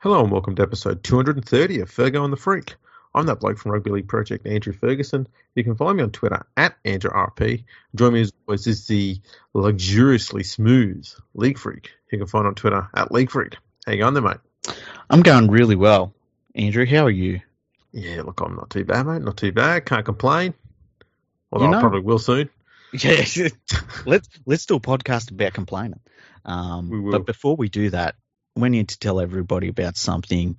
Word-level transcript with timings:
Hello 0.00 0.22
and 0.22 0.30
welcome 0.30 0.54
to 0.56 0.62
episode 0.62 1.02
230 1.02 1.80
of 1.80 1.90
Fergo 1.90 2.22
and 2.24 2.32
the 2.32 2.36
Freak. 2.36 2.74
I'm 3.14 3.26
that 3.26 3.40
bloke 3.40 3.58
from 3.58 3.72
Rugby 3.72 3.90
League 3.90 4.08
Project, 4.08 4.46
Andrew 4.46 4.72
Ferguson. 4.72 5.26
You 5.54 5.64
can 5.64 5.74
follow 5.74 5.92
me 5.92 6.02
on 6.02 6.10
Twitter 6.10 6.46
at 6.56 6.76
AndrewRLP. 6.84 7.64
Join 7.96 8.12
me 8.12 8.20
as 8.20 8.32
always 8.46 8.66
is 8.66 8.86
the 8.86 9.20
luxuriously 9.54 10.44
smooth 10.44 11.06
League 11.34 11.58
Freak. 11.58 11.90
You 12.12 12.18
can 12.18 12.26
find 12.28 12.46
on 12.46 12.54
Twitter 12.54 12.88
at 12.94 13.10
League 13.10 13.30
Freak. 13.30 13.56
How 13.86 13.92
you 13.92 13.98
going 13.98 14.14
there, 14.14 14.22
mate? 14.22 14.76
I'm 15.10 15.22
going 15.22 15.48
really 15.50 15.74
well. 15.76 16.14
Andrew, 16.54 16.86
how 16.86 17.06
are 17.06 17.10
you? 17.10 17.40
Yeah, 17.92 18.22
look, 18.22 18.40
I'm 18.40 18.54
not 18.54 18.70
too 18.70 18.84
bad, 18.84 19.06
mate. 19.06 19.22
Not 19.22 19.36
too 19.36 19.52
bad. 19.52 19.84
Can't 19.86 20.04
complain. 20.04 20.54
Although 21.50 21.64
You 21.66 21.70
know- 21.72 21.78
I 21.78 21.80
probably 21.80 22.00
will 22.00 22.18
soon. 22.18 22.50
Yeah, 22.90 23.22
let's 24.06 24.30
let's 24.46 24.64
do 24.64 24.76
a 24.76 24.80
podcast 24.80 25.30
about 25.30 25.52
complaining. 25.52 26.00
Um, 26.46 26.88
We 26.88 26.98
will. 26.98 27.12
But 27.12 27.26
before 27.26 27.54
we 27.54 27.68
do 27.68 27.90
that, 27.90 28.14
we 28.60 28.68
need 28.68 28.88
to 28.88 28.98
tell 28.98 29.20
everybody 29.20 29.68
about 29.68 29.96
something 29.96 30.58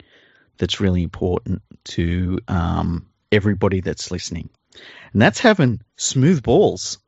that's 0.58 0.80
really 0.80 1.04
important 1.04 1.62
to 1.86 2.40
um, 2.48 3.08
everybody 3.32 3.82
that's 3.82 4.12
listening, 4.12 4.50
and 5.14 5.22
that's 5.22 5.40
having 5.40 5.82
smooth 5.96 6.44
balls. 6.44 7.00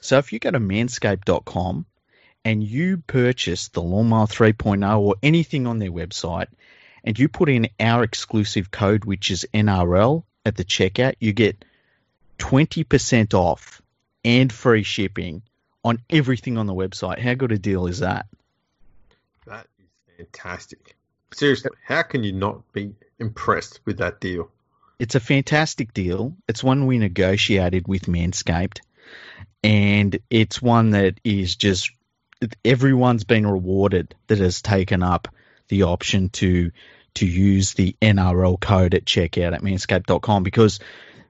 So 0.00 0.18
if 0.18 0.32
you 0.32 0.38
go 0.38 0.50
to 0.50 0.60
manscaped.com 0.60 1.86
and 2.44 2.62
you 2.62 2.98
purchase 2.98 3.68
the 3.68 3.82
Lawnmower 3.82 4.26
3.0 4.26 4.98
or 4.98 5.14
anything 5.22 5.66
on 5.66 5.78
their 5.78 5.92
website, 5.92 6.48
and 7.04 7.18
you 7.18 7.28
put 7.28 7.48
in 7.48 7.68
our 7.78 8.02
exclusive 8.02 8.70
code, 8.70 9.04
which 9.04 9.30
is 9.30 9.46
NRL, 9.54 10.24
at 10.44 10.56
the 10.56 10.64
checkout, 10.64 11.14
you 11.20 11.32
get 11.32 11.64
20% 12.38 13.34
off 13.34 13.80
and 14.24 14.52
free 14.52 14.82
shipping 14.82 15.42
on 15.84 15.98
everything 16.10 16.58
on 16.58 16.66
the 16.66 16.74
website. 16.74 17.18
How 17.18 17.34
good 17.34 17.52
a 17.52 17.58
deal 17.58 17.86
is 17.86 18.00
that? 18.00 18.26
Fantastic. 20.16 20.96
Seriously, 21.32 21.70
how 21.84 22.02
can 22.02 22.24
you 22.24 22.32
not 22.32 22.72
be 22.72 22.94
impressed 23.18 23.80
with 23.84 23.98
that 23.98 24.20
deal? 24.20 24.50
It's 24.98 25.14
a 25.14 25.20
fantastic 25.20 25.92
deal. 25.94 26.36
It's 26.48 26.62
one 26.62 26.86
we 26.86 26.98
negotiated 26.98 27.88
with 27.88 28.02
Manscaped, 28.02 28.80
and 29.64 30.18
it's 30.30 30.60
one 30.62 30.90
that 30.90 31.18
is 31.24 31.56
just 31.56 31.90
everyone's 32.64 33.24
been 33.24 33.46
rewarded 33.46 34.14
that 34.26 34.38
has 34.38 34.62
taken 34.62 35.02
up 35.02 35.28
the 35.68 35.84
option 35.84 36.28
to 36.30 36.70
to 37.14 37.26
use 37.26 37.74
the 37.74 37.96
NRL 38.00 38.58
code 38.58 38.94
at 38.94 39.04
checkout 39.04 39.54
at 39.54 39.62
manscaped.com 39.62 40.42
because 40.42 40.80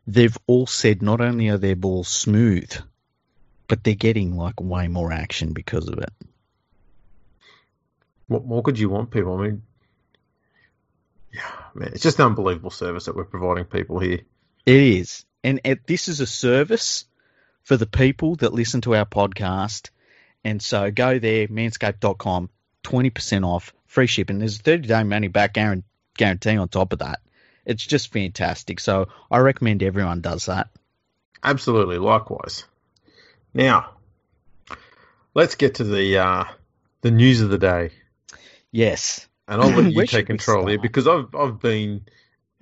they've 0.06 0.37
all 0.47 0.67
said 0.67 1.03
not 1.03 1.21
only 1.21 1.49
are 1.49 1.59
their 1.59 1.77
balls 1.77 2.09
smooth, 2.09 2.73
but 3.67 3.83
they're 3.83 3.95
getting 3.95 4.37
like 4.37 4.61
way 4.61 4.87
more 4.89 5.12
action 5.12 5.53
because 5.53 5.89
of 5.89 5.99
it. 5.99 6.12
What 8.33 8.44
more 8.44 8.62
could 8.62 8.78
you 8.78 8.88
want, 8.88 9.11
people? 9.11 9.38
I 9.38 9.42
mean, 9.44 9.62
yeah, 11.33 11.50
man, 11.75 11.91
it's 11.92 12.02
just 12.02 12.19
an 12.19 12.27
unbelievable 12.27 12.70
service 12.70 13.06
that 13.06 13.16
we're 13.16 13.25
providing 13.25 13.64
people 13.64 13.98
here. 13.98 14.20
It 14.66 14.77
is. 14.77 15.25
And 15.44 15.61
it, 15.64 15.86
this 15.86 16.08
is 16.08 16.20
a 16.20 16.27
service 16.27 17.05
for 17.62 17.77
the 17.77 17.86
people 17.86 18.36
that 18.36 18.53
listen 18.53 18.80
to 18.83 18.94
our 18.94 19.06
podcast. 19.06 19.91
And 20.44 20.62
so 20.62 20.91
go 20.91 21.19
there, 21.19 21.48
manscaped.com, 21.48 22.50
20% 22.84 23.47
off, 23.47 23.72
free 23.86 24.06
shipping. 24.06 24.38
There's 24.38 24.58
a 24.58 24.62
30 24.62 24.88
day 24.88 25.03
money 25.05 25.28
back 25.28 25.55
guarantee 25.55 26.56
on 26.56 26.69
top 26.69 26.92
of 26.92 27.00
that. 27.00 27.20
It's 27.64 27.84
just 27.84 28.12
fantastic. 28.12 28.80
So 28.80 29.08
I 29.30 29.38
recommend 29.38 29.83
everyone 29.83 30.20
does 30.20 30.47
that. 30.47 30.69
Absolutely, 31.42 31.98
likewise. 31.98 32.64
Now, 33.55 33.91
let's 35.34 35.55
get 35.55 35.77
to 35.77 35.84
the 35.84 36.19
uh, 36.19 36.44
the 37.03 37.10
news 37.10 37.41
of 37.41 37.50
the 37.50 37.58
day, 37.58 37.91
Yes. 38.73 39.28
and 39.47 39.61
I'll 39.62 39.70
let 39.70 39.92
you 39.92 40.06
take 40.06 40.27
control 40.27 40.67
here 40.67 40.78
because 40.81 41.06
I've 41.06 41.34
I've 41.34 41.61
been 41.61 42.05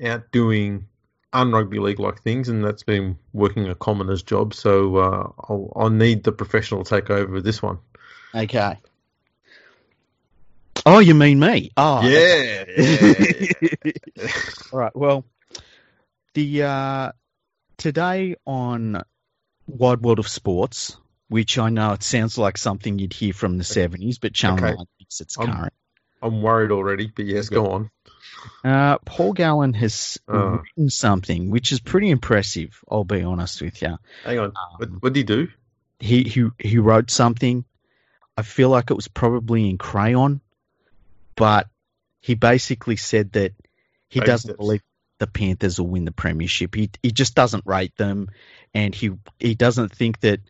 out 0.04 0.30
doing 0.32 0.86
un-rugby 1.32 1.78
league 1.78 2.00
like 2.00 2.22
things, 2.22 2.48
and 2.48 2.64
that's 2.64 2.82
been 2.82 3.16
working 3.32 3.68
a 3.68 3.74
commoner's 3.74 4.22
job. 4.22 4.52
So 4.54 4.96
uh, 4.96 5.30
I'll 5.48 5.72
I'll 5.76 5.90
need 5.90 6.24
the 6.24 6.32
professional 6.32 6.82
to 6.84 6.90
take 6.90 7.10
over 7.10 7.32
with 7.32 7.44
this 7.44 7.62
one. 7.62 7.78
Okay. 8.34 8.76
Oh, 10.86 10.98
you 10.98 11.14
mean 11.14 11.38
me? 11.38 11.70
Oh, 11.76 12.02
yeah, 12.02 12.64
yeah. 12.76 13.92
All 14.72 14.78
right. 14.78 14.96
Well, 14.96 15.24
the 16.32 16.62
uh, 16.62 17.12
today 17.76 18.36
on 18.46 19.02
Wide 19.66 20.00
World 20.00 20.20
of 20.20 20.28
Sports, 20.28 20.96
which 21.28 21.58
I 21.58 21.68
know 21.68 21.92
it 21.92 22.02
sounds 22.02 22.38
like 22.38 22.56
something 22.56 22.98
you'd 22.98 23.12
hear 23.12 23.34
from 23.34 23.58
the 23.58 23.64
seventies, 23.64 24.18
but 24.18 24.32
Channel 24.32 24.58
Okay. 24.64 24.74
Nine 24.74 24.86
thinks 24.98 25.20
it's 25.20 25.38
I'm- 25.38 25.52
current. 25.52 25.74
I'm 26.22 26.42
worried 26.42 26.70
already, 26.70 27.06
but 27.14 27.24
yes, 27.26 27.48
go 27.48 27.70
on. 27.70 27.90
Uh, 28.64 28.98
Paul 29.04 29.32
Gallen 29.32 29.74
has 29.74 30.18
Oh. 30.28 30.62
written 30.62 30.90
something 30.90 31.50
which 31.50 31.72
is 31.72 31.80
pretty 31.80 32.10
impressive. 32.10 32.78
I'll 32.90 33.04
be 33.04 33.22
honest 33.22 33.60
with 33.62 33.80
you. 33.82 33.98
Hang 34.24 34.38
on, 34.38 34.52
what, 34.78 34.88
Um, 34.88 34.96
what 35.00 35.12
did 35.12 35.18
he 35.20 35.24
do? 35.24 35.48
he 35.98 36.22
he 36.24 36.48
he 36.58 36.78
wrote 36.78 37.10
something. 37.10 37.64
I 38.36 38.42
feel 38.42 38.70
like 38.70 38.90
it 38.90 38.94
was 38.94 39.08
probably 39.08 39.68
in 39.68 39.76
crayon, 39.78 40.40
but 41.36 41.68
he 42.20 42.34
basically 42.34 42.96
said 42.96 43.32
that 43.32 43.52
he 44.08 44.20
Baby 44.20 44.26
doesn't 44.26 44.48
steps. 44.50 44.58
believe 44.58 44.82
the 45.18 45.26
Panthers 45.26 45.78
will 45.78 45.88
win 45.88 46.04
the 46.06 46.12
premiership. 46.12 46.74
He 46.74 46.90
he 47.02 47.12
just 47.12 47.34
doesn't 47.34 47.66
rate 47.66 47.96
them, 47.96 48.30
and 48.74 48.94
he 48.94 49.10
he 49.38 49.54
doesn't 49.54 49.92
think 49.94 50.20
that 50.20 50.40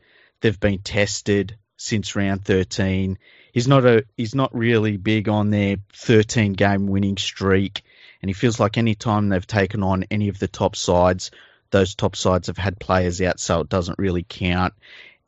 they've 0.41 0.59
been 0.61 0.79
tested 0.81 1.57
since 1.77 2.15
round 2.15 2.45
thirteen. 2.45 3.19
He's 3.53 3.69
not 3.69 3.85
a 3.85 4.05
he's 4.17 4.35
not 4.35 4.55
really 4.55 4.97
big 4.97 5.29
on 5.29 5.51
their 5.51 5.77
thirteen 5.93 6.53
game 6.53 6.87
winning 6.87 7.17
streak, 7.17 7.83
and 8.23 8.29
he 8.29 8.33
feels 8.35 8.61
like 8.61 8.79
any 8.79 8.95
time 8.95 9.29
they've 9.29 9.47
taken 9.47 9.83
on 9.83 10.05
any 10.11 10.29
of 10.29 10.39
the 10.39 10.49
top 10.49 10.77
sides, 10.77 11.31
those 11.71 11.95
top 11.95 12.17
sides 12.17 12.47
have 12.49 12.59
had 12.59 12.79
players 12.79 13.21
out, 13.21 13.41
so 13.41 13.61
it 13.61 13.69
doesn't 13.69 13.99
really 13.99 14.25
count. 14.29 14.75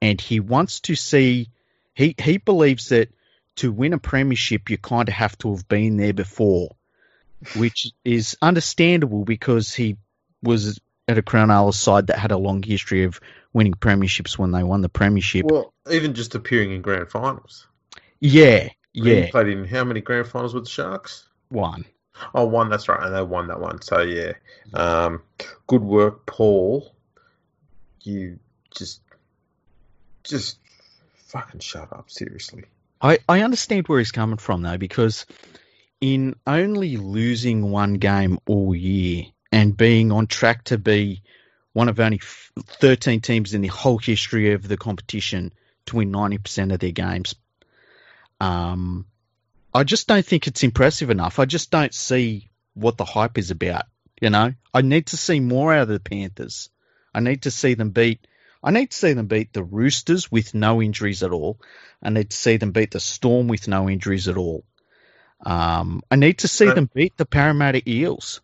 And 0.00 0.20
he 0.20 0.40
wants 0.40 0.80
to 0.80 0.94
see 0.94 1.48
he 1.94 2.14
he 2.18 2.38
believes 2.38 2.88
that 2.88 3.08
to 3.56 3.70
win 3.70 3.92
a 3.92 3.98
premiership 3.98 4.70
you 4.70 4.78
kind 4.78 5.08
of 5.08 5.14
have 5.14 5.36
to 5.38 5.54
have 5.54 5.68
been 5.68 5.96
there 5.96 6.14
before, 6.14 6.74
which 7.56 7.92
is 8.04 8.36
understandable 8.40 9.24
because 9.24 9.74
he 9.74 9.96
was 10.42 10.80
at 11.08 11.18
a 11.18 11.22
Crown 11.22 11.48
Cronulla 11.48 11.74
side 11.74 12.06
that 12.06 12.18
had 12.18 12.32
a 12.32 12.38
long 12.38 12.62
history 12.62 13.04
of 13.04 13.20
winning 13.52 13.74
premierships 13.74 14.38
when 14.38 14.52
they 14.52 14.62
won 14.62 14.80
the 14.80 14.88
premiership. 14.88 15.44
Well, 15.44 15.72
even 15.90 16.14
just 16.14 16.34
appearing 16.34 16.72
in 16.72 16.82
grand 16.82 17.10
finals. 17.10 17.66
Yeah, 18.22 18.68
yeah, 18.94 19.14
He 19.22 19.30
played 19.30 19.48
in 19.48 19.64
how 19.64 19.82
many 19.82 20.00
grand 20.00 20.28
finals 20.28 20.54
with 20.54 20.64
the 20.64 20.70
Sharks? 20.70 21.28
one. 21.48 21.84
Oh, 22.34 22.46
one. 22.46 22.70
That's 22.70 22.88
right, 22.88 23.02
and 23.02 23.14
they 23.14 23.22
won 23.22 23.48
that 23.48 23.60
one. 23.60 23.82
So 23.82 24.00
yeah, 24.00 24.34
um, 24.72 25.22
good 25.66 25.82
work, 25.82 26.24
Paul. 26.24 26.94
You 28.02 28.38
just, 28.70 29.00
just 30.22 30.58
fucking 31.26 31.60
shut 31.60 31.92
up. 31.92 32.10
Seriously. 32.10 32.64
I, 33.00 33.18
I 33.28 33.40
understand 33.40 33.88
where 33.88 33.98
he's 33.98 34.12
coming 34.12 34.38
from 34.38 34.62
though, 34.62 34.78
because 34.78 35.26
in 36.00 36.36
only 36.46 36.96
losing 36.96 37.70
one 37.72 37.94
game 37.94 38.38
all 38.46 38.74
year 38.74 39.24
and 39.50 39.76
being 39.76 40.12
on 40.12 40.28
track 40.28 40.64
to 40.64 40.78
be 40.78 41.22
one 41.72 41.88
of 41.88 41.98
only 41.98 42.20
13 42.22 43.20
teams 43.20 43.54
in 43.54 43.62
the 43.62 43.68
whole 43.68 43.98
history 43.98 44.52
of 44.52 44.68
the 44.68 44.76
competition 44.76 45.52
to 45.86 45.96
win 45.96 46.12
90% 46.12 46.72
of 46.72 46.78
their 46.78 46.92
games, 46.92 47.34
um, 48.42 49.06
I 49.72 49.84
just 49.84 50.08
don't 50.08 50.26
think 50.26 50.48
it's 50.48 50.64
impressive 50.64 51.10
enough. 51.10 51.38
I 51.38 51.44
just 51.44 51.70
don't 51.70 51.94
see 51.94 52.50
what 52.74 52.96
the 52.96 53.04
hype 53.04 53.38
is 53.38 53.52
about. 53.52 53.84
You 54.20 54.30
know, 54.30 54.52
I 54.74 54.82
need 54.82 55.06
to 55.06 55.16
see 55.16 55.38
more 55.38 55.72
out 55.72 55.82
of 55.82 55.88
the 55.88 56.00
Panthers. 56.00 56.68
I 57.14 57.20
need 57.20 57.42
to 57.42 57.50
see 57.50 57.74
them 57.74 57.90
beat. 57.90 58.26
I 58.62 58.72
need 58.72 58.90
to 58.90 58.96
see 58.96 59.12
them 59.12 59.26
beat 59.26 59.52
the 59.52 59.62
Roosters 59.62 60.30
with 60.30 60.54
no 60.54 60.82
injuries 60.82 61.22
at 61.22 61.30
all. 61.30 61.60
I 62.02 62.10
need 62.10 62.30
to 62.30 62.36
see 62.36 62.56
them 62.56 62.72
beat 62.72 62.90
the 62.90 63.00
Storm 63.00 63.46
with 63.48 63.68
no 63.68 63.88
injuries 63.88 64.28
at 64.28 64.36
all. 64.36 64.64
Um, 65.44 66.02
I 66.10 66.16
need 66.16 66.38
to 66.38 66.48
see 66.48 66.66
them 66.66 66.90
beat 66.92 67.16
the 67.16 67.26
Parramatta 67.26 67.88
Eels. 67.88 68.40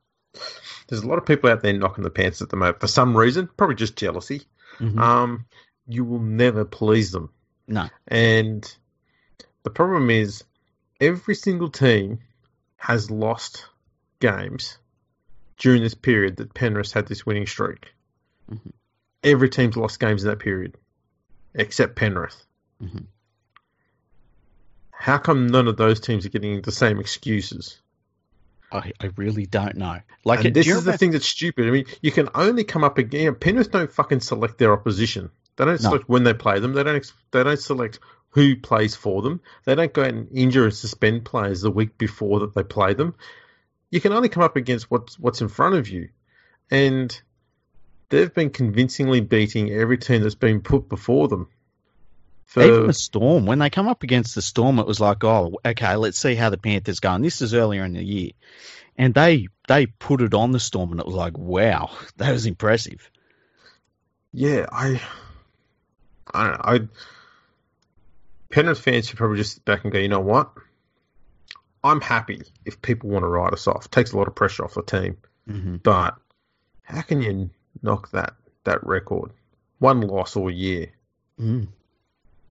There's 0.88 1.02
a 1.02 1.06
lot 1.06 1.18
of 1.18 1.26
people 1.26 1.50
out 1.50 1.62
there 1.62 1.72
knocking 1.72 2.04
the 2.04 2.10
pants 2.10 2.40
at 2.40 2.50
the 2.50 2.56
moment 2.56 2.80
for 2.80 2.88
some 2.88 3.16
reason, 3.16 3.48
probably 3.56 3.76
just 3.76 3.96
jealousy. 3.96 4.42
Mhm. 4.78 4.98
Um, 4.98 5.46
you 5.86 6.04
will 6.04 6.20
never 6.20 6.64
please 6.64 7.12
them, 7.12 7.30
no, 7.66 7.88
and 8.06 8.76
the 9.68 9.74
problem 9.74 10.08
is 10.08 10.44
every 11.00 11.34
single 11.34 11.68
team 11.68 12.20
has 12.76 13.10
lost 13.10 13.66
games 14.20 14.78
during 15.58 15.82
this 15.82 15.94
period 15.94 16.36
that 16.38 16.54
Penrith 16.54 16.92
had 16.92 17.06
this 17.06 17.26
winning 17.26 17.46
streak. 17.46 17.92
Mhm. 18.50 18.72
Every 19.22 19.50
team's 19.50 19.76
lost 19.76 20.00
games 20.00 20.24
in 20.24 20.30
that 20.30 20.38
period, 20.38 20.76
except 21.54 21.96
Penrith. 21.96 22.44
Mhm. 22.82 23.06
How 24.90 25.18
come 25.18 25.46
none 25.46 25.68
of 25.68 25.76
those 25.76 26.00
teams 26.00 26.24
are 26.24 26.30
getting 26.30 26.62
the 26.62 26.72
same 26.72 26.98
excuses? 26.98 27.80
I, 28.72 28.92
I 29.00 29.10
really 29.16 29.46
don't 29.46 29.76
know. 29.76 29.98
Like, 30.24 30.42
do 30.42 30.50
this 30.50 30.66
is 30.66 30.84
the 30.84 30.96
thing 30.96 31.10
that's 31.10 31.26
stupid. 31.26 31.66
I 31.66 31.70
mean, 31.70 31.86
you 32.02 32.10
can 32.12 32.28
only 32.34 32.64
come 32.64 32.84
up 32.84 32.98
again. 32.98 33.34
Penrith 33.34 33.70
don't 33.70 33.90
fucking 33.92 34.20
select 34.20 34.58
their 34.58 34.72
opposition. 34.72 35.30
They 35.56 35.64
don't 35.64 35.80
No. 35.82 35.88
select 35.90 36.08
when 36.08 36.24
they 36.24 36.34
play 36.34 36.58
them. 36.60 36.72
They 36.72 36.82
don't. 36.84 37.12
They 37.32 37.42
don't 37.42 37.58
select 37.58 37.98
who 38.30 38.56
plays 38.56 38.94
for 38.94 39.22
them. 39.22 39.40
They 39.64 39.74
don't 39.74 39.92
go 39.92 40.02
out 40.02 40.08
and 40.08 40.28
injure 40.32 40.64
and 40.64 40.74
suspend 40.74 41.24
players 41.24 41.62
the 41.62 41.70
week 41.70 41.98
before 41.98 42.40
that 42.40 42.54
they 42.54 42.62
play 42.62 42.94
them. 42.94 43.14
you 43.90 44.00
can 44.00 44.12
only 44.12 44.28
come 44.28 44.42
up 44.42 44.56
against 44.56 44.90
what's 44.90 45.18
what's 45.18 45.40
in 45.40 45.48
front 45.48 45.74
of 45.74 45.88
you, 45.88 46.08
and 46.70 47.20
they've 48.08 48.32
been 48.32 48.50
convincingly 48.50 49.20
beating 49.20 49.70
every 49.70 49.98
team 49.98 50.22
that's 50.22 50.34
been 50.34 50.60
put 50.60 50.88
before 50.88 51.28
them. 51.28 51.48
For... 52.46 52.62
Even 52.62 52.86
the 52.86 52.94
Storm, 52.94 53.46
when 53.46 53.58
they 53.58 53.70
come 53.70 53.88
up 53.88 54.02
against 54.02 54.34
the 54.34 54.42
Storm, 54.42 54.78
it 54.78 54.86
was 54.86 55.00
like, 55.00 55.22
oh, 55.24 55.58
okay, 55.64 55.96
let's 55.96 56.18
see 56.18 56.34
how 56.34 56.50
the 56.50 56.56
Panthers 56.58 57.00
go. 57.00 57.12
And 57.12 57.24
this 57.24 57.42
is 57.42 57.54
earlier 57.54 57.84
in 57.84 57.92
the 57.92 58.04
year, 58.04 58.30
and 58.96 59.14
they 59.14 59.48
they 59.68 59.86
put 59.86 60.22
it 60.22 60.34
on 60.34 60.52
the 60.52 60.60
Storm, 60.60 60.90
and 60.90 61.00
it 61.00 61.06
was 61.06 61.14
like, 61.14 61.36
wow, 61.38 61.90
that 62.16 62.32
was 62.32 62.46
impressive. 62.46 63.10
Yeah, 64.32 64.66
I, 64.70 65.00
I, 66.34 66.74
I 66.74 66.80
Penrith 68.50 68.80
fans 68.80 69.08
should 69.08 69.18
probably 69.18 69.36
just 69.36 69.54
sit 69.54 69.64
back 69.64 69.84
and 69.84 69.92
go, 69.92 69.98
you 69.98 70.08
know 70.08 70.20
what? 70.20 70.50
I'm 71.84 72.00
happy 72.00 72.42
if 72.64 72.80
people 72.82 73.10
want 73.10 73.22
to 73.22 73.28
write 73.28 73.52
us 73.52 73.66
off. 73.66 73.86
It 73.86 73.92
takes 73.92 74.12
a 74.12 74.16
lot 74.16 74.28
of 74.28 74.34
pressure 74.34 74.64
off 74.64 74.74
the 74.74 74.82
team. 74.82 75.16
Mm-hmm. 75.48 75.76
But 75.76 76.16
how 76.82 77.02
can 77.02 77.22
you 77.22 77.50
knock 77.82 78.10
that 78.10 78.34
that 78.64 78.84
record? 78.84 79.30
One 79.78 80.00
loss 80.00 80.36
all 80.36 80.50
year. 80.50 80.90
Mm. 81.40 81.68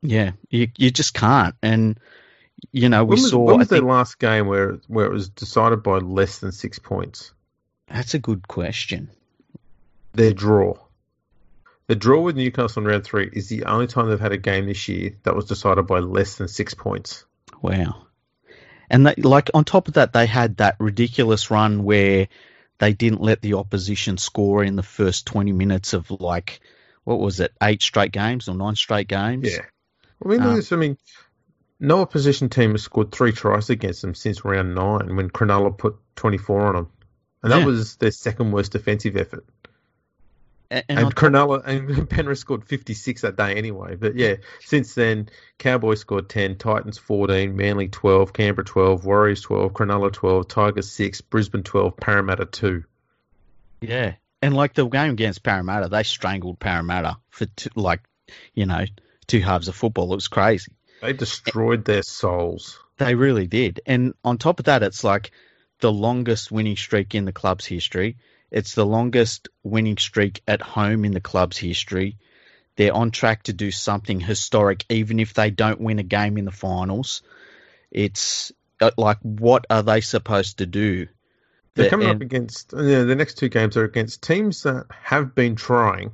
Yeah, 0.02 0.32
you 0.50 0.70
you 0.78 0.92
just 0.92 1.14
can't. 1.14 1.56
And 1.62 2.00
you 2.72 2.90
know, 2.90 3.04
we 3.04 3.16
when 3.16 3.22
was, 3.24 3.32
saw. 3.32 3.44
When 3.44 3.60
was 3.60 3.68
the 3.68 3.82
last 3.82 4.20
game 4.20 4.48
where 4.48 4.80
where 4.88 5.06
it 5.06 5.12
was 5.12 5.30
decided 5.30 5.84
by 5.84 5.98
less 5.98 6.40
than 6.40 6.52
six 6.52 6.80
points? 6.80 7.34
That's 7.88 8.14
a 8.14 8.20
good 8.20 8.48
question. 8.48 9.10
Their 10.14 10.34
draw. 10.34 10.76
The 11.88 11.96
draw 11.96 12.22
with 12.22 12.36
Newcastle 12.36 12.82
in 12.82 12.88
round 12.88 13.04
three 13.04 13.30
is 13.32 13.48
the 13.48 13.66
only 13.66 13.88
time 13.88 14.10
they've 14.10 14.20
had 14.20 14.34
a 14.34 14.38
game 14.38 14.66
this 14.66 14.88
year 14.88 15.16
that 15.24 15.36
was 15.36 15.46
decided 15.46 15.88
by 15.88 16.00
less 16.00 16.36
than 16.36 16.48
six 16.48 16.74
points. 16.74 17.26
Wow. 17.62 18.08
And 18.90 19.08
they, 19.08 19.16
like 19.16 19.50
on 19.54 19.64
top 19.64 19.88
of 19.88 19.96
that, 19.96 20.14
they 20.14 20.26
had 20.26 20.58
that 20.58 20.76
ridiculous 20.80 21.50
run 21.50 21.84
where 21.84 22.28
they 22.80 22.94
didn't 22.94 23.22
let 23.22 23.42
the 23.42 23.54
opposition 23.56 24.18
score 24.18 24.64
in 24.64 24.76
the 24.76 24.84
first 24.84 25.26
twenty 25.26 25.52
minutes 25.52 25.94
of 25.94 26.10
like 26.12 26.62
what 27.08 27.20
was 27.20 27.40
it, 27.40 27.54
eight 27.64 27.82
straight 27.82 28.12
games 28.12 28.50
or 28.50 28.56
nine 28.56 28.76
straight 28.76 29.08
games? 29.08 29.50
Yeah. 29.50 29.64
I 30.24 30.28
mean, 30.28 30.42
um, 30.42 30.62
I 30.70 30.76
mean, 30.76 30.98
no 31.80 32.02
opposition 32.02 32.50
team 32.50 32.72
has 32.72 32.84
scored 32.84 33.14
three 33.14 33.32
tries 33.32 33.70
against 33.70 34.02
them 34.02 34.14
since 34.14 34.44
round 34.44 34.76
nine 34.76 35.16
when 35.16 35.30
Cronulla 35.30 35.78
put 35.78 35.96
24 36.18 36.68
on 36.68 36.76
them. 36.76 36.92
And 37.44 37.52
that 37.54 37.60
yeah. 37.60 37.66
was 37.66 37.96
their 37.96 38.12
second 38.12 38.52
worst 38.52 38.74
defensive 38.74 39.16
effort. 39.16 39.46
And, 40.70 40.84
and, 40.90 41.00
and 41.00 41.16
Cronulla 41.16 41.66
and 41.66 42.10
Penrith 42.10 42.40
scored 42.40 42.66
56 42.66 43.22
that 43.22 43.36
day 43.36 43.56
anyway. 43.56 43.96
But 43.96 44.16
yeah, 44.16 44.36
since 44.60 44.96
then, 44.96 45.30
Cowboys 45.58 46.02
scored 46.02 46.30
10, 46.30 46.58
Titans 46.58 46.98
14, 46.98 47.56
Manly 47.56 47.88
12, 47.88 48.34
Canberra 48.34 48.66
12, 48.66 49.06
Warriors 49.06 49.42
12, 49.42 49.74
Cronulla 49.74 50.12
12, 50.12 50.48
Tigers 50.48 50.92
6, 50.92 51.22
Brisbane 51.22 51.64
12, 51.64 51.98
Parramatta 51.98 52.46
2. 52.46 52.84
Yeah. 53.82 54.16
And 54.42 54.56
like 54.56 54.74
the 54.74 54.88
game 54.88 55.12
against 55.12 55.44
Parramatta, 55.44 55.90
they 55.90 56.04
strangled 56.04 56.60
Parramatta 56.60 57.18
for 57.30 57.46
two, 57.46 57.70
like, 57.76 58.02
you 58.54 58.66
know, 58.66 58.86
two 59.26 59.40
halves 59.40 59.68
of 59.68 59.76
football. 59.76 60.12
It 60.12 60.16
was 60.16 60.28
crazy. 60.28 60.74
They 61.02 61.14
destroyed 61.14 61.86
their 61.86 62.04
souls. 62.04 62.80
They 62.98 63.16
really 63.16 63.48
did. 63.48 63.82
And 63.86 64.14
on 64.24 64.38
top 64.38 64.60
of 64.60 64.66
that, 64.66 64.84
it's 64.84 65.04
like 65.04 65.32
the 65.80 65.92
longest 65.92 66.52
winning 66.52 66.76
streak 66.76 67.16
in 67.16 67.26
the 67.26 67.32
club's 67.32 67.66
history. 67.66 68.18
It's 68.52 68.76
the 68.76 68.86
longest 68.86 69.50
winning 69.64 69.98
streak 69.98 70.42
at 70.48 70.62
home 70.62 71.06
in 71.06 71.12
the 71.12 71.22
club's 71.22 71.58
history. 71.58 72.18
They're 72.76 72.94
on 72.94 73.12
track 73.12 73.44
to 73.44 73.54
do 73.54 73.72
something 73.72 74.20
historic, 74.20 74.86
even 74.90 75.20
if 75.20 75.34
they 75.34 75.50
don't 75.50 75.82
win 75.82 76.00
a 76.00 76.04
game 76.04 76.38
in 76.38 76.46
the 76.46 76.52
finals. 76.52 77.24
It's 77.92 78.52
uh, 78.80 78.92
like, 78.98 79.18
what 79.22 79.66
are 79.70 79.84
they 79.84 80.02
supposed 80.02 80.60
to 80.60 80.66
do? 80.66 81.08
They're 81.74 81.90
coming 81.90 82.10
and, 82.10 82.18
up 82.18 82.22
against 82.22 82.74
you 82.74 82.80
know, 82.80 83.06
the 83.06 83.16
next 83.16 83.36
two 83.36 83.50
games 83.50 83.78
are 83.78 83.84
against 83.84 84.24
teams 84.24 84.64
that 84.64 84.86
have 84.90 85.36
been 85.36 85.56
trying. 85.56 86.12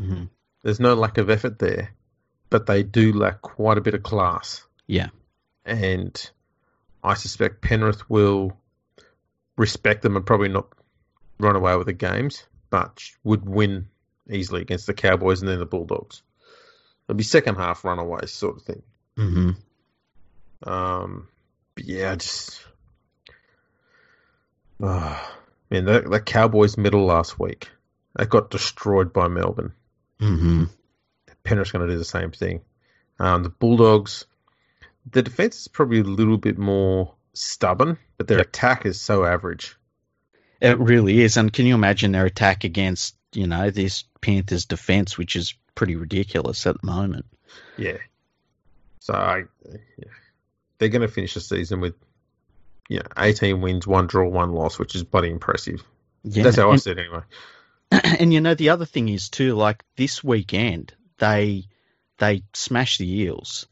Mm-hmm. 0.00 0.24
There's 0.62 0.80
no 0.80 0.94
lack 0.94 1.18
of 1.18 1.30
effort 1.30 1.58
there, 1.58 1.94
but 2.50 2.66
they 2.66 2.82
do 2.82 3.12
lack 3.12 3.40
quite 3.40 3.78
a 3.78 3.80
bit 3.80 3.94
of 3.94 4.02
class. 4.02 4.62
Yeah, 4.86 5.08
and 5.64 6.30
I 7.02 7.14
suspect 7.14 7.62
Penrith 7.62 8.08
will 8.10 8.56
respect 9.56 10.02
them 10.02 10.16
and 10.16 10.26
probably 10.26 10.48
not 10.48 10.68
run 11.38 11.56
away 11.56 11.76
with 11.76 11.86
the 11.86 11.92
games, 11.92 12.44
but 12.70 13.02
would 13.24 13.48
win 13.48 13.88
easily 14.30 14.62
against 14.62 14.86
the 14.86 14.94
Cowboys 14.94 15.40
and 15.40 15.48
then 15.48 15.58
the 15.58 15.66
Bulldogs. 15.66 16.22
It'd 17.08 17.16
be 17.16 17.24
second 17.24 17.56
half 17.56 17.84
runaways 17.84 18.32
sort 18.32 18.56
of 18.56 18.62
thing. 18.62 18.82
Mm-hmm. 19.16 20.68
Um, 20.68 21.28
yeah, 21.76 22.16
just 22.16 22.64
oh, 24.80 25.36
man, 25.70 25.84
that, 25.86 26.10
that 26.10 26.26
Cowboys 26.26 26.76
middle 26.76 27.06
last 27.06 27.38
week, 27.38 27.68
they 28.16 28.26
got 28.26 28.50
destroyed 28.50 29.12
by 29.12 29.28
Melbourne. 29.28 29.72
Mm-hmm. 30.20 30.64
Penrith's 31.44 31.72
going 31.72 31.86
to 31.86 31.92
do 31.92 31.98
the 31.98 32.04
same 32.04 32.30
thing. 32.30 32.60
Um, 33.18 33.42
the 33.42 33.48
Bulldogs, 33.48 34.26
the 35.10 35.22
defense 35.22 35.60
is 35.60 35.68
probably 35.68 36.00
a 36.00 36.04
little 36.04 36.36
bit 36.36 36.58
more 36.58 37.14
stubborn, 37.32 37.98
but 38.16 38.28
their 38.28 38.38
yep. 38.38 38.48
attack 38.48 38.86
is 38.86 39.00
so 39.00 39.24
average. 39.24 39.77
It 40.60 40.78
really 40.78 41.20
is. 41.20 41.36
And 41.36 41.52
can 41.52 41.66
you 41.66 41.74
imagine 41.74 42.12
their 42.12 42.26
attack 42.26 42.64
against, 42.64 43.14
you 43.32 43.46
know, 43.46 43.70
this 43.70 44.04
Panthers 44.20 44.64
defense, 44.64 45.16
which 45.16 45.36
is 45.36 45.54
pretty 45.74 45.96
ridiculous 45.96 46.66
at 46.66 46.80
the 46.80 46.86
moment? 46.86 47.26
Yeah. 47.76 47.98
So 49.00 49.14
I, 49.14 49.44
yeah. 49.64 50.04
they're 50.78 50.88
going 50.88 51.02
to 51.02 51.08
finish 51.08 51.34
the 51.34 51.40
season 51.40 51.80
with, 51.80 51.94
you 52.88 52.98
know, 52.98 53.06
18 53.16 53.60
wins, 53.60 53.86
one 53.86 54.06
draw, 54.06 54.28
one 54.28 54.52
loss, 54.52 54.78
which 54.78 54.94
is 54.94 55.04
bloody 55.04 55.30
impressive. 55.30 55.82
Yeah. 56.24 56.42
That's 56.42 56.56
how 56.56 56.70
and, 56.70 56.74
I 56.74 56.76
see 56.76 56.90
it 56.90 56.98
anyway. 56.98 57.22
And 58.20 58.34
you 58.34 58.40
know, 58.40 58.54
the 58.54 58.70
other 58.70 58.84
thing 58.84 59.08
is 59.08 59.30
too, 59.30 59.54
like 59.54 59.82
this 59.96 60.22
weekend, 60.22 60.92
they 61.18 61.64
they 62.18 62.42
smashed 62.52 62.98
the 62.98 63.20
Eels. 63.22 63.66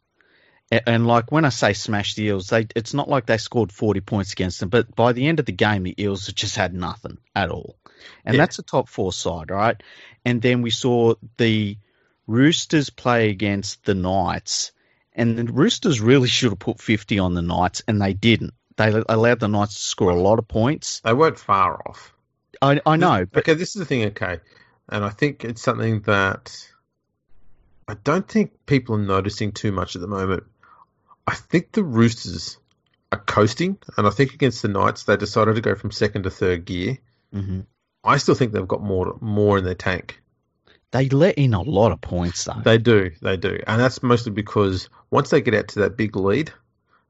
And 0.71 1.07
like 1.07 1.31
when 1.31 1.45
I 1.45 1.51
say 1.51 1.75
smash 1.75 2.15
the 2.15 2.25
Eels, 2.25 2.49
they 2.49 2.67
it's 2.75 2.93
not 2.93 3.09
like 3.09 3.27
they 3.27 3.39
scored 3.39 3.71
forty 3.71 4.01
points 4.01 4.33
against 4.33 4.59
them, 4.59 4.69
but 4.69 4.95
by 4.97 5.13
the 5.13 5.29
end 5.29 5.39
of 5.39 5.47
the 5.47 5.53
game, 5.53 5.85
the 5.85 6.01
Eels 6.01 6.27
just 6.27 6.57
had 6.57 6.75
nothing 6.75 7.19
at 7.37 7.51
all, 7.51 7.77
and 8.25 8.35
yeah. 8.35 8.43
that's 8.43 8.59
a 8.59 8.65
top 8.65 8.89
four 8.89 9.13
side, 9.13 9.51
right? 9.51 9.81
And 10.25 10.43
then 10.43 10.63
we 10.63 10.71
saw 10.71 11.15
the 11.37 11.79
Roosters 12.27 12.91
play 12.91 13.31
against 13.31 13.85
the 13.85 13.95
Knights, 13.95 14.73
and 15.13 15.39
the 15.39 15.45
Roosters 15.45 16.01
really 16.01 16.29
should 16.37 16.51
have 16.51 16.59
put 16.59 16.81
fifty 16.81 17.21
on 17.21 17.35
the 17.35 17.43
Knights, 17.43 17.85
and 17.87 18.03
they 18.03 18.13
didn't. 18.13 18.55
They 18.75 18.89
allowed 19.09 19.39
the 19.39 19.49
Knights 19.49 19.75
to 19.75 19.87
score 19.87 20.11
a 20.11 20.21
lot 20.21 20.41
of 20.41 20.49
points. 20.49 20.99
They 21.01 21.15
weren't 21.15 21.39
far 21.39 21.81
off. 21.87 22.13
I 22.61 22.81
I 22.85 22.97
know. 22.97 23.25
But... 23.25 23.45
Okay, 23.45 23.55
this 23.55 23.77
is 23.77 23.81
the 23.81 23.87
thing. 23.87 24.07
Okay, 24.07 24.41
and 24.89 25.05
I 25.05 25.11
think 25.11 25.45
it's 25.45 25.63
something 25.63 26.01
that 26.03 26.53
I 27.87 27.95
don't 28.03 28.27
think 28.27 28.67
people 28.67 28.97
are 28.97 28.99
noticing 28.99 29.53
too 29.53 29.71
much 29.71 29.95
at 29.95 30.03
the 30.03 30.09
moment 30.09 30.43
I 31.27 31.35
think 31.35 31.73
the 31.73 31.85
Roosters 31.85 32.59
are 33.13 33.19
coasting, 33.19 33.79
and 33.97 34.07
I 34.07 34.11
think 34.11 34.35
against 34.35 34.63
the 34.63 34.69
Knights 34.69 35.05
they 35.05 35.17
decided 35.17 35.57
to 35.57 35.61
go 35.61 35.75
from 35.75 35.91
second 35.91 36.25
to 36.25 36.31
third 36.31 36.65
gear. 36.65 36.99
Mm-hmm. 37.35 37.61
I 38.05 38.19
still 38.19 38.35
think 38.35 38.53
they've 38.53 38.67
got 38.67 38.83
more 38.83 39.17
more 39.21 39.59
in 39.59 39.65
their 39.65 39.75
tank. 39.75 40.21
They 40.93 41.09
let 41.09 41.37
in 41.37 41.53
a 41.53 41.63
lot 41.63 41.93
of 41.93 42.01
points, 42.01 42.45
though. 42.45 42.61
They 42.65 42.79
do, 42.79 43.11
they 43.21 43.37
do, 43.37 43.59
and 43.67 43.81
that's 43.81 44.03
mostly 44.03 44.33
because 44.33 44.89
once 45.11 45.31
they 45.31 45.41
get 45.41 45.55
out 45.55 45.69
to 45.69 45.81
that 45.81 45.97
big 45.97 46.17
lead, 46.17 46.53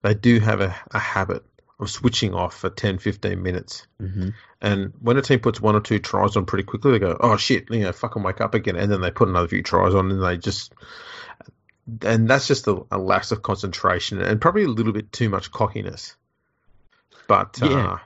they 0.02 0.14
do 0.14 0.40
have 0.40 0.61
a, 0.61 0.75
a 0.90 0.99
habit 0.99 1.44
of 1.78 1.90
switching 1.90 2.35
off 2.35 2.56
for 2.56 2.70
10, 2.70 2.99
15 2.99 3.42
minutes. 3.42 3.87
Mm-hmm. 4.00 4.30
And 4.62 4.94
when 5.00 5.18
a 5.18 5.23
team 5.23 5.40
puts 5.40 5.61
one 5.61 5.76
or 5.76 5.80
two 5.80 5.99
tries 5.99 6.37
on 6.37 6.46
pretty 6.46 6.64
quickly, 6.64 6.92
they 6.92 6.99
go, 6.99 7.16
"Oh 7.20 7.37
shit!" 7.37 7.70
You 7.70 7.80
know, 7.80 7.92
fucking 7.92 8.23
wake 8.23 8.40
up 8.40 8.54
again, 8.54 8.76
and 8.76 8.90
then 8.90 9.02
they 9.02 9.11
put 9.11 9.28
another 9.28 9.49
few 9.49 9.62
tries 9.62 9.94
on, 9.94 10.11
and 10.11 10.23
they 10.23 10.38
just 10.38 10.73
and 12.02 12.28
that's 12.28 12.47
just 12.47 12.66
a, 12.66 12.85
a 12.90 12.99
lapse 12.99 13.33
of 13.33 13.43
concentration 13.43 14.21
and 14.21 14.40
probably 14.40 14.64
a 14.64 14.69
little 14.69 14.93
bit 14.93 15.12
too 15.12 15.28
much 15.28 15.50
cockiness. 15.50 16.16
But 17.28 17.59
yeah. 17.61 17.69
uh, 17.69 17.99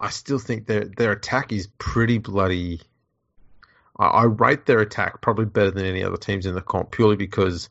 I 0.00 0.10
still 0.10 0.38
think 0.38 0.66
their 0.66 0.84
their 0.84 1.12
attack 1.12 1.52
is 1.52 1.68
pretty 1.78 2.18
bloody. 2.18 2.80
I, 3.98 4.06
I, 4.06 4.24
rate 4.24 4.66
their 4.66 4.80
attack 4.80 5.20
probably 5.20 5.44
better 5.44 5.70
than 5.70 5.84
any 5.84 6.02
other 6.02 6.16
teams 6.16 6.46
in 6.46 6.54
the 6.54 6.62
comp 6.62 6.90
purely 6.90 7.16
because 7.16 7.68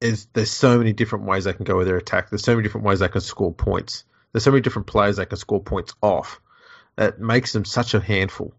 there's 0.00 0.26
there's 0.32 0.50
so 0.50 0.78
many 0.78 0.92
different 0.92 1.26
ways 1.26 1.44
they 1.44 1.52
can 1.52 1.64
go 1.64 1.76
with 1.76 1.86
their 1.86 1.96
attack. 1.96 2.30
There's 2.30 2.44
so 2.44 2.52
many 2.52 2.62
different 2.62 2.86
ways 2.86 2.98
they 2.98 3.08
can 3.08 3.20
score 3.20 3.52
points. 3.52 4.04
There's 4.32 4.44
so 4.44 4.50
many 4.50 4.62
different 4.62 4.86
players 4.86 5.16
they 5.16 5.26
can 5.26 5.38
score 5.38 5.62
points 5.62 5.94
off. 6.02 6.40
That 6.96 7.20
makes 7.20 7.52
them 7.52 7.64
such 7.64 7.94
a 7.94 8.00
handful. 8.00 8.54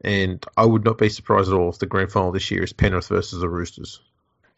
And 0.00 0.44
I 0.56 0.64
would 0.64 0.84
not 0.84 0.98
be 0.98 1.08
surprised 1.08 1.48
at 1.50 1.54
all 1.54 1.70
if 1.70 1.78
the 1.78 1.86
grand 1.86 2.12
final 2.12 2.32
this 2.32 2.50
year 2.50 2.62
is 2.62 2.72
Penrith 2.72 3.08
versus 3.08 3.40
the 3.40 3.48
Roosters. 3.48 4.00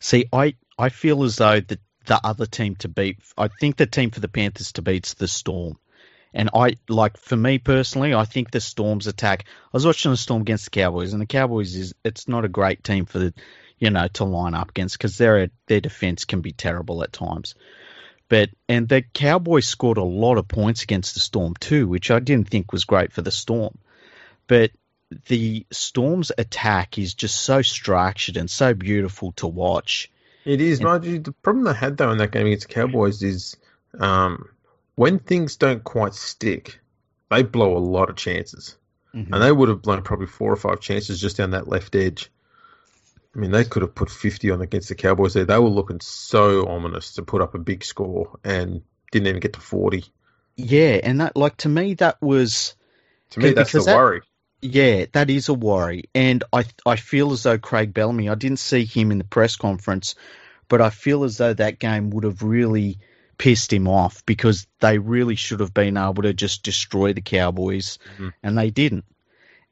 See, 0.00 0.26
I, 0.32 0.54
I 0.78 0.88
feel 0.90 1.22
as 1.24 1.36
though 1.36 1.60
the 1.60 1.78
the 2.06 2.20
other 2.24 2.46
team 2.46 2.76
to 2.76 2.88
beat, 2.88 3.18
I 3.36 3.48
think 3.48 3.76
the 3.76 3.86
team 3.86 4.10
for 4.10 4.20
the 4.20 4.28
Panthers 4.28 4.72
to 4.72 4.82
beat's 4.82 5.14
the 5.14 5.26
Storm. 5.28 5.76
And 6.32 6.50
I 6.54 6.76
like 6.88 7.16
for 7.16 7.36
me 7.36 7.58
personally, 7.58 8.14
I 8.14 8.24
think 8.24 8.50
the 8.50 8.60
Storm's 8.60 9.06
attack. 9.06 9.46
I 9.48 9.70
was 9.72 9.86
watching 9.86 10.10
the 10.10 10.16
Storm 10.16 10.42
against 10.42 10.66
the 10.66 10.70
Cowboys, 10.70 11.12
and 11.12 11.22
the 11.22 11.26
Cowboys 11.26 11.74
is 11.74 11.94
it's 12.04 12.28
not 12.28 12.44
a 12.44 12.48
great 12.48 12.84
team 12.84 13.06
for 13.06 13.18
the 13.18 13.34
you 13.78 13.90
know 13.90 14.08
to 14.08 14.24
line 14.24 14.54
up 14.54 14.70
against 14.70 14.98
because 14.98 15.18
their 15.18 15.48
their 15.66 15.80
defense 15.80 16.24
can 16.24 16.42
be 16.42 16.52
terrible 16.52 17.02
at 17.02 17.12
times. 17.12 17.54
But 18.28 18.50
and 18.68 18.88
the 18.88 19.02
Cowboys 19.02 19.66
scored 19.66 19.98
a 19.98 20.04
lot 20.04 20.36
of 20.36 20.48
points 20.48 20.82
against 20.82 21.14
the 21.14 21.20
Storm 21.20 21.54
too, 21.58 21.88
which 21.88 22.10
I 22.10 22.18
didn't 22.18 22.50
think 22.50 22.72
was 22.72 22.84
great 22.84 23.12
for 23.12 23.22
the 23.22 23.30
Storm. 23.30 23.78
But 24.46 24.72
the 25.28 25.66
Storm's 25.70 26.32
attack 26.36 26.98
is 26.98 27.14
just 27.14 27.40
so 27.40 27.62
structured 27.62 28.36
and 28.36 28.50
so 28.50 28.75
beautiful 28.75 29.32
to 29.32 29.46
watch. 29.46 30.10
It 30.44 30.60
is, 30.60 30.80
and, 30.80 31.25
The 31.25 31.32
problem 31.42 31.64
they 31.64 31.75
had 31.75 31.96
though 31.96 32.10
in 32.10 32.18
that 32.18 32.30
game 32.30 32.46
against 32.46 32.68
the 32.68 32.75
Cowboys 32.75 33.22
is 33.22 33.56
um, 33.98 34.48
when 34.94 35.18
things 35.18 35.56
don't 35.56 35.82
quite 35.82 36.14
stick, 36.14 36.78
they 37.30 37.42
blow 37.42 37.76
a 37.76 37.78
lot 37.78 38.10
of 38.10 38.16
chances. 38.16 38.76
Mm-hmm. 39.14 39.32
And 39.32 39.42
they 39.42 39.52
would 39.52 39.68
have 39.68 39.82
blown 39.82 40.02
probably 40.02 40.26
four 40.26 40.52
or 40.52 40.56
five 40.56 40.80
chances 40.80 41.20
just 41.20 41.38
down 41.38 41.50
that 41.50 41.68
left 41.68 41.94
edge. 41.94 42.30
I 43.34 43.38
mean, 43.38 43.50
they 43.50 43.64
could 43.64 43.82
have 43.82 43.94
put 43.94 44.10
50 44.10 44.50
on 44.50 44.62
against 44.62 44.88
the 44.88 44.94
Cowboys 44.94 45.34
there. 45.34 45.44
They 45.44 45.58
were 45.58 45.68
looking 45.68 46.00
so 46.00 46.66
ominous 46.68 47.14
to 47.14 47.22
put 47.22 47.42
up 47.42 47.54
a 47.54 47.58
big 47.58 47.84
score 47.84 48.38
and 48.44 48.82
didn't 49.12 49.28
even 49.28 49.40
get 49.40 49.54
to 49.54 49.60
40. 49.60 50.04
Yeah, 50.56 51.00
and 51.02 51.20
that, 51.20 51.36
like, 51.36 51.58
to 51.58 51.68
me, 51.68 51.94
that 51.94 52.20
was. 52.22 52.75
To 53.30 53.40
me, 53.40 53.52
that's 53.52 53.72
the 53.72 53.80
that, 53.80 53.96
worry. 53.96 54.22
Yeah, 54.66 55.06
that 55.12 55.30
is 55.30 55.49
a 55.49 55.54
worry. 55.54 56.04
And 56.14 56.44
I, 56.52 56.64
I 56.85 56.96
feel 56.96 57.32
as 57.32 57.42
though 57.42 57.58
Craig 57.58 57.94
Bellamy, 57.94 58.28
I 58.28 58.35
didn't 58.35 58.58
see 58.58 58.85
him 58.85 59.11
in 59.11 59.18
the 59.18 59.25
press 59.25 59.56
conference, 59.56 60.14
but 60.68 60.80
I 60.80 60.90
feel 60.90 61.25
as 61.25 61.37
though 61.37 61.54
that 61.54 61.78
game 61.78 62.11
would 62.11 62.25
have 62.25 62.42
really 62.42 62.99
pissed 63.38 63.73
him 63.73 63.87
off 63.87 64.25
because 64.26 64.66
they 64.80 64.99
really 64.99 65.37
should 65.37 65.61
have 65.61 65.75
been 65.75 65.96
able 65.96 66.23
to 66.23 66.32
just 66.32 66.62
destroy 66.62 67.12
the 67.12 67.20
Cowboys, 67.20 67.99
mm-hmm. 68.14 68.28
and 68.42 68.56
they 68.56 68.70
didn't. 68.70 69.04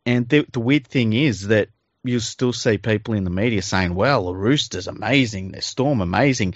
And 0.06 0.28
the, 0.28 0.46
the 0.52 0.60
weird 0.60 0.86
thing 0.86 1.12
is 1.12 1.48
that 1.48 1.70
you 2.02 2.20
still 2.20 2.52
see 2.52 2.76
people 2.76 3.14
in 3.14 3.24
the 3.24 3.30
media 3.30 3.62
saying, 3.62 3.94
well, 3.94 4.26
the 4.26 4.34
Roosters 4.34 4.86
amazing, 4.86 5.52
the 5.52 5.62
Storm 5.62 6.02
amazing. 6.02 6.54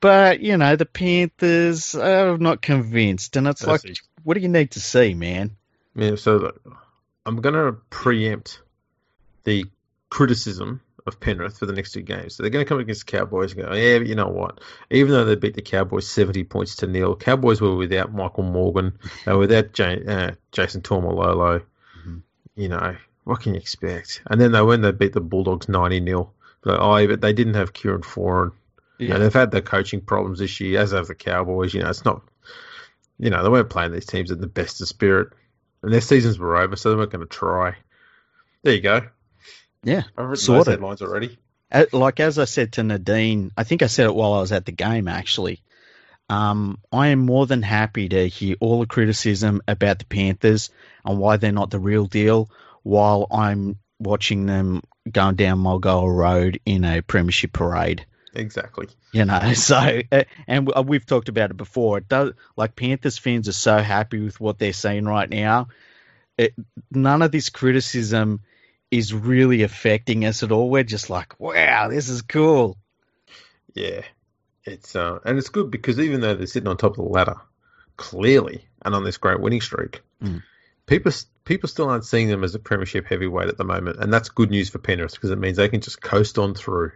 But, 0.00 0.40
you 0.40 0.56
know, 0.56 0.76
the 0.76 0.86
Panthers 0.86 1.94
I'm 1.94 2.40
not 2.40 2.62
convinced. 2.62 3.36
And 3.36 3.48
it's 3.48 3.66
like, 3.66 3.82
what 4.22 4.34
do 4.34 4.40
you 4.40 4.48
need 4.48 4.70
to 4.72 4.80
see, 4.80 5.14
man? 5.14 5.56
Yeah, 5.96 6.14
so 6.16 6.52
I'm 7.26 7.40
going 7.40 7.54
to 7.54 7.72
preempt 7.90 8.60
the 9.44 9.66
criticism 10.10 10.80
of 11.06 11.20
Penrith 11.20 11.58
for 11.58 11.66
the 11.66 11.72
next 11.72 11.92
two 11.92 12.02
games. 12.02 12.34
So 12.34 12.42
they're 12.42 12.50
going 12.50 12.64
to 12.64 12.68
come 12.68 12.78
against 12.78 13.06
the 13.06 13.18
Cowboys 13.18 13.52
and 13.52 13.62
go, 13.62 13.74
yeah, 13.74 13.98
but 13.98 14.06
you 14.06 14.14
know 14.14 14.28
what? 14.28 14.60
Even 14.90 15.12
though 15.12 15.24
they 15.24 15.34
beat 15.34 15.54
the 15.54 15.62
Cowboys 15.62 16.08
70 16.08 16.44
points 16.44 16.76
to 16.76 16.86
nil, 16.86 17.16
Cowboys 17.16 17.60
were 17.60 17.76
without 17.76 18.12
Michael 18.12 18.44
Morgan, 18.44 18.98
were 19.26 19.38
without 19.38 19.78
uh, 19.80 20.32
Jason 20.52 20.80
Taumalolo. 20.80 21.60
Mm-hmm. 21.98 22.16
You 22.56 22.68
know, 22.68 22.96
what 23.24 23.40
can 23.40 23.54
you 23.54 23.60
expect? 23.60 24.22
And 24.26 24.40
then 24.40 24.52
they 24.52 24.62
when 24.62 24.80
they 24.80 24.92
beat 24.92 25.12
the 25.12 25.20
Bulldogs 25.20 25.68
90 25.68 26.04
0, 26.04 26.30
like, 26.64 26.78
oh, 26.80 27.06
but 27.06 27.20
they 27.20 27.32
didn't 27.32 27.54
have 27.54 27.72
Kieran 27.72 28.02
Foran. 28.02 28.52
Yeah. 28.98 29.06
You 29.06 29.14
know, 29.14 29.18
they've 29.20 29.32
had 29.32 29.50
their 29.50 29.60
coaching 29.60 30.00
problems 30.00 30.38
this 30.38 30.60
year, 30.60 30.80
as 30.80 30.92
have 30.92 31.08
the 31.08 31.14
Cowboys. 31.14 31.74
You 31.74 31.82
know, 31.82 31.90
it's 31.90 32.04
not, 32.04 32.22
you 33.18 33.30
know, 33.30 33.42
they 33.42 33.48
weren't 33.48 33.70
playing 33.70 33.92
these 33.92 34.06
teams 34.06 34.30
in 34.30 34.40
the 34.40 34.46
best 34.46 34.80
of 34.80 34.88
spirit. 34.88 35.32
And 35.84 35.92
their 35.92 36.00
seasons 36.00 36.38
were 36.38 36.56
over, 36.56 36.76
so 36.76 36.88
they 36.88 36.96
weren't 36.96 37.10
going 37.10 37.26
to 37.26 37.28
try. 37.28 37.76
There 38.62 38.72
you 38.72 38.80
go. 38.80 39.02
Yeah, 39.82 40.04
I've 40.16 40.30
written 40.30 40.54
those 40.54 40.66
headlines 40.66 41.02
already. 41.02 41.36
Like 41.92 42.20
as 42.20 42.38
I 42.38 42.46
said 42.46 42.72
to 42.72 42.82
Nadine, 42.82 43.50
I 43.54 43.64
think 43.64 43.82
I 43.82 43.88
said 43.88 44.06
it 44.06 44.14
while 44.14 44.32
I 44.32 44.40
was 44.40 44.50
at 44.50 44.64
the 44.64 44.72
game. 44.72 45.08
Actually, 45.08 45.60
um, 46.30 46.78
I 46.90 47.08
am 47.08 47.18
more 47.18 47.46
than 47.46 47.60
happy 47.60 48.08
to 48.08 48.28
hear 48.28 48.56
all 48.60 48.80
the 48.80 48.86
criticism 48.86 49.60
about 49.68 49.98
the 49.98 50.06
Panthers 50.06 50.70
and 51.04 51.18
why 51.18 51.36
they're 51.36 51.52
not 51.52 51.68
the 51.68 51.78
real 51.78 52.06
deal, 52.06 52.48
while 52.82 53.26
I'm 53.30 53.78
watching 53.98 54.46
them 54.46 54.80
going 55.10 55.34
down 55.34 55.58
Mulgoa 55.58 56.16
Road 56.16 56.60
in 56.64 56.84
a 56.86 57.02
premiership 57.02 57.52
parade. 57.52 58.06
Exactly. 58.34 58.88
You 59.12 59.24
know, 59.24 59.52
so 59.54 60.00
uh, 60.10 60.24
and 60.46 60.70
we've 60.86 61.06
talked 61.06 61.28
about 61.28 61.50
it 61.50 61.56
before. 61.56 61.98
It 61.98 62.08
does 62.08 62.32
like 62.56 62.76
Panthers 62.76 63.18
fans 63.18 63.48
are 63.48 63.52
so 63.52 63.78
happy 63.78 64.20
with 64.20 64.40
what 64.40 64.58
they're 64.58 64.72
seeing 64.72 65.04
right 65.04 65.28
now. 65.28 65.68
It, 66.36 66.54
none 66.90 67.22
of 67.22 67.30
this 67.30 67.50
criticism 67.50 68.40
is 68.90 69.14
really 69.14 69.62
affecting 69.62 70.24
us 70.24 70.42
at 70.42 70.52
all. 70.52 70.70
We're 70.70 70.84
just 70.84 71.10
like, 71.10 71.38
wow, 71.40 71.88
this 71.88 72.08
is 72.08 72.22
cool. 72.22 72.76
Yeah, 73.74 74.02
it's 74.64 74.94
uh, 74.94 75.18
and 75.24 75.38
it's 75.38 75.48
good 75.48 75.70
because 75.70 75.98
even 75.98 76.20
though 76.20 76.34
they're 76.34 76.46
sitting 76.46 76.68
on 76.68 76.76
top 76.76 76.92
of 76.92 77.04
the 77.04 77.10
ladder, 77.10 77.36
clearly, 77.96 78.64
and 78.82 78.94
on 78.94 79.04
this 79.04 79.16
great 79.16 79.40
winning 79.40 79.60
streak, 79.60 80.02
mm. 80.22 80.42
people 80.86 81.12
people 81.44 81.68
still 81.68 81.90
aren't 81.90 82.04
seeing 82.04 82.28
them 82.28 82.44
as 82.44 82.54
a 82.54 82.58
premiership 82.58 83.06
heavyweight 83.06 83.48
at 83.48 83.58
the 83.58 83.64
moment, 83.64 83.98
and 83.98 84.12
that's 84.12 84.28
good 84.28 84.50
news 84.50 84.70
for 84.70 84.78
Penrith 84.78 85.14
because 85.14 85.30
it 85.30 85.38
means 85.38 85.56
they 85.56 85.68
can 85.68 85.80
just 85.80 86.00
coast 86.00 86.38
on 86.38 86.54
through. 86.54 86.92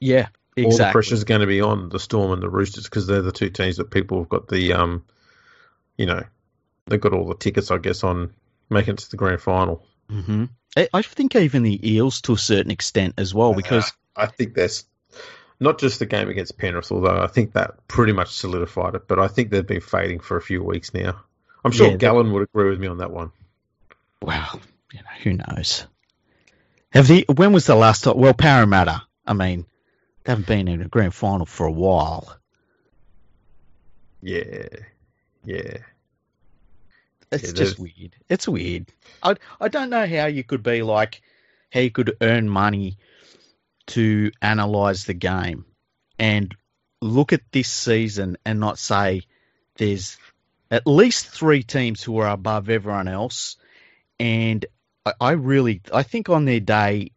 Yeah, 0.00 0.28
exactly. 0.64 0.84
All 0.84 0.88
the 0.88 0.92
pressure 0.92 1.14
is 1.14 1.24
going 1.24 1.40
to 1.40 1.46
be 1.46 1.60
on 1.60 1.88
the 1.88 2.00
Storm 2.00 2.32
and 2.32 2.42
the 2.42 2.50
Roosters 2.50 2.84
because 2.84 3.06
they're 3.06 3.22
the 3.22 3.32
two 3.32 3.50
teams 3.50 3.76
that 3.76 3.90
people 3.90 4.18
have 4.18 4.28
got 4.28 4.48
the 4.48 4.72
um, 4.74 5.04
you 5.96 6.06
know, 6.06 6.22
they've 6.86 7.00
got 7.00 7.12
all 7.12 7.26
the 7.26 7.34
tickets, 7.34 7.70
I 7.70 7.78
guess, 7.78 8.04
on 8.04 8.32
making 8.70 8.94
it 8.94 8.98
to 8.98 9.10
the 9.10 9.16
grand 9.16 9.42
final. 9.42 9.84
Mm-hmm. 10.10 10.44
I 10.92 11.02
think 11.02 11.34
even 11.34 11.64
the 11.64 11.92
Eels 11.92 12.20
to 12.22 12.34
a 12.34 12.38
certain 12.38 12.70
extent 12.70 13.14
as 13.18 13.34
well, 13.34 13.52
because 13.52 13.90
uh, 14.16 14.22
I 14.22 14.26
think 14.26 14.54
that's 14.54 14.84
not 15.58 15.78
just 15.78 15.98
the 15.98 16.06
game 16.06 16.28
against 16.28 16.56
Penrith, 16.56 16.92
although 16.92 17.20
I 17.20 17.26
think 17.26 17.54
that 17.54 17.88
pretty 17.88 18.12
much 18.12 18.30
solidified 18.30 18.94
it. 18.94 19.08
But 19.08 19.18
I 19.18 19.26
think 19.26 19.50
they've 19.50 19.66
been 19.66 19.80
fading 19.80 20.20
for 20.20 20.36
a 20.36 20.42
few 20.42 20.62
weeks 20.62 20.94
now. 20.94 21.20
I'm 21.64 21.72
sure 21.72 21.90
yeah, 21.90 21.96
Gallen 21.96 22.32
would 22.32 22.44
agree 22.44 22.70
with 22.70 22.78
me 22.78 22.86
on 22.86 22.98
that 22.98 23.10
one. 23.10 23.32
Well, 24.22 24.60
you 24.92 25.00
know, 25.00 25.10
who 25.22 25.32
knows? 25.34 25.84
Have 26.90 27.08
the 27.08 27.24
when 27.34 27.52
was 27.52 27.66
the 27.66 27.74
last 27.74 28.04
time? 28.04 28.16
Well, 28.16 28.34
Parramatta. 28.34 29.02
I 29.26 29.32
mean, 29.32 29.66
they 30.28 30.32
haven't 30.32 30.46
been 30.46 30.68
in 30.68 30.82
a 30.82 30.88
grand 30.88 31.14
final 31.14 31.46
for 31.46 31.64
a 31.64 31.72
while. 31.72 32.36
Yeah, 34.20 34.68
yeah. 35.42 35.78
It's 37.32 37.54
just 37.54 37.78
weird. 37.78 38.14
It's 38.28 38.46
weird. 38.46 38.92
I 39.22 39.36
I 39.58 39.68
don't 39.68 39.88
know 39.88 40.06
how 40.06 40.26
you 40.26 40.44
could 40.44 40.62
be 40.62 40.82
like 40.82 41.22
how 41.72 41.80
you 41.80 41.90
could 41.90 42.14
earn 42.20 42.46
money 42.46 42.98
to 43.86 44.30
analyze 44.42 45.04
the 45.04 45.14
game 45.14 45.64
and 46.18 46.54
look 47.00 47.32
at 47.32 47.50
this 47.50 47.70
season 47.70 48.36
and 48.44 48.60
not 48.60 48.78
say 48.78 49.22
there's 49.76 50.18
at 50.70 50.86
least 50.86 51.26
three 51.28 51.62
teams 51.62 52.02
who 52.02 52.18
are 52.18 52.28
above 52.28 52.68
everyone 52.68 53.08
else 53.08 53.56
and 54.20 54.66
I, 55.06 55.14
I 55.20 55.30
really 55.32 55.80
I 55.90 56.02
think 56.02 56.28
on 56.28 56.44
their 56.44 56.60
day 56.60 57.12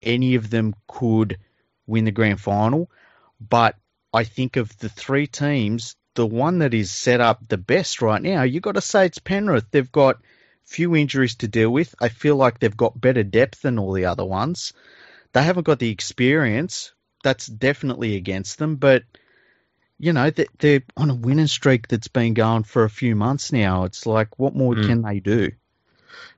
any 0.00 0.36
of 0.36 0.50
them 0.50 0.76
could 0.86 1.38
win 1.86 2.04
the 2.04 2.10
grand 2.10 2.40
final 2.40 2.90
but 3.40 3.76
I 4.12 4.24
think 4.24 4.56
of 4.56 4.76
the 4.78 4.88
three 4.88 5.26
teams 5.26 5.96
the 6.14 6.26
one 6.26 6.58
that 6.58 6.74
is 6.74 6.90
set 6.90 7.20
up 7.20 7.40
the 7.48 7.56
best 7.56 8.02
right 8.02 8.20
now, 8.20 8.42
you've 8.42 8.62
got 8.62 8.74
to 8.74 8.80
say 8.80 9.06
it's 9.06 9.18
Penrith. 9.18 9.70
They've 9.70 9.90
got 9.90 10.20
few 10.64 10.94
injuries 10.94 11.36
to 11.36 11.48
deal 11.48 11.70
with. 11.70 11.94
I 12.00 12.08
feel 12.08 12.36
like 12.36 12.58
they've 12.58 12.76
got 12.76 13.00
better 13.00 13.22
depth 13.22 13.62
than 13.62 13.78
all 13.78 13.92
the 13.92 14.06
other 14.06 14.24
ones. 14.24 14.72
They 15.32 15.42
haven't 15.42 15.64
got 15.64 15.78
the 15.78 15.90
experience. 15.90 16.92
That's 17.22 17.46
definitely 17.46 18.16
against 18.16 18.58
them, 18.58 18.76
but 18.76 19.04
you 19.98 20.12
know 20.12 20.30
they're 20.58 20.82
on 20.96 21.10
a 21.10 21.14
winning 21.14 21.46
streak 21.46 21.86
that's 21.86 22.08
been 22.08 22.34
going 22.34 22.64
for 22.64 22.84
a 22.84 22.90
few 22.90 23.14
months 23.14 23.52
now. 23.52 23.84
It's 23.84 24.04
like, 24.06 24.38
what 24.38 24.56
more 24.56 24.74
mm. 24.74 24.86
can 24.86 25.02
they 25.02 25.20
do? 25.20 25.52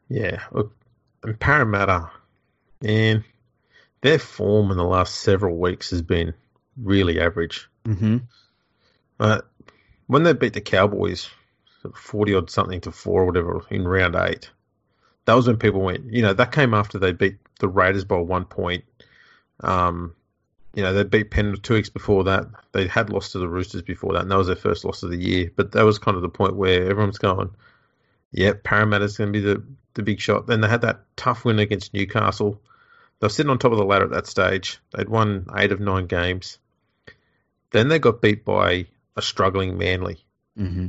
Yeah, 0.09 0.43
look, 0.53 0.77
and 1.23 1.41
Parramatta, 1.41 2.11
man, 2.83 3.25
their 4.05 4.19
form 4.19 4.71
in 4.71 4.77
the 4.77 4.85
last 4.85 5.15
several 5.23 5.57
weeks 5.57 5.89
has 5.89 6.03
been 6.03 6.35
really 6.77 7.19
average. 7.19 7.71
Mm-hmm. 7.87 8.19
Uh, 9.19 9.41
when 10.09 10.25
they 10.25 10.35
beat 10.35 10.53
the 10.53 10.61
Cowboys, 10.61 11.31
forty 11.95 12.35
odd 12.35 12.51
something 12.51 12.83
to 12.83 12.93
four 12.93 13.23
or 13.23 13.25
whatever 13.25 13.63
in 13.71 13.89
round 13.89 14.15
eight, 14.15 14.51
that 15.25 15.33
was 15.33 15.47
when 15.47 15.57
people 15.57 15.81
went. 15.81 16.13
You 16.13 16.21
know, 16.21 16.35
that 16.35 16.53
came 16.53 16.75
after 16.75 16.99
they 16.99 17.13
beat 17.13 17.39
the 17.61 17.69
Raiders 17.69 18.05
by 18.05 18.19
one 18.19 18.45
point. 18.45 18.85
Um, 19.61 20.15
you 20.75 20.83
know, 20.83 20.93
they 20.93 21.05
beat 21.05 21.31
Penrith 21.31 21.63
two 21.63 21.73
weeks 21.73 21.89
before 21.89 22.25
that. 22.25 22.45
They 22.73 22.87
had 22.87 23.09
lost 23.09 23.33
to 23.33 23.39
the 23.39 23.49
Roosters 23.49 23.81
before 23.81 24.13
that, 24.13 24.23
and 24.23 24.31
that 24.31 24.37
was 24.37 24.49
their 24.49 24.57
first 24.57 24.85
loss 24.85 25.03
of 25.03 25.13
the 25.13 25.17
year. 25.17 25.51
But 25.57 25.73
that 25.73 25.83
was 25.87 25.99
kind 25.99 26.17
of 26.19 26.23
the 26.23 26.29
point 26.29 26.57
where 26.57 26.91
everyone's 26.91 27.17
going, 27.17 27.53
"Yeah, 28.33 28.53
Parramatta's 28.63 29.17
going 29.17 29.33
to 29.33 29.41
be 29.41 29.47
the 29.47 29.65
the 29.95 30.03
big 30.03 30.21
shot." 30.21 30.47
Then 30.47 30.61
they 30.61 30.69
had 30.69 30.83
that 30.83 31.05
tough 31.17 31.47
win 31.47 31.59
against 31.59 31.95
Newcastle. 31.95 32.61
They 33.21 33.26
were 33.26 33.30
sitting 33.30 33.50
on 33.50 33.59
top 33.59 33.73
of 33.73 33.78
the 33.78 33.85
ladder 33.85 34.04
at 34.04 34.11
that 34.11 34.26
stage. 34.26 34.78
They'd 34.92 35.09
won 35.09 35.47
eight 35.56 35.73
of 35.73 35.80
nine 35.80 36.06
games. 36.06 36.59
Then 37.71 37.88
they 37.88 37.99
got 37.99 38.21
beat 38.23 38.44
by 38.44 38.87
a 39.16 39.23
struggling 39.23 39.78
Manly. 39.78 40.25
Mm-hmm. 40.59 40.88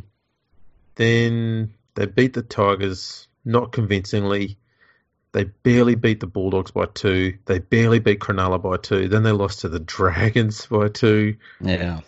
Then 0.95 1.73
they 1.95 2.05
beat 2.05 2.33
the 2.33 2.41
Tigers 2.41 3.27
not 3.43 3.71
convincingly. 3.71 4.57
They 5.31 5.43
barely 5.43 5.95
beat 5.95 6.19
the 6.19 6.27
Bulldogs 6.27 6.71
by 6.71 6.85
two. 6.85 7.37
They 7.45 7.59
barely 7.59 7.99
beat 7.99 8.19
Cronulla 8.19 8.61
by 8.61 8.77
two. 8.77 9.07
Then 9.07 9.23
they 9.23 9.31
lost 9.31 9.61
to 9.61 9.69
the 9.69 9.79
Dragons 9.95 10.65
by 10.65 10.87
two. 10.87 11.37
Yeah. 11.59 12.01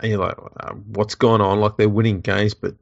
And 0.00 0.10
you're 0.10 0.20
like, 0.20 0.36
uh, 0.58 0.74
what's 0.74 1.16
going 1.16 1.40
on? 1.40 1.60
Like 1.60 1.76
they're 1.76 1.88
winning 1.88 2.20
games, 2.20 2.54
but 2.54 2.74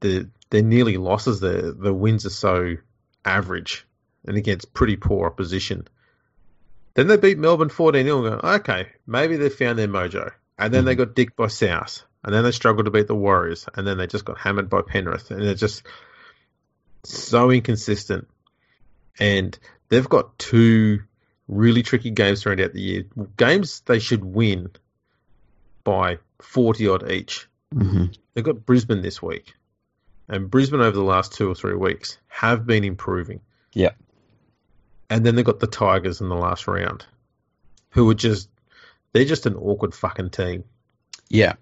they're, 0.00 0.26
they're 0.50 0.62
nearly 0.62 0.96
losses. 0.96 1.40
The 1.40 1.74
the 1.76 1.94
wins 1.94 2.26
are 2.26 2.30
so 2.30 2.76
average 3.24 3.86
and 4.26 4.36
against 4.36 4.74
pretty 4.74 4.96
poor 4.96 5.26
opposition. 5.26 5.86
Then 6.94 7.06
they 7.06 7.16
beat 7.16 7.38
Melbourne 7.38 7.68
14 7.68 8.04
0 8.04 8.40
okay, 8.42 8.88
maybe 9.06 9.36
they 9.36 9.48
found 9.48 9.78
their 9.78 9.88
mojo. 9.88 10.32
And 10.58 10.74
then 10.74 10.80
mm-hmm. 10.80 10.86
they 10.86 10.94
got 10.96 11.14
dicked 11.14 11.36
by 11.36 11.46
South. 11.46 12.04
and 12.22 12.34
then 12.34 12.44
they 12.44 12.50
struggled 12.50 12.84
to 12.84 12.90
beat 12.90 13.06
the 13.06 13.14
Warriors, 13.14 13.66
and 13.74 13.86
then 13.86 13.96
they 13.96 14.06
just 14.06 14.24
got 14.24 14.38
hammered 14.38 14.68
by 14.68 14.82
Penrith, 14.82 15.30
and 15.30 15.42
they're 15.42 15.54
just 15.54 15.82
so 17.04 17.50
inconsistent. 17.50 18.28
And 19.18 19.58
they've 19.88 20.08
got 20.08 20.38
two 20.38 21.00
really 21.48 21.82
tricky 21.82 22.10
games 22.10 22.42
to 22.42 22.50
round 22.50 22.60
out 22.60 22.72
the 22.72 22.80
year. 22.80 23.04
Games 23.36 23.80
they 23.86 23.98
should 23.98 24.24
win 24.24 24.70
by 25.84 26.18
40 26.42 26.88
odd 26.88 27.10
each. 27.10 27.48
Mm-hmm. 27.74 28.06
They've 28.34 28.44
got 28.44 28.66
Brisbane 28.66 29.02
this 29.02 29.22
week. 29.22 29.54
And 30.28 30.50
Brisbane 30.50 30.80
over 30.80 30.96
the 30.96 31.02
last 31.02 31.32
two 31.32 31.50
or 31.50 31.54
three 31.54 31.74
weeks 31.74 32.18
have 32.28 32.66
been 32.66 32.84
improving. 32.84 33.40
Yep. 33.72 33.96
And 35.10 35.26
then 35.26 35.34
they've 35.34 35.44
got 35.44 35.60
the 35.60 35.66
Tigers 35.66 36.20
in 36.20 36.28
the 36.28 36.36
last 36.36 36.68
round, 36.68 37.04
who 37.90 38.08
are 38.08 38.14
just, 38.14 38.48
they're 39.12 39.24
just 39.24 39.46
an 39.46 39.56
awkward 39.56 39.94
fucking 39.94 40.30
team. 40.30 40.64
Yeah. 41.28 41.54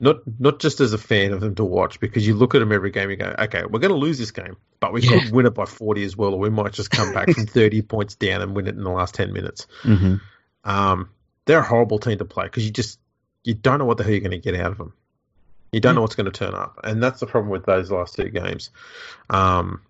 Not 0.00 0.18
not 0.40 0.58
just 0.58 0.80
as 0.80 0.92
a 0.92 0.98
fan 0.98 1.32
of 1.32 1.40
them 1.40 1.54
to 1.56 1.64
watch, 1.64 2.00
because 2.00 2.26
you 2.26 2.34
look 2.34 2.54
at 2.54 2.58
them 2.58 2.72
every 2.72 2.90
game, 2.90 3.10
you 3.10 3.16
go, 3.16 3.34
okay, 3.38 3.62
we're 3.64 3.78
going 3.78 3.92
to 3.92 3.98
lose 3.98 4.18
this 4.18 4.32
game, 4.32 4.56
but 4.80 4.92
we 4.92 5.02
could 5.02 5.30
win 5.30 5.46
it 5.46 5.54
by 5.54 5.64
40 5.64 6.02
as 6.02 6.16
well, 6.16 6.34
or 6.34 6.40
we 6.40 6.50
might 6.50 6.72
just 6.72 6.90
come 6.90 7.12
back 7.12 7.30
from 7.30 7.46
30 7.46 7.82
points 7.82 8.16
down 8.16 8.42
and 8.42 8.54
win 8.54 8.66
it 8.66 8.74
in 8.74 8.82
the 8.82 8.90
last 8.90 9.14
10 9.14 9.32
minutes. 9.32 9.68
Mm-hmm. 9.82 10.16
Um, 10.64 11.10
they're 11.44 11.60
a 11.60 11.64
horrible 11.64 11.98
team 11.98 12.18
to 12.18 12.24
play 12.24 12.44
because 12.44 12.64
you 12.64 12.72
just 12.72 12.98
you 13.44 13.54
don't 13.54 13.78
know 13.78 13.84
what 13.84 13.96
the 13.96 14.04
hell 14.04 14.12
you're 14.12 14.20
going 14.20 14.32
to 14.32 14.38
get 14.38 14.54
out 14.54 14.72
of 14.72 14.78
them. 14.78 14.92
You 15.72 15.80
don't 15.80 15.94
know 15.94 16.02
what's 16.02 16.14
going 16.14 16.30
to 16.30 16.32
turn 16.32 16.54
up, 16.54 16.80
and 16.84 17.02
that's 17.02 17.20
the 17.20 17.26
problem 17.26 17.50
with 17.50 17.64
those 17.64 17.90
last 17.90 18.14
two 18.14 18.28
games. 18.28 18.70
Um, 19.30 19.82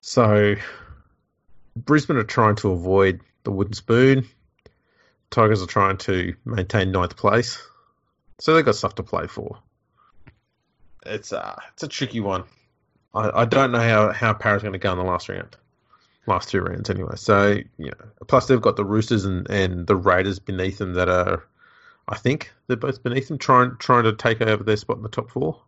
so 0.00 0.54
Brisbane 1.76 2.16
are 2.16 2.24
trying 2.24 2.56
to 2.56 2.70
avoid 2.70 3.20
the 3.42 3.50
wooden 3.50 3.74
spoon. 3.74 4.26
Tigers 5.30 5.62
are 5.62 5.66
trying 5.66 5.98
to 5.98 6.34
maintain 6.44 6.92
ninth 6.92 7.16
place, 7.16 7.60
so 8.38 8.54
they've 8.54 8.64
got 8.64 8.76
stuff 8.76 8.94
to 8.96 9.02
play 9.02 9.26
for. 9.26 9.58
It's 11.04 11.32
uh, 11.32 11.56
it's 11.72 11.82
a 11.82 11.88
tricky 11.88 12.20
one. 12.20 12.44
I, 13.14 13.42
I 13.42 13.44
don't 13.44 13.72
know 13.72 13.80
how 13.80 14.12
how 14.12 14.32
Para's 14.34 14.62
going 14.62 14.74
to 14.74 14.78
go 14.78 14.92
in 14.92 14.98
the 14.98 15.04
last 15.04 15.28
round 15.28 15.56
last 16.26 16.48
two 16.48 16.60
rounds 16.60 16.90
anyway. 16.90 17.16
So 17.16 17.58
you 17.78 17.86
know, 17.86 18.26
plus 18.26 18.46
they've 18.46 18.60
got 18.60 18.76
the 18.76 18.84
Roosters 18.84 19.24
and, 19.24 19.48
and 19.50 19.86
the 19.86 19.96
Raiders 19.96 20.38
beneath 20.38 20.78
them 20.78 20.94
that 20.94 21.08
are, 21.08 21.44
I 22.08 22.16
think 22.16 22.52
they're 22.66 22.76
both 22.76 23.02
beneath 23.02 23.28
them, 23.28 23.38
trying 23.38 23.76
trying 23.78 24.04
to 24.04 24.14
take 24.14 24.40
over 24.40 24.64
their 24.64 24.76
spot 24.76 24.96
in 24.96 25.02
the 25.02 25.08
top 25.08 25.30
four. 25.30 25.60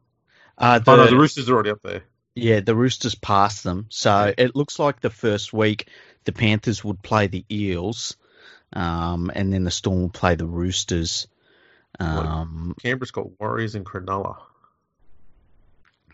Uh, 0.59 0.79
the, 0.79 0.91
oh 0.91 0.97
no, 0.97 1.07
the 1.07 1.17
Roosters 1.17 1.49
are 1.51 1.55
already 1.55 1.71
up 1.71 1.83
there. 1.83 2.05
Yeah, 2.37 2.61
the 2.61 2.77
Roosters 2.77 3.15
passed 3.15 3.65
them. 3.65 3.87
So 3.89 4.33
it 4.37 4.55
looks 4.55 4.79
like 4.79 5.01
the 5.01 5.11
first 5.11 5.53
week 5.53 5.89
the 6.25 6.33
Panthers 6.33 6.85
would 6.85 7.03
play 7.03 7.27
the 7.27 7.45
Eels, 7.51 8.17
um, 8.75 9.33
and 9.35 9.53
then 9.53 9.65
the 9.65 9.71
Storm 9.71 10.03
will 10.03 10.09
play 10.11 10.35
the 10.35 10.47
Roosters. 10.47 11.27
Um, 11.99 12.77
Canberra's 12.83 13.11
got 13.11 13.41
Warriors 13.41 13.75
and 13.75 13.87
Cronulla 13.87 14.37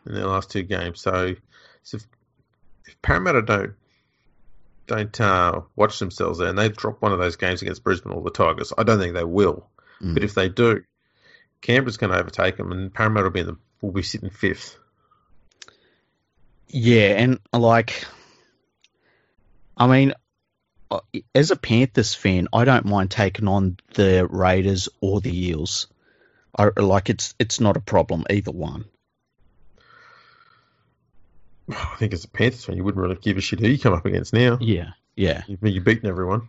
in 0.07 0.15
their 0.15 0.27
last 0.27 0.49
two 0.51 0.63
games. 0.63 1.01
So, 1.01 1.35
so 1.83 1.97
if, 1.97 2.07
if 2.87 3.03
Parramatta 3.03 3.43
don't 3.43 3.75
don't 4.87 5.21
uh, 5.21 5.63
watch 5.75 5.99
themselves 5.99 6.39
there 6.39 6.49
and 6.49 6.59
they 6.59 6.69
drop 6.69 7.03
one 7.03 7.13
of 7.13 7.19
those 7.19 7.37
games 7.37 7.63
against 7.63 7.83
Brisbane 7.83 8.13
or 8.13 8.23
the 8.23 8.31
Tigers, 8.31 8.73
I 8.79 8.85
don't 8.85 9.01
think 9.01 9.15
they 9.15 9.25
will. 9.25 9.67
Mm. 10.01 10.15
But 10.15 10.23
if 10.23 10.35
they 10.35 10.49
do, 10.49 10.85
Canberra's 11.63 11.97
going 11.97 12.13
to 12.13 12.19
overtake 12.19 12.57
them, 12.57 12.71
and 12.71 12.93
Parramatta 12.93 13.25
will 13.25 13.31
be 13.31 13.41
in 13.41 13.47
the, 13.47 13.57
will 13.81 13.93
be 13.93 14.03
sitting 14.03 14.31
fifth. 14.31 14.77
Yeah, 16.73 17.15
and 17.23 17.39
like, 17.53 18.05
I 19.77 19.87
mean, 19.87 20.15
uh, 20.91 21.01
as 21.35 21.51
a 21.51 21.57
Panthers 21.57 22.15
fan, 22.15 22.49
I 22.53 22.65
don't 22.65 22.87
mind 22.87 23.11
taking 23.11 23.47
on 23.47 23.77
the 23.95 24.27
Raiders 24.29 24.89
or 25.01 25.21
the 25.21 25.49
Eels. 25.49 25.87
I 26.59 26.71
like 26.77 27.09
it's 27.11 27.35
it's 27.39 27.61
not 27.61 27.77
a 27.77 27.81
problem 27.81 28.25
either 28.31 28.51
one. 28.51 28.87
I 31.71 31.95
think 31.99 32.13
as 32.13 32.25
a 32.25 32.29
Panthers 32.29 32.65
fan, 32.65 32.77
you 32.77 32.85
wouldn't 32.85 33.03
really 33.03 33.17
give 33.17 33.37
a 33.39 33.41
shit 33.41 33.61
who 33.61 33.69
you 33.69 33.79
come 33.79 33.95
up 33.95 34.05
against 34.05 34.33
now. 34.33 34.59
Yeah, 34.61 34.91
yeah, 35.17 35.43
You- 35.47 35.59
You're 35.63 35.83
beating 35.85 36.09
everyone. 36.09 36.49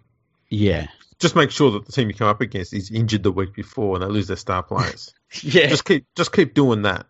yeah, 0.49 0.87
Just 1.19 1.35
make 1.35 1.51
sure 1.51 1.71
that 1.71 1.85
the 1.85 1.91
team 1.91 2.09
you 2.09 2.13
come 2.15 2.27
up 2.27 2.41
against 2.41 2.73
is 2.73 2.91
injured 2.91 3.23
the 3.23 3.31
week 3.31 3.53
before 3.53 3.95
and 3.95 4.03
they 4.03 4.09
lose 4.09 4.27
their 4.27 4.35
star 4.37 4.63
players. 4.63 5.13
yeah. 5.41 5.67
just 5.67 5.85
keep 5.85 6.05
just 6.15 6.31
keep 6.33 6.53
doing 6.53 6.81
that. 6.83 7.05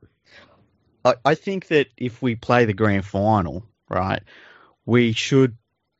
I, 1.03 1.15
I 1.25 1.35
think 1.35 1.67
that 1.67 1.87
if 1.97 2.21
we 2.21 2.35
play 2.35 2.65
the 2.65 2.73
grand 2.73 3.05
final, 3.05 3.63
right, 3.89 4.23
we 4.85 5.13
should 5.13 5.57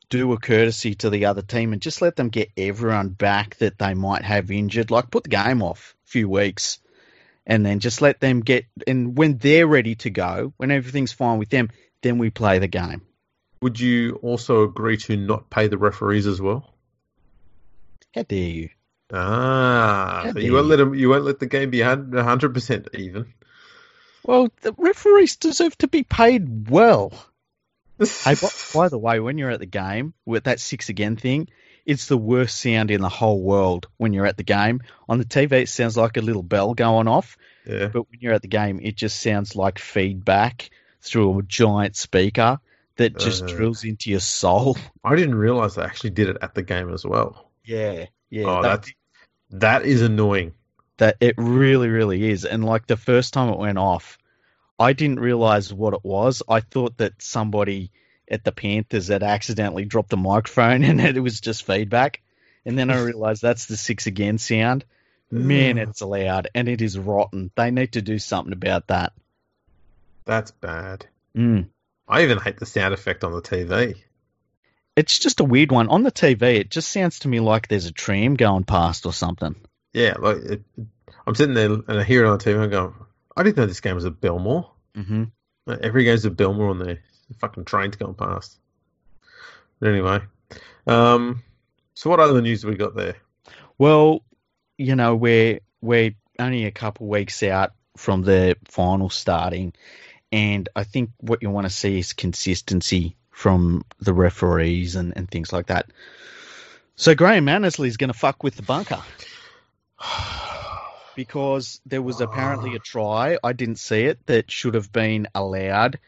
do 0.09 0.31
a 0.33 0.39
courtesy 0.39 0.95
to 0.95 1.09
the 1.09 1.25
other 1.25 1.41
team 1.41 1.73
and 1.73 1.81
just 1.81 2.01
let 2.01 2.15
them 2.15 2.29
get 2.29 2.51
everyone 2.55 3.09
back 3.09 3.55
that 3.57 3.79
they 3.79 3.93
might 3.93 4.23
have 4.23 4.51
injured. 4.51 4.91
Like 4.91 5.09
put 5.09 5.23
the 5.23 5.29
game 5.29 5.61
off 5.61 5.95
a 6.05 6.09
few 6.09 6.29
weeks 6.29 6.79
and 7.45 7.65
then 7.65 7.79
just 7.79 8.01
let 8.01 8.19
them 8.19 8.41
get 8.41 8.65
and 8.87 9.17
when 9.17 9.37
they're 9.37 9.67
ready 9.67 9.95
to 9.95 10.09
go, 10.09 10.53
when 10.57 10.71
everything's 10.71 11.11
fine 11.11 11.39
with 11.39 11.49
them, 11.49 11.69
then 12.01 12.17
we 12.17 12.29
play 12.29 12.59
the 12.59 12.67
game. 12.67 13.01
Would 13.61 13.79
you 13.79 14.19
also 14.21 14.63
agree 14.63 14.97
to 14.97 15.15
not 15.15 15.49
pay 15.49 15.67
the 15.67 15.77
referees 15.77 16.27
as 16.27 16.41
well? 16.41 16.73
How 18.13 18.23
dare 18.23 18.39
you? 18.39 18.69
Ah, 19.11 20.29
so 20.33 20.39
you 20.39 20.53
won't 20.53 20.65
you. 20.65 20.69
let 20.69 20.75
them. 20.77 20.95
You 20.95 21.09
won't 21.09 21.23
let 21.23 21.39
the 21.39 21.45
game 21.45 21.69
be 21.69 21.81
hundred 21.81 22.53
percent 22.53 22.89
even. 22.93 23.33
Well, 24.25 24.49
the 24.61 24.73
referees 24.77 25.35
deserve 25.35 25.77
to 25.79 25.87
be 25.87 26.03
paid 26.03 26.69
well. 26.69 27.11
Hey, 27.99 28.35
by, 28.35 28.49
by 28.73 28.89
the 28.89 28.97
way, 28.97 29.19
when 29.19 29.37
you're 29.37 29.51
at 29.51 29.59
the 29.59 29.65
game 29.65 30.13
with 30.25 30.45
that 30.45 30.59
six 30.59 30.89
again 30.89 31.15
thing, 31.15 31.47
it's 31.85 32.07
the 32.07 32.17
worst 32.17 32.59
sound 32.59 32.91
in 32.91 32.99
the 33.01 33.07
whole 33.07 33.41
world 33.41 33.87
when 33.97 34.13
you're 34.13 34.25
at 34.25 34.35
the 34.35 34.43
game. 34.43 34.81
On 35.07 35.19
the 35.19 35.25
TV, 35.25 35.61
it 35.61 35.69
sounds 35.69 35.95
like 35.95 36.17
a 36.17 36.21
little 36.21 36.43
bell 36.43 36.73
going 36.73 37.07
off, 37.07 37.37
yeah, 37.65 37.87
but 37.87 38.09
when 38.09 38.19
you're 38.19 38.33
at 38.33 38.41
the 38.41 38.47
game, 38.49 38.79
it 38.81 38.95
just 38.95 39.21
sounds 39.21 39.55
like 39.55 39.79
feedback 39.79 40.69
through 41.01 41.39
a 41.39 41.43
giant 41.43 41.95
speaker 41.95 42.59
that 42.97 43.17
just 43.17 43.43
Uh. 43.43 43.47
drills 43.47 43.83
into 43.85 44.09
your 44.09 44.19
soul. 44.19 44.75
I 45.03 45.15
didn't 45.15 45.35
realize 45.35 45.75
they 45.75 45.83
actually 45.83 46.09
did 46.11 46.29
it 46.29 46.37
at 46.41 46.55
the 46.55 46.63
game 46.63 46.91
as 46.93 47.05
well. 47.05 47.51
Yeah, 47.63 48.07
yeah. 48.29 48.45
oh, 48.45 48.61
that, 48.63 48.81
that's 48.81 48.93
that 49.51 49.85
is 49.85 50.01
annoying. 50.01 50.53
That 51.03 51.17
it 51.19 51.35
really, 51.37 51.89
really 51.89 52.31
is. 52.31 52.45
And 52.45 52.63
like 52.63 52.87
the 52.87 52.95
first 52.95 53.33
time 53.33 53.49
it 53.49 53.59
went 53.59 53.77
off, 53.77 54.17
I 54.79 54.93
didn't 54.93 55.19
realize 55.19 55.73
what 55.73 55.93
it 55.93 55.99
was. 56.01 56.41
I 56.47 56.61
thought 56.61 56.95
that 56.99 57.21
somebody 57.21 57.91
at 58.31 58.45
the 58.45 58.53
Panthers 58.53 59.09
had 59.09 59.21
accidentally 59.21 59.83
dropped 59.83 60.11
the 60.11 60.15
microphone 60.15 60.81
and 60.85 61.01
it 61.01 61.19
was 61.19 61.41
just 61.41 61.67
feedback. 61.67 62.21
And 62.63 62.79
then 62.79 62.89
I 62.89 63.01
realized 63.03 63.41
that's 63.41 63.65
the 63.65 63.75
six 63.75 64.07
again 64.07 64.37
sound. 64.37 64.85
Man, 65.29 65.77
it's 65.77 66.01
loud 66.01 66.47
and 66.55 66.69
it 66.69 66.81
is 66.81 66.97
rotten. 66.97 67.51
They 67.57 67.69
need 67.69 67.91
to 67.93 68.01
do 68.01 68.17
something 68.17 68.53
about 68.53 68.87
that. 68.87 69.11
That's 70.23 70.51
bad. 70.51 71.05
Mm. 71.35 71.67
I 72.07 72.23
even 72.23 72.37
hate 72.37 72.59
the 72.59 72.65
sound 72.65 72.93
effect 72.93 73.25
on 73.25 73.33
the 73.33 73.41
TV. 73.41 73.97
It's 74.95 75.19
just 75.19 75.41
a 75.41 75.43
weird 75.43 75.73
one. 75.73 75.89
On 75.89 76.03
the 76.03 76.13
TV, 76.13 76.59
it 76.59 76.69
just 76.69 76.89
sounds 76.89 77.19
to 77.19 77.27
me 77.27 77.41
like 77.41 77.67
there's 77.67 77.87
a 77.87 77.91
tram 77.91 78.35
going 78.35 78.63
past 78.63 79.05
or 79.05 79.11
something. 79.11 79.55
Yeah, 79.93 80.15
like 80.17 80.37
it, 80.37 80.61
I'm 81.25 81.35
sitting 81.35 81.55
there 81.55 81.71
and 81.71 81.99
I 81.99 82.03
hear 82.03 82.25
it 82.25 82.27
on 82.27 82.37
the 82.37 82.43
TV 82.43 82.55
and 82.55 82.63
I 82.63 82.67
go, 82.67 82.93
I 83.35 83.43
didn't 83.43 83.57
know 83.57 83.65
this 83.65 83.81
game 83.81 83.95
was 83.95 84.05
at 84.05 84.19
Belmore. 84.19 84.69
hmm 84.95 85.25
Like, 85.65 85.79
Every 85.79 86.03
game's 86.03 86.25
at 86.25 86.35
Belmore 86.35 86.69
on 86.69 86.79
there. 86.79 86.99
Fucking 87.39 87.65
trains 87.65 87.95
going 87.95 88.13
past. 88.13 88.59
But 89.79 89.89
anyway, 89.89 90.19
um, 90.85 91.43
so 91.95 92.09
what 92.09 92.19
other 92.19 92.41
news 92.41 92.61
have 92.61 92.69
we 92.69 92.77
got 92.77 92.95
there? 92.95 93.15
Well, 93.77 94.23
you 94.77 94.95
know, 94.95 95.15
we're 95.15 95.59
we're 95.81 96.13
only 96.37 96.65
a 96.65 96.71
couple 96.71 97.07
weeks 97.07 97.41
out 97.41 97.71
from 97.97 98.21
the 98.21 98.55
final 98.65 99.09
starting, 99.09 99.73
and 100.31 100.69
I 100.75 100.83
think 100.83 101.09
what 101.21 101.41
you 101.41 101.49
want 101.49 101.65
to 101.65 101.73
see 101.73 101.99
is 101.99 102.13
consistency 102.13 103.15
from 103.31 103.83
the 103.99 104.13
referees 104.13 104.95
and, 104.95 105.13
and 105.15 105.29
things 105.29 105.51
like 105.51 105.67
that. 105.67 105.87
So 106.95 107.15
Graham 107.15 107.49
Annesley 107.49 107.87
is 107.87 107.97
going 107.97 108.11
to 108.11 108.17
fuck 108.17 108.43
with 108.43 108.55
the 108.55 108.63
bunker 108.63 109.01
because 111.15 111.81
there 111.85 112.01
was 112.01 112.21
apparently 112.21 112.75
a 112.75 112.79
try. 112.79 113.37
I 113.43 113.53
didn't 113.53 113.79
see 113.79 114.03
it 114.03 114.25
that 114.27 114.51
should 114.51 114.73
have 114.73 114.91
been 114.91 115.27
allowed 115.33 115.99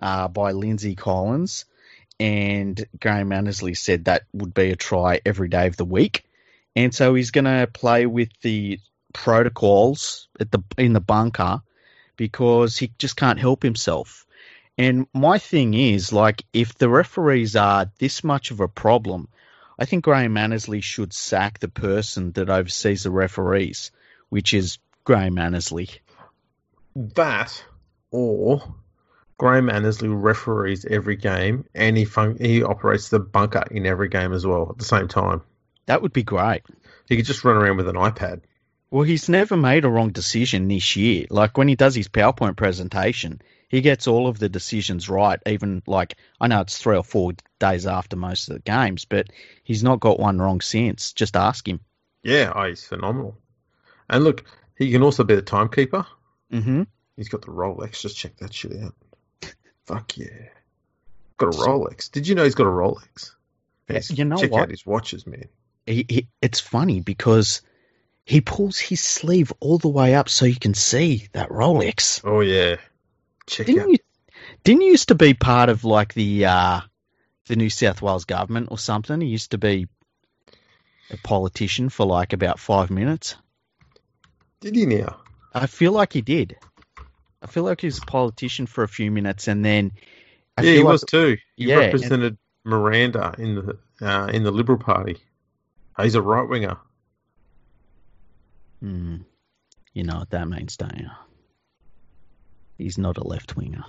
uh, 0.00 0.28
by 0.28 0.52
Lindsay 0.52 0.94
Collins, 0.94 1.64
and 2.18 2.84
Graham 3.00 3.32
Annesley 3.32 3.74
said 3.74 4.04
that 4.04 4.24
would 4.32 4.54
be 4.54 4.70
a 4.70 4.76
try 4.76 5.20
every 5.24 5.48
day 5.48 5.66
of 5.66 5.76
the 5.76 5.84
week, 5.84 6.24
and 6.76 6.94
so 6.94 7.14
he's 7.14 7.30
going 7.30 7.44
to 7.44 7.68
play 7.72 8.06
with 8.06 8.30
the 8.42 8.80
protocols 9.12 10.28
at 10.40 10.50
the 10.50 10.62
in 10.78 10.92
the 10.92 11.00
bunker 11.00 11.60
because 12.16 12.76
he 12.76 12.92
just 12.98 13.16
can't 13.16 13.38
help 13.38 13.62
himself. 13.62 14.26
And 14.78 15.06
my 15.12 15.38
thing 15.38 15.74
is, 15.74 16.12
like, 16.12 16.44
if 16.52 16.76
the 16.76 16.88
referees 16.88 17.56
are 17.56 17.90
this 17.98 18.24
much 18.24 18.50
of 18.50 18.60
a 18.60 18.68
problem, 18.68 19.28
I 19.78 19.84
think 19.84 20.04
Graham 20.04 20.36
Annesley 20.36 20.80
should 20.80 21.12
sack 21.12 21.58
the 21.58 21.68
person 21.68 22.32
that 22.32 22.48
oversees 22.48 23.02
the 23.02 23.10
referees, 23.10 23.90
which 24.32 24.54
is 24.54 24.78
Graham 25.04 25.36
Annesley. 25.36 25.90
That 26.96 27.62
or 28.10 28.62
Graham 29.36 29.68
Annesley 29.68 30.08
referees 30.08 30.86
every 30.86 31.16
game 31.16 31.66
and 31.74 31.98
he 31.98 32.06
fun- 32.06 32.38
he 32.40 32.62
operates 32.62 33.10
the 33.10 33.20
bunker 33.20 33.64
in 33.70 33.84
every 33.84 34.08
game 34.08 34.32
as 34.32 34.46
well 34.46 34.68
at 34.70 34.78
the 34.78 34.86
same 34.86 35.06
time. 35.06 35.42
That 35.84 36.00
would 36.00 36.14
be 36.14 36.22
great. 36.22 36.62
He 37.10 37.16
could 37.18 37.26
just 37.26 37.44
run 37.44 37.58
around 37.58 37.76
with 37.76 37.88
an 37.88 37.96
iPad. 37.96 38.40
Well, 38.90 39.02
he's 39.02 39.28
never 39.28 39.54
made 39.54 39.84
a 39.84 39.90
wrong 39.90 40.12
decision 40.12 40.66
this 40.66 40.96
year. 40.96 41.26
Like 41.28 41.58
when 41.58 41.68
he 41.68 41.76
does 41.76 41.94
his 41.94 42.08
PowerPoint 42.08 42.56
presentation, 42.56 43.42
he 43.68 43.82
gets 43.82 44.06
all 44.06 44.28
of 44.28 44.38
the 44.38 44.48
decisions 44.48 45.10
right. 45.10 45.40
Even 45.44 45.82
like 45.86 46.16
I 46.40 46.46
know 46.46 46.62
it's 46.62 46.78
three 46.78 46.96
or 46.96 47.04
four 47.04 47.32
days 47.60 47.86
after 47.86 48.16
most 48.16 48.48
of 48.48 48.54
the 48.54 48.60
games, 48.60 49.04
but 49.04 49.26
he's 49.62 49.84
not 49.84 50.00
got 50.00 50.18
one 50.18 50.38
wrong 50.38 50.62
since. 50.62 51.12
Just 51.12 51.36
ask 51.36 51.68
him. 51.68 51.80
Yeah, 52.22 52.50
oh, 52.54 52.64
he's 52.64 52.84
phenomenal. 52.84 53.36
And 54.12 54.24
look, 54.24 54.44
he 54.78 54.92
can 54.92 55.02
also 55.02 55.24
be 55.24 55.34
the 55.34 55.42
timekeeper. 55.42 56.06
Mm-hmm. 56.52 56.82
He's 57.16 57.28
got 57.28 57.40
the 57.42 57.48
Rolex. 57.48 58.00
Just 58.00 58.16
check 58.16 58.36
that 58.36 58.52
shit 58.54 58.72
out. 58.82 58.94
Fuck 59.86 60.16
yeah. 60.18 60.48
Got 61.38 61.54
a 61.54 61.58
Rolex. 61.58 62.10
Did 62.10 62.28
you 62.28 62.34
know 62.34 62.44
he's 62.44 62.54
got 62.54 62.66
a 62.66 62.70
Rolex? 62.70 63.32
He's- 63.88 64.10
you 64.16 64.24
know 64.24 64.36
check 64.36 64.52
what? 64.52 64.62
out 64.62 64.70
his 64.70 64.86
watches, 64.86 65.26
man. 65.26 65.46
He, 65.86 66.06
he, 66.08 66.28
it's 66.40 66.60
funny 66.60 67.00
because 67.00 67.62
he 68.24 68.40
pulls 68.40 68.78
his 68.78 69.02
sleeve 69.02 69.52
all 69.58 69.78
the 69.78 69.88
way 69.88 70.14
up 70.14 70.28
so 70.28 70.44
you 70.46 70.54
can 70.56 70.74
see 70.74 71.26
that 71.32 71.48
Rolex. 71.48 72.20
Oh 72.24 72.40
yeah. 72.40 72.76
Check 73.46 73.66
Didn't 73.66 73.82
out. 73.82 73.88
you? 73.88 73.98
Didn't 74.62 74.82
you 74.82 74.90
used 74.92 75.08
to 75.08 75.16
be 75.16 75.34
part 75.34 75.68
of 75.68 75.84
like 75.84 76.14
the 76.14 76.46
uh, 76.46 76.80
the 77.46 77.56
New 77.56 77.68
South 77.70 78.00
Wales 78.00 78.24
government 78.24 78.68
or 78.70 78.78
something? 78.78 79.20
He 79.20 79.26
used 79.26 79.50
to 79.50 79.58
be 79.58 79.88
a 81.10 81.16
politician 81.18 81.88
for 81.88 82.06
like 82.06 82.32
about 82.32 82.60
five 82.60 82.90
minutes. 82.90 83.34
Did 84.62 84.76
he 84.76 84.86
now? 84.86 85.16
I 85.52 85.66
feel 85.66 85.92
like 85.92 86.12
he 86.12 86.22
did. 86.22 86.56
I 87.42 87.46
feel 87.48 87.64
like 87.64 87.80
he 87.80 87.88
was 87.88 87.98
a 87.98 88.02
politician 88.02 88.66
for 88.66 88.84
a 88.84 88.88
few 88.88 89.10
minutes, 89.10 89.48
and 89.48 89.64
then 89.64 89.92
I 90.56 90.62
yeah, 90.62 90.72
he 90.72 90.78
like, 90.78 90.92
was 90.92 91.02
too. 91.02 91.36
He 91.56 91.64
Yeah, 91.66 91.80
and- 91.80 91.84
represented 91.92 92.38
Miranda 92.64 93.34
in 93.38 93.56
the 93.56 93.78
uh, 94.00 94.28
in 94.28 94.44
the 94.44 94.52
Liberal 94.52 94.78
Party. 94.78 95.18
He's 96.00 96.14
a 96.14 96.22
right 96.22 96.48
winger. 96.48 96.78
Hmm. 98.80 99.16
you 99.92 100.02
know 100.04 100.18
what 100.18 100.30
that 100.30 100.48
means, 100.48 100.76
don't 100.76 100.96
you? 100.98 101.08
He's 102.78 102.98
not 102.98 103.16
a 103.18 103.24
left 103.26 103.56
winger. 103.56 103.84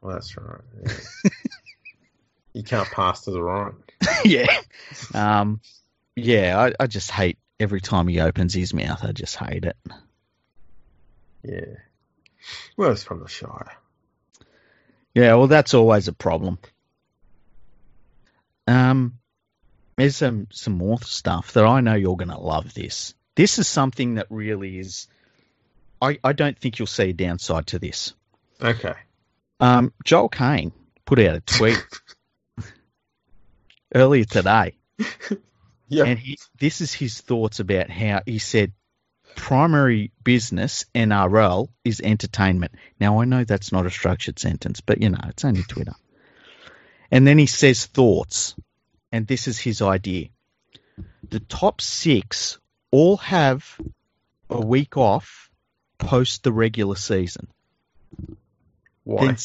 Well, 0.00 0.14
that's 0.14 0.36
right. 0.36 0.60
yeah. 0.84 1.30
you 2.54 2.62
can't 2.62 2.88
pass 2.90 3.24
to 3.24 3.30
the 3.30 3.42
right. 3.42 3.72
yeah. 4.24 4.46
Um. 5.14 5.60
Yeah, 6.16 6.58
I, 6.58 6.84
I 6.84 6.86
just 6.86 7.10
hate 7.10 7.38
every 7.62 7.80
time 7.80 8.08
he 8.08 8.20
opens 8.20 8.52
his 8.52 8.74
mouth. 8.74 9.04
I 9.04 9.12
just 9.12 9.36
hate 9.36 9.64
it. 9.64 9.76
Yeah. 11.42 11.76
Well, 12.76 12.90
it's 12.90 13.04
from 13.04 13.20
the 13.20 13.28
Shire. 13.28 13.72
Yeah, 15.14 15.34
well, 15.34 15.46
that's 15.46 15.74
always 15.74 16.08
a 16.08 16.12
problem. 16.12 16.58
Um, 18.66 19.18
there's 19.96 20.16
some 20.16 20.48
some 20.50 20.74
more 20.74 21.00
stuff 21.02 21.52
that 21.52 21.64
I 21.64 21.80
know 21.80 21.94
you're 21.94 22.16
going 22.16 22.28
to 22.28 22.38
love. 22.38 22.72
This 22.74 23.14
this 23.34 23.58
is 23.58 23.68
something 23.68 24.14
that 24.14 24.26
really 24.30 24.78
is. 24.78 25.06
I 26.00 26.18
I 26.24 26.32
don't 26.32 26.58
think 26.58 26.78
you'll 26.78 26.86
see 26.86 27.10
a 27.10 27.12
downside 27.12 27.66
to 27.68 27.78
this. 27.78 28.14
Okay. 28.60 28.94
Um, 29.60 29.92
Joel 30.04 30.28
Caine 30.28 30.72
put 31.04 31.18
out 31.18 31.36
a 31.36 31.40
tweet 31.40 31.84
earlier 33.94 34.24
today, 34.24 34.74
Yeah. 35.92 36.04
and 36.04 36.18
he, 36.18 36.38
this 36.58 36.80
is 36.80 36.92
his 36.92 37.20
thoughts 37.20 37.60
about 37.60 37.90
how 37.90 38.22
he 38.24 38.38
said 38.38 38.72
primary 39.36 40.10
business 40.24 40.86
NRL 40.94 41.68
is 41.84 42.00
entertainment. 42.00 42.72
Now 42.98 43.20
I 43.20 43.26
know 43.26 43.44
that's 43.44 43.72
not 43.72 43.86
a 43.86 43.90
structured 43.90 44.38
sentence, 44.38 44.80
but 44.80 45.02
you 45.02 45.10
know 45.10 45.20
it's 45.28 45.44
only 45.44 45.62
Twitter. 45.62 45.92
And 47.10 47.26
then 47.26 47.36
he 47.36 47.44
says 47.44 47.84
thoughts, 47.84 48.54
and 49.10 49.26
this 49.26 49.48
is 49.48 49.58
his 49.58 49.82
idea: 49.82 50.28
the 51.28 51.40
top 51.40 51.82
six 51.82 52.58
all 52.90 53.18
have 53.18 53.78
a 54.48 54.60
week 54.60 54.96
off 54.96 55.50
post 55.98 56.42
the 56.42 56.52
regular 56.52 56.96
season. 56.96 57.48
Why? 59.04 59.26
Then 59.26 59.36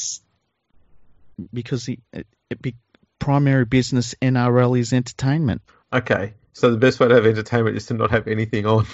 because 1.53 1.85
he, 1.85 1.99
uh, 2.15 2.23
it, 2.49 2.59
it 2.63 2.75
primary 3.19 3.65
business 3.65 4.15
NRL 4.21 4.79
is 4.79 4.93
entertainment. 4.93 5.61
Okay. 5.91 6.33
So 6.53 6.71
the 6.71 6.77
best 6.77 6.99
way 6.99 7.07
to 7.07 7.15
have 7.15 7.25
entertainment 7.25 7.77
is 7.77 7.85
to 7.87 7.93
not 7.93 8.11
have 8.11 8.27
anything 8.27 8.65
on. 8.65 8.85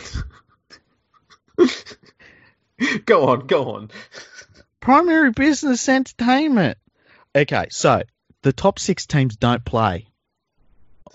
go 3.05 3.29
on, 3.29 3.47
go 3.47 3.75
on. 3.75 3.91
primary 4.79 5.31
business 5.31 5.87
entertainment. 5.87 6.77
Okay, 7.35 7.67
so 7.69 8.03
the 8.41 8.53
top 8.53 8.79
six 8.79 9.05
teams 9.05 9.37
don't 9.37 9.63
play. 9.63 10.07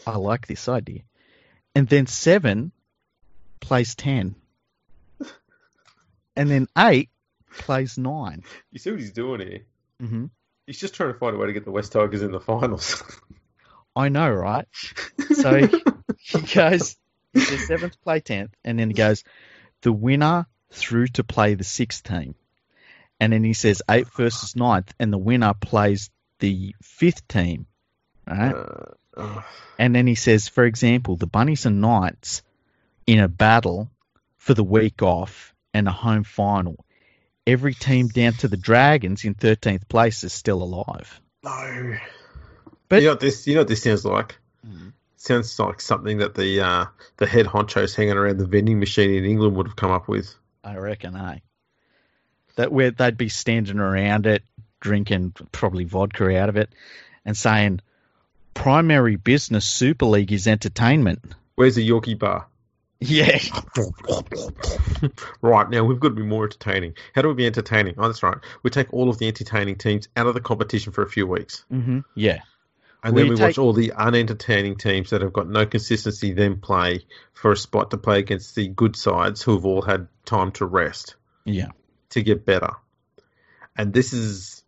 I 0.07 0.17
like 0.17 0.47
this 0.47 0.69
idea. 0.69 1.03
And 1.75 1.87
then 1.87 2.07
seven 2.07 2.73
plays 3.61 3.95
ten. 3.95 4.35
And 6.35 6.51
then 6.51 6.67
eight 6.79 7.11
plays 7.59 7.99
nine. 7.99 8.43
You 8.71 8.79
see 8.79 8.91
what 8.91 9.01
he's 9.01 9.13
doing 9.13 9.41
here? 9.41 9.61
Mm-hmm. 10.03 10.27
He's 10.67 10.79
just 10.81 10.95
trying 10.95 11.13
to 11.13 11.19
find 11.19 11.37
a 11.37 11.39
way 11.39 11.49
to 11.49 11.53
get 11.53 11.65
the 11.65 11.71
West 11.71 11.93
Tigers 11.93 12.23
in 12.23 12.33
the 12.33 12.41
finals. 12.41 13.03
I 13.99 14.09
know, 14.09 14.31
right? 14.31 14.67
So 15.35 15.69
he 16.17 16.41
goes, 16.55 16.97
he 17.33 17.41
says 17.41 17.67
seventh 17.67 18.01
play 18.03 18.21
tenth, 18.21 18.55
and 18.65 18.79
then 18.79 18.89
he 18.89 18.95
goes, 18.95 19.25
the 19.83 19.93
winner 19.93 20.47
through 20.71 21.09
to 21.09 21.25
play 21.25 21.55
the 21.55 21.65
sixth 21.65 22.03
team. 22.03 22.35
And 23.21 23.33
then 23.33 23.45
he 23.45 23.53
says 23.53 23.83
eighth 23.89 24.17
versus 24.17 24.57
ninth, 24.57 24.93
and 24.99 25.13
the 25.13 25.19
winner 25.19 25.55
plays 25.55 26.11
the 26.39 26.75
fifth 26.83 27.27
team. 27.29 27.67
Right? 28.27 28.55
Uh, 28.55 28.85
oh, 29.17 29.45
And 29.79 29.95
then 29.95 30.07
he 30.07 30.15
says, 30.15 30.49
for 30.49 30.65
example, 30.65 31.17
the 31.17 31.27
Bunnies 31.27 31.67
and 31.67 31.81
Knights 31.81 32.43
in 33.07 33.21
a 33.21 33.29
battle 33.29 33.91
for 34.39 34.55
the 34.55 34.65
week 34.65 35.03
off 35.03 35.55
and 35.75 35.89
a 35.89 35.93
home 35.93 36.25
final. 36.25 36.85
Every 37.47 37.75
team 37.75 38.09
down 38.09 38.35
to 38.35 38.49
the 38.49 38.57
Dragons 38.57 39.25
in 39.25 39.35
13th 39.35 39.89
place 39.89 40.25
is 40.25 40.33
still 40.33 40.63
alive. 40.63 41.21
no. 41.45 41.97
But- 42.89 43.03
you 43.03 43.09
know 43.09 43.13
what 43.13 43.21
this? 43.21 43.47
You 43.47 43.55
know 43.55 43.61
what 43.61 43.69
this 43.69 43.83
sounds 43.83 44.05
like? 44.05 44.39
Sounds 45.21 45.59
like 45.59 45.81
something 45.81 46.19
that 46.19 46.35
the 46.37 46.61
uh, 46.61 46.85
the 47.17 47.27
head 47.27 47.47
honchos 47.47 47.95
hanging 47.97 48.17
around 48.17 48.39
the 48.39 48.47
vending 48.47 48.79
machine 48.79 49.13
in 49.13 49.25
England 49.25 49.57
would 49.57 49.67
have 49.67 49.75
come 49.77 49.91
up 49.91 50.07
with. 50.07 50.33
I 50.63 50.77
reckon, 50.77 51.17
eh? 51.17 51.39
That 52.55 52.71
where 52.71 52.93
they'd 52.93 53.17
be 53.17 53.29
standing 53.29 53.81
around 53.81 54.27
it, 54.27 54.45
drinking 54.81 55.35
probably 55.51 55.85
vodka 55.85 56.41
out 56.41 56.49
of 56.49 56.57
it, 56.57 56.71
and 57.25 57.37
saying, 57.37 57.81
"Primary 58.55 59.17
business 59.17 59.65
Super 59.65 60.07
League 60.07 60.33
is 60.33 60.47
entertainment." 60.47 61.21
Where's 61.57 61.75
the 61.75 61.89
Yorkie 61.89 62.17
bar? 62.19 62.47
Yeah, 63.01 63.39
right 65.41 65.71
now, 65.71 65.85
we've 65.85 66.01
got 66.01 66.09
to 66.11 66.15
be 66.15 66.23
more 66.23 66.45
entertaining. 66.45 66.95
How 67.15 67.23
do 67.23 67.29
we 67.29 67.35
be 67.35 67.47
entertaining? 67.47 67.95
Oh, 67.99 68.07
that's 68.07 68.23
right. 68.23 68.39
We 68.63 68.71
take 68.71 68.93
all 68.93 69.09
of 69.09 69.19
the 69.19 69.27
entertaining 69.29 69.77
teams 69.77 70.09
out 70.17 70.27
of 70.27 70.35
the 70.35 70.41
competition 70.41 70.93
for 70.93 71.03
a 71.03 71.09
few 71.09 71.27
weeks, 71.27 71.65
hmm 71.71 72.01
yeah, 72.15 72.41
and 73.03 73.15
We 73.15 73.23
then 73.23 73.31
we 73.31 73.37
take- 73.37 73.45
watch 73.45 73.59
all 73.59 73.73
the 73.73 73.93
unentertaining 73.97 74.77
teams 74.77 75.11
that 75.11 75.23
have 75.23 75.33
got 75.33 75.49
no 75.49 75.67
consistency 75.67 76.33
then 76.33 76.61
play 76.61 77.05
for 77.33 77.53
a 77.53 77.57
spot 77.57 77.91
to 77.93 77.97
play 77.99 78.19
against 78.19 78.55
the 78.55 78.69
good 78.69 78.97
sides 78.97 79.43
who 79.43 79.55
have 79.55 79.65
all 79.65 79.83
had 79.83 80.09
time 80.25 80.51
to 80.53 80.67
rest 80.67 81.15
yeah, 81.45 81.69
to 82.11 82.23
get 82.23 82.45
better. 82.45 82.73
And 83.77 83.93
this 83.93 84.13
is 84.13 84.63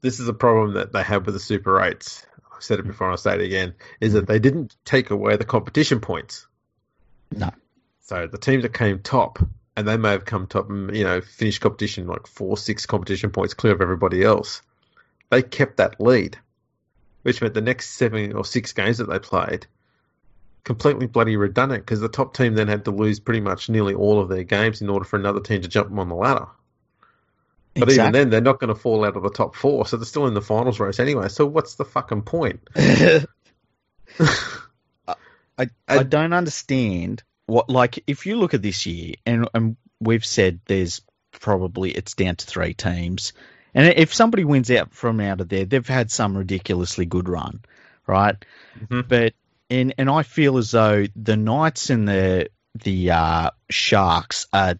this 0.00 0.20
is 0.20 0.28
a 0.28 0.32
problem 0.34 0.74
that 0.74 0.92
they 0.92 1.02
have 1.02 1.26
with 1.26 1.34
the 1.34 1.40
Super 1.40 1.80
Eights. 1.80 2.24
I've 2.54 2.62
said 2.62 2.78
it 2.78 2.86
before, 2.86 3.08
and 3.08 3.12
I'll 3.12 3.16
say 3.18 3.34
it 3.34 3.40
again: 3.40 3.74
is 4.00 4.12
that 4.12 4.26
they 4.26 4.38
didn't 4.38 4.76
take 4.84 5.10
away 5.10 5.36
the 5.36 5.44
competition 5.44 6.00
points. 6.00 6.46
no, 7.32 7.50
So 8.02 8.26
the 8.26 8.38
teams 8.38 8.62
that 8.62 8.72
came 8.74 9.00
top, 9.00 9.38
and 9.76 9.88
they 9.88 9.96
may 9.96 10.10
have 10.12 10.24
come 10.24 10.46
top 10.46 10.70
and 10.70 10.94
you 10.96 11.04
know 11.04 11.20
finished 11.20 11.60
competition 11.60 12.06
like 12.06 12.26
four, 12.26 12.56
six 12.56 12.86
competition 12.86 13.30
points 13.30 13.54
clear 13.54 13.72
of 13.72 13.80
everybody 13.80 14.22
else. 14.22 14.62
They 15.30 15.42
kept 15.42 15.78
that 15.78 16.00
lead, 16.00 16.38
which 17.22 17.40
meant 17.40 17.54
the 17.54 17.60
next 17.60 17.90
seven 17.90 18.32
or 18.34 18.44
six 18.44 18.72
games 18.72 18.98
that 18.98 19.08
they 19.08 19.18
played 19.18 19.66
completely 20.62 21.06
bloody 21.06 21.36
redundant 21.36 21.84
because 21.84 22.00
the 22.00 22.08
top 22.08 22.34
team 22.34 22.54
then 22.54 22.68
had 22.68 22.86
to 22.86 22.90
lose 22.90 23.20
pretty 23.20 23.40
much 23.40 23.68
nearly 23.68 23.92
all 23.94 24.18
of 24.20 24.28
their 24.30 24.44
games 24.44 24.80
in 24.80 24.88
order 24.88 25.04
for 25.04 25.16
another 25.18 25.40
team 25.40 25.60
to 25.60 25.68
jump 25.68 25.88
them 25.90 25.98
on 25.98 26.08
the 26.08 26.14
ladder. 26.14 26.46
But 27.76 27.90
even 27.90 28.12
then, 28.12 28.30
they're 28.30 28.40
not 28.40 28.60
going 28.60 28.68
to 28.72 28.80
fall 28.80 29.04
out 29.04 29.16
of 29.16 29.22
the 29.24 29.30
top 29.30 29.56
four, 29.56 29.84
so 29.84 29.96
they're 29.96 30.06
still 30.06 30.26
in 30.28 30.34
the 30.34 30.40
finals 30.40 30.78
race 30.78 31.00
anyway. 31.00 31.28
So 31.28 31.44
what's 31.44 31.74
the 31.74 31.84
fucking 31.84 32.22
point? 32.22 32.60
I, 34.18 35.14
I 35.58 35.66
And- 35.88 36.10
don't 36.10 36.32
understand 36.32 37.22
what 37.46 37.68
like 37.68 38.02
if 38.06 38.24
you 38.26 38.36
look 38.36 38.54
at 38.54 38.62
this 38.62 38.86
year 38.86 39.14
and 39.26 39.48
and 39.52 39.76
we've 40.00 40.24
said 40.24 40.60
there's 40.64 41.02
probably 41.32 41.90
it's 41.90 42.14
down 42.14 42.36
to 42.36 42.46
three 42.46 42.72
teams 42.74 43.32
and 43.74 43.92
if 43.98 44.14
somebody 44.14 44.44
wins 44.44 44.70
out 44.70 44.92
from 44.92 45.20
out 45.20 45.40
of 45.40 45.48
there 45.48 45.64
they've 45.64 45.86
had 45.86 46.10
some 46.10 46.36
ridiculously 46.36 47.06
good 47.06 47.28
run 47.28 47.60
right 48.06 48.36
Mhm. 48.80 49.08
but 49.08 49.34
and 49.70 49.94
and 49.98 50.10
I 50.10 50.22
feel 50.22 50.58
as 50.58 50.70
though 50.70 51.06
the 51.16 51.36
Knights 51.36 51.90
and 51.90 52.06
the 52.08 52.48
the 52.74 53.10
uh, 53.10 53.50
Sharks 53.70 54.46
are 54.52 54.78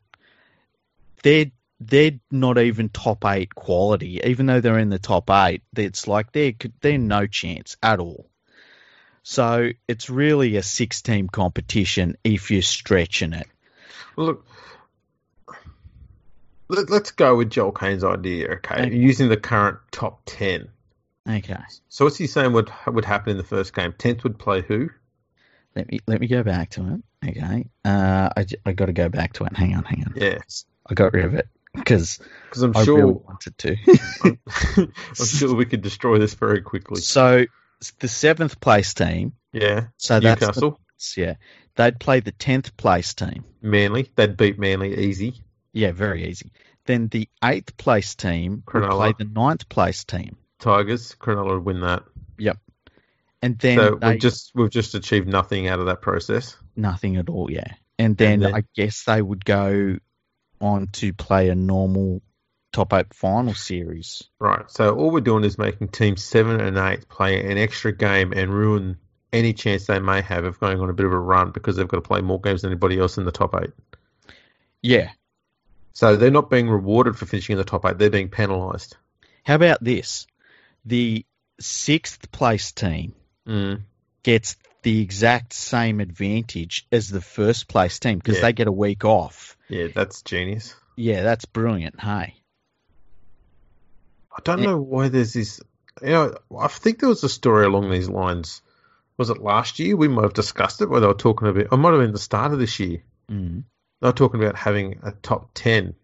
they're 1.22 1.50
they're 1.80 2.18
not 2.30 2.59
even 2.59 2.88
top 2.88 3.24
eight 3.24 3.54
quality 3.54 4.20
even 4.24 4.46
though 4.46 4.61
they're 4.61 4.78
in 4.78 4.90
the 4.90 4.98
top 4.98 5.30
eight 5.30 5.62
it's 5.76 6.07
like 6.07 6.33
they're 6.33 6.52
they're 6.80 6.98
no 6.98 7.26
chance 7.26 7.76
at 7.83 8.00
all 8.00 8.28
So 9.22 9.70
it's 9.88 10.11
really 10.11 10.57
a 10.57 10.62
six 10.62 11.00
team 11.02 11.28
competition 11.28 12.16
if 12.24 12.50
you're 12.50 12.61
stretching 12.62 13.33
it. 13.33 13.48
Well, 14.16 14.26
look, 14.26 14.46
let, 16.68 16.90
us 16.90 17.11
go 17.11 17.37
with 17.37 17.50
Joel 17.50 17.72
Caine's 17.72 18.05
idea, 18.05 18.53
okay? 18.53 18.87
Okay. 18.87 18.96
Using 18.96 19.29
the 19.29 19.37
current 19.37 19.79
top 19.90 20.22
10. 20.27 20.68
Okay. 21.29 21.57
So 21.88 22.05
what's 22.05 22.16
he 22.16 22.27
saying 22.27 22.53
would 22.53 22.70
would 22.87 23.05
happen 23.05 23.31
in 23.31 23.37
the 23.38 23.44
first 23.44 23.74
game? 23.74 23.92
10th 23.92 24.24
would 24.24 24.38
play 24.38 24.61
who? 24.61 24.90
Let 25.74 25.90
me 25.90 26.00
let 26.07 26.20
me 26.20 26.27
go 26.27 26.42
back 26.42 26.70
to 26.70 26.94
it. 26.94 27.29
Okay. 27.31 27.66
Uh, 27.85 28.29
I, 28.37 28.46
I 28.66 28.72
got 28.72 28.87
to 28.87 28.92
go 28.92 29.09
back 29.09 29.33
to 29.35 29.44
it. 29.44 29.57
Hang 29.57 29.74
on, 29.74 29.85
hang 29.85 30.05
on. 30.07 30.12
Yeah. 30.16 30.38
I 30.87 30.94
got 30.94 31.14
rid 31.14 31.24
of 31.24 31.35
it 31.35 31.48
because 31.74 32.20
Because 32.48 32.62
I'm 32.62 32.77
I 32.77 32.85
sure 32.85 32.98
really 32.98 33.12
wanted 33.12 33.59
to. 33.59 33.77
I'm 35.18 35.27
sure 35.27 35.55
we 35.55 35.64
could 35.64 35.81
destroy 35.83 36.18
this 36.18 36.35
very 36.35 36.61
quickly. 36.61 37.00
so 37.00 37.46
the 38.00 38.09
seventh 38.09 38.61
place 38.61 38.92
team. 38.92 39.33
Yeah. 39.53 39.87
So 39.96 40.20
that's 40.20 40.40
the- 40.40 40.46
Newcastle, 40.46 40.81
yeah. 41.16 41.35
They'd 41.77 41.98
play 41.98 42.20
the 42.20 42.33
tenth 42.33 42.77
place 42.77 43.14
team. 43.14 43.44
Manly, 43.62 44.11
they'd 44.14 44.37
beat 44.37 44.59
Manly 44.59 44.96
easy. 45.07 45.42
Yeah, 45.74 45.92
very 45.92 46.26
easy. 46.28 46.52
Then 46.87 47.08
the 47.08 47.28
eighth 47.42 47.76
place 47.76 48.14
team 48.14 48.62
would 48.72 48.82
Cronulla. 48.84 48.96
play 48.96 49.14
the 49.18 49.24
ninth 49.30 49.68
place 49.68 50.04
team. 50.04 50.37
Tigers, 50.60 51.14
Cronulla 51.20 51.54
would 51.56 51.64
win 51.64 51.80
that. 51.80 52.04
Yep. 52.38 52.58
And 53.42 53.58
then 53.58 53.76
so 53.76 53.98
they, 54.00 54.10
we've 54.12 54.20
just 54.20 54.52
we've 54.54 54.70
just 54.70 54.94
achieved 54.94 55.28
nothing 55.28 55.68
out 55.68 55.80
of 55.80 55.87
that 55.87 56.00
process. 56.00 56.56
nothing 56.76 57.16
at 57.16 57.28
all, 57.28 57.50
yeah. 57.50 57.74
And 57.98 58.16
then, 58.16 58.40
then- 58.40 58.54
I 58.54 58.64
guess 58.74 59.04
they 59.04 59.20
would 59.20 59.44
go 59.44 59.98
on 60.60 60.88
to 60.92 61.12
play 61.12 61.50
a 61.50 61.54
normal 61.54 62.22
top 62.72 62.92
eight 62.92 63.12
final 63.12 63.54
series. 63.54 64.22
Right. 64.40 64.68
So 64.70 64.96
all 64.96 65.10
we're 65.10 65.20
doing 65.20 65.44
is 65.44 65.58
making 65.58 65.88
teams 65.88 66.24
seven 66.24 66.60
and 66.60 66.76
eight 66.78 67.08
play 67.08 67.50
an 67.50 67.58
extra 67.58 67.92
game 67.94 68.32
and 68.32 68.52
ruin 68.52 68.96
any 69.32 69.52
chance 69.52 69.87
they 69.87 69.98
may 69.98 70.22
have 70.22 70.44
of 70.44 70.58
going 70.60 70.80
on 70.80 70.88
a 70.88 70.92
bit 70.92 71.06
of 71.06 71.12
a 71.12 71.18
run 71.18 71.50
because 71.50 71.76
they've 71.76 71.88
got 71.88 71.98
to 71.98 72.08
play 72.08 72.20
more 72.20 72.40
games 72.40 72.62
than 72.62 72.70
anybody 72.70 72.98
else 72.98 73.18
in 73.18 73.24
the 73.24 73.32
top 73.32 73.54
eight. 73.62 73.70
Yeah. 74.82 75.10
So 75.94 76.16
they're 76.16 76.30
not 76.30 76.50
being 76.50 76.68
rewarded 76.68 77.16
for 77.16 77.24
finishing 77.24 77.54
in 77.54 77.59
the 77.59 77.64
top 77.64 77.85
eight; 77.87 77.98
they're 77.98 78.11
being 78.11 78.28
penalised. 78.28 78.96
How 79.44 79.54
about 79.54 79.83
this? 79.83 80.26
The 80.85 81.24
sixth 81.61 82.30
place 82.33 82.72
team 82.72 83.14
Mm. 83.46 83.83
gets 84.22 84.57
the 84.83 85.00
exact 85.00 85.52
same 85.52 86.00
advantage 86.00 86.87
as 86.92 87.09
the 87.09 87.20
first 87.20 87.68
place 87.68 87.98
team 87.98 88.18
because 88.18 88.37
Yeah. 88.37 88.42
they 88.42 88.52
get 88.52 88.66
a 88.68 88.72
week 88.72 89.04
off. 89.04 89.57
Yeah, 89.68 89.87
that's 89.94 90.22
genius. 90.22 90.74
Yeah, 90.96 91.22
that's 91.22 91.44
brilliant. 91.46 92.00
Hey. 92.00 92.35
I 94.37 94.40
don't 94.42 94.62
know 94.62 94.78
why 94.80 95.09
there's 95.09 95.33
this. 95.33 95.61
You 96.02 96.09
know, 96.09 96.35
I 96.59 96.68
think 96.68 96.98
there 96.98 97.09
was 97.09 97.22
a 97.22 97.28
story 97.28 97.64
along 97.66 97.90
these 97.90 98.09
lines. 98.09 98.62
Was 99.16 99.30
it 99.30 99.40
last 99.40 99.78
year? 99.78 99.96
We 99.96 100.09
might 100.09 100.22
have 100.22 100.35
discussed 100.35 100.80
it 100.83 100.88
where 100.90 101.00
they 101.00 101.07
were 101.07 101.14
talking 101.14 101.46
about. 101.46 101.72
It 101.72 101.76
might 101.76 101.92
have 101.92 102.00
been 102.00 102.12
the 102.12 102.18
start 102.18 102.52
of 102.52 102.59
this 102.59 102.80
year. 102.80 103.02
Mm. 103.30 103.62
Were 104.08 104.12
talking 104.12 104.42
about 104.42 104.56
having 104.56 105.00
a 105.02 105.12
top 105.12 105.50
ten 105.54 105.94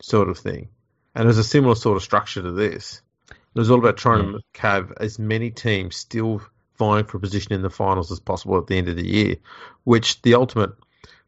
sort 0.00 0.28
of 0.28 0.38
thing, 0.38 0.68
and 1.14 1.24
it 1.24 1.26
was 1.26 1.38
a 1.38 1.44
similar 1.44 1.74
sort 1.74 1.96
of 1.96 2.02
structure 2.02 2.42
to 2.42 2.52
this. 2.52 3.02
It 3.30 3.58
was 3.58 3.70
all 3.70 3.80
about 3.80 3.96
trying 3.96 4.24
mm. 4.24 4.40
to 4.54 4.60
have 4.60 4.92
as 5.00 5.18
many 5.18 5.50
teams 5.50 5.96
still 5.96 6.40
vying 6.78 7.04
for 7.04 7.16
a 7.16 7.20
position 7.20 7.52
in 7.52 7.62
the 7.62 7.70
finals 7.70 8.12
as 8.12 8.20
possible 8.20 8.58
at 8.58 8.68
the 8.68 8.78
end 8.78 8.88
of 8.88 8.96
the 8.96 9.06
year. 9.06 9.36
Which 9.84 10.22
the 10.22 10.34
ultimate 10.34 10.70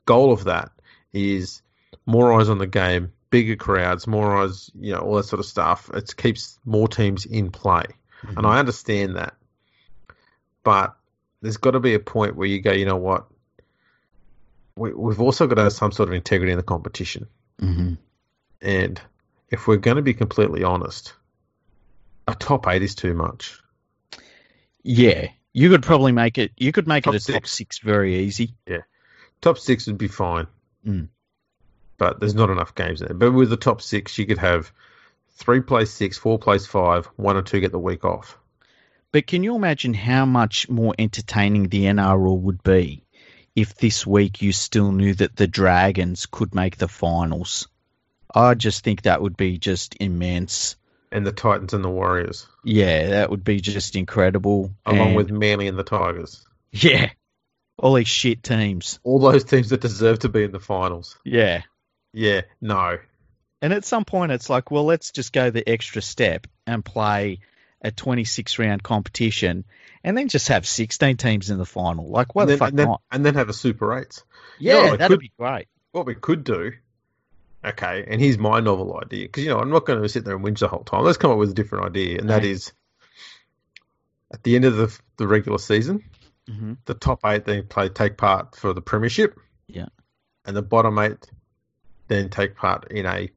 goal 0.06 0.32
of 0.32 0.44
that 0.44 0.70
is 1.12 1.62
more 2.06 2.32
eyes 2.32 2.48
on 2.48 2.58
the 2.58 2.66
game, 2.66 3.12
bigger 3.30 3.56
crowds, 3.56 4.06
more 4.06 4.36
eyes, 4.36 4.70
you 4.78 4.92
know, 4.92 5.00
all 5.00 5.16
that 5.16 5.24
sort 5.24 5.40
of 5.40 5.46
stuff. 5.46 5.90
It 5.92 6.16
keeps 6.16 6.58
more 6.64 6.86
teams 6.86 7.26
in 7.26 7.50
play. 7.50 7.86
And 8.22 8.36
mm-hmm. 8.36 8.46
I 8.46 8.58
understand 8.58 9.16
that. 9.16 9.34
But 10.62 10.94
there's 11.40 11.56
got 11.56 11.72
to 11.72 11.80
be 11.80 11.94
a 11.94 12.00
point 12.00 12.36
where 12.36 12.46
you 12.46 12.60
go, 12.60 12.72
you 12.72 12.84
know 12.84 12.96
what? 12.96 13.26
We, 14.80 14.94
we've 14.94 15.20
also 15.20 15.46
got 15.46 15.56
to 15.56 15.64
have 15.64 15.74
some 15.74 15.92
sort 15.92 16.08
of 16.08 16.14
integrity 16.14 16.52
in 16.52 16.56
the 16.56 16.64
competition. 16.64 17.26
hmm 17.58 17.94
And 18.62 18.98
if 19.50 19.66
we're 19.66 19.76
going 19.76 19.96
to 19.96 20.02
be 20.02 20.14
completely 20.14 20.64
honest, 20.64 21.12
a 22.26 22.34
top 22.34 22.66
eight 22.66 22.82
is 22.82 22.94
too 22.94 23.12
much. 23.12 23.60
Yeah, 24.82 25.28
you 25.52 25.68
could 25.68 25.82
probably 25.82 26.12
make 26.12 26.38
it. 26.38 26.52
You 26.56 26.72
could 26.72 26.88
make 26.88 27.04
Top 27.04 27.14
it 27.14 27.22
a 27.22 27.32
top 27.32 27.42
six. 27.42 27.52
six 27.52 27.78
very 27.80 28.20
easy. 28.20 28.54
Yeah, 28.66 28.84
top 29.42 29.58
six 29.58 29.86
would 29.86 29.98
be 29.98 30.08
fine. 30.08 30.46
Mm. 30.86 31.08
But 31.98 32.18
there's 32.18 32.34
not 32.34 32.48
enough 32.48 32.74
games 32.74 33.00
there. 33.00 33.12
But 33.12 33.32
with 33.32 33.50
the 33.50 33.58
top 33.58 33.82
six, 33.82 34.16
you 34.16 34.24
could 34.24 34.38
have 34.38 34.72
three 35.34 35.60
plays 35.60 35.90
six, 35.90 36.16
four 36.16 36.38
plays 36.38 36.66
five, 36.66 37.04
one 37.16 37.36
or 37.36 37.42
two 37.42 37.60
get 37.60 37.72
the 37.72 37.78
week 37.78 38.06
off. 38.06 38.38
But 39.12 39.26
can 39.26 39.42
you 39.42 39.56
imagine 39.56 39.92
how 39.92 40.24
much 40.24 40.70
more 40.70 40.94
entertaining 40.98 41.68
the 41.68 41.84
NRL 41.84 42.38
would 42.40 42.62
be 42.62 43.04
if 43.56 43.74
this 43.76 44.06
week 44.06 44.42
you 44.42 44.52
still 44.52 44.92
knew 44.92 45.14
that 45.14 45.36
the 45.36 45.46
Dragons 45.46 46.26
could 46.26 46.54
make 46.54 46.76
the 46.76 46.88
finals? 46.88 47.68
I 48.34 48.54
just 48.54 48.84
think 48.84 49.02
that 49.02 49.20
would 49.22 49.36
be 49.36 49.58
just 49.58 49.96
immense. 50.00 50.76
And 51.12 51.26
the 51.26 51.32
Titans 51.32 51.74
and 51.74 51.82
the 51.84 51.88
Warriors, 51.90 52.46
Yeah, 52.64 53.08
that 53.10 53.30
would 53.30 53.42
be 53.42 53.60
just 53.60 53.96
incredible. 53.96 54.70
along 54.86 55.08
And- 55.08 55.16
with 55.16 55.30
Manly 55.30 55.66
and 55.66 55.76
the 55.78 55.82
Tigers. 55.82 56.44
yeah, 56.70 57.10
all 57.76 57.94
these 57.94 58.06
shit 58.08 58.42
teams. 58.44 59.00
All 59.02 59.18
those 59.18 59.42
teams 59.44 59.70
that 59.70 59.80
deserve 59.80 60.20
to 60.20 60.28
be 60.28 60.44
in 60.44 60.52
the 60.52 60.60
finals. 60.60 61.18
Yeah, 61.24 61.62
Yeah, 62.12 62.42
no. 62.60 62.98
and 63.60 63.72
at 63.72 63.84
some 63.84 64.04
point 64.04 64.30
it's 64.30 64.48
like, 64.48 64.70
well, 64.70 64.84
let's 64.84 65.10
just 65.10 65.32
go 65.32 65.50
the 65.50 65.68
extra 65.68 66.00
step 66.00 66.46
and 66.66 66.84
play 66.84 67.40
a 67.82 67.90
26 67.90 68.58
round 68.60 68.82
competition, 68.84 69.64
and 70.04 70.16
then 70.16 70.28
just 70.28 70.48
have 70.48 70.66
16 70.66 71.16
teams 71.16 71.50
in 71.50 71.58
the 71.58 71.66
final. 71.66 72.08
Like, 72.08 72.34
what 72.34 72.46
the 72.46 72.56
fuck 72.56 72.70
and 72.70 72.78
then, 72.78 72.86
not? 72.88 73.02
and 73.10 73.24
then 73.24 73.34
have 73.34 73.48
a 73.48 73.52
Super 73.52 73.98
8. 73.98 74.22
Yeah, 74.58 74.74
know, 74.74 74.96
that'd 74.96 75.08
could- 75.08 75.20
be 75.20 75.32
great. 75.38 75.68
What 75.92 76.06
we 76.06 76.14
could 76.14 76.44
do, 76.44 76.72
okay, 77.64 78.04
and 78.06 78.20
here's 78.20 78.38
my 78.38 78.60
novel 78.60 78.96
idea, 79.02 79.24
because, 79.26 79.42
you 79.42 79.50
know, 79.50 79.58
I'm 79.58 79.70
not 79.70 79.86
going 79.86 80.00
to 80.00 80.08
sit 80.08 80.24
there 80.24 80.36
and 80.36 80.44
whinge 80.44 80.60
the 80.60 80.68
whole 80.68 80.84
time. 80.84 81.02
Let's 81.02 81.18
come 81.18 81.32
up 81.32 81.38
with 81.38 81.50
a 81.50 81.54
different 81.54 81.86
idea, 81.86 82.18
and 82.18 82.30
that 82.30 82.44
is 82.44 82.72
at 84.32 84.42
the 84.44 84.54
end 84.54 84.64
of 84.64 84.76
the, 84.76 84.96
the 85.16 85.26
regular 85.26 85.58
season, 85.58 86.04
hmm 86.48 86.74
the 86.84 86.94
top 86.94 87.20
eight 87.24 87.44
then 87.44 87.66
play 87.66 87.88
take 87.88 88.16
part 88.16 88.56
for 88.56 88.72
the 88.72 88.80
premiership. 88.80 89.38
Yeah. 89.68 89.86
And 90.44 90.56
the 90.56 90.62
bottom 90.62 90.98
eight 90.98 91.28
then 92.08 92.28
take 92.28 92.56
part 92.56 92.90
in 92.90 93.06
a 93.06 93.30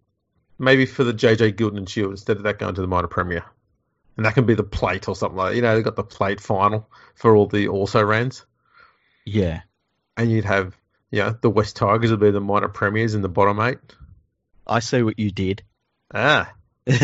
maybe 0.57 0.85
for 0.85 1.03
the 1.03 1.13
JJ 1.13 1.53
Giltinan 1.53 1.87
Shield 1.89 2.11
instead 2.11 2.37
of 2.37 2.43
that 2.43 2.59
going 2.59 2.75
to 2.75 2.81
the 2.81 2.87
minor 2.87 3.07
premier. 3.07 3.43
And 4.15 4.25
that 4.25 4.35
can 4.35 4.45
be 4.45 4.53
the 4.53 4.63
plate 4.63 5.07
or 5.07 5.15
something 5.15 5.37
like 5.37 5.51
that. 5.51 5.55
You 5.55 5.61
know, 5.63 5.75
they've 5.75 5.83
got 5.83 5.95
the 5.95 6.03
plate 6.03 6.39
final 6.39 6.89
for 7.15 7.35
all 7.35 7.47
the 7.47 7.67
also 7.67 8.03
rans. 8.03 8.45
Yeah. 9.25 9.61
And 10.17 10.31
you'd 10.31 10.45
have, 10.45 10.75
you 11.09 11.19
know, 11.21 11.35
the 11.41 11.49
West 11.49 11.75
Tigers 11.75 12.11
would 12.11 12.19
be 12.19 12.31
the 12.31 12.39
minor 12.39 12.67
premiers 12.67 13.15
in 13.15 13.21
the 13.21 13.29
bottom 13.29 13.59
eight. 13.59 13.79
I 14.67 14.79
see 14.79 15.01
what 15.01 15.17
you 15.17 15.31
did. 15.31 15.63
Ah, 16.13 16.53
you 16.85 16.97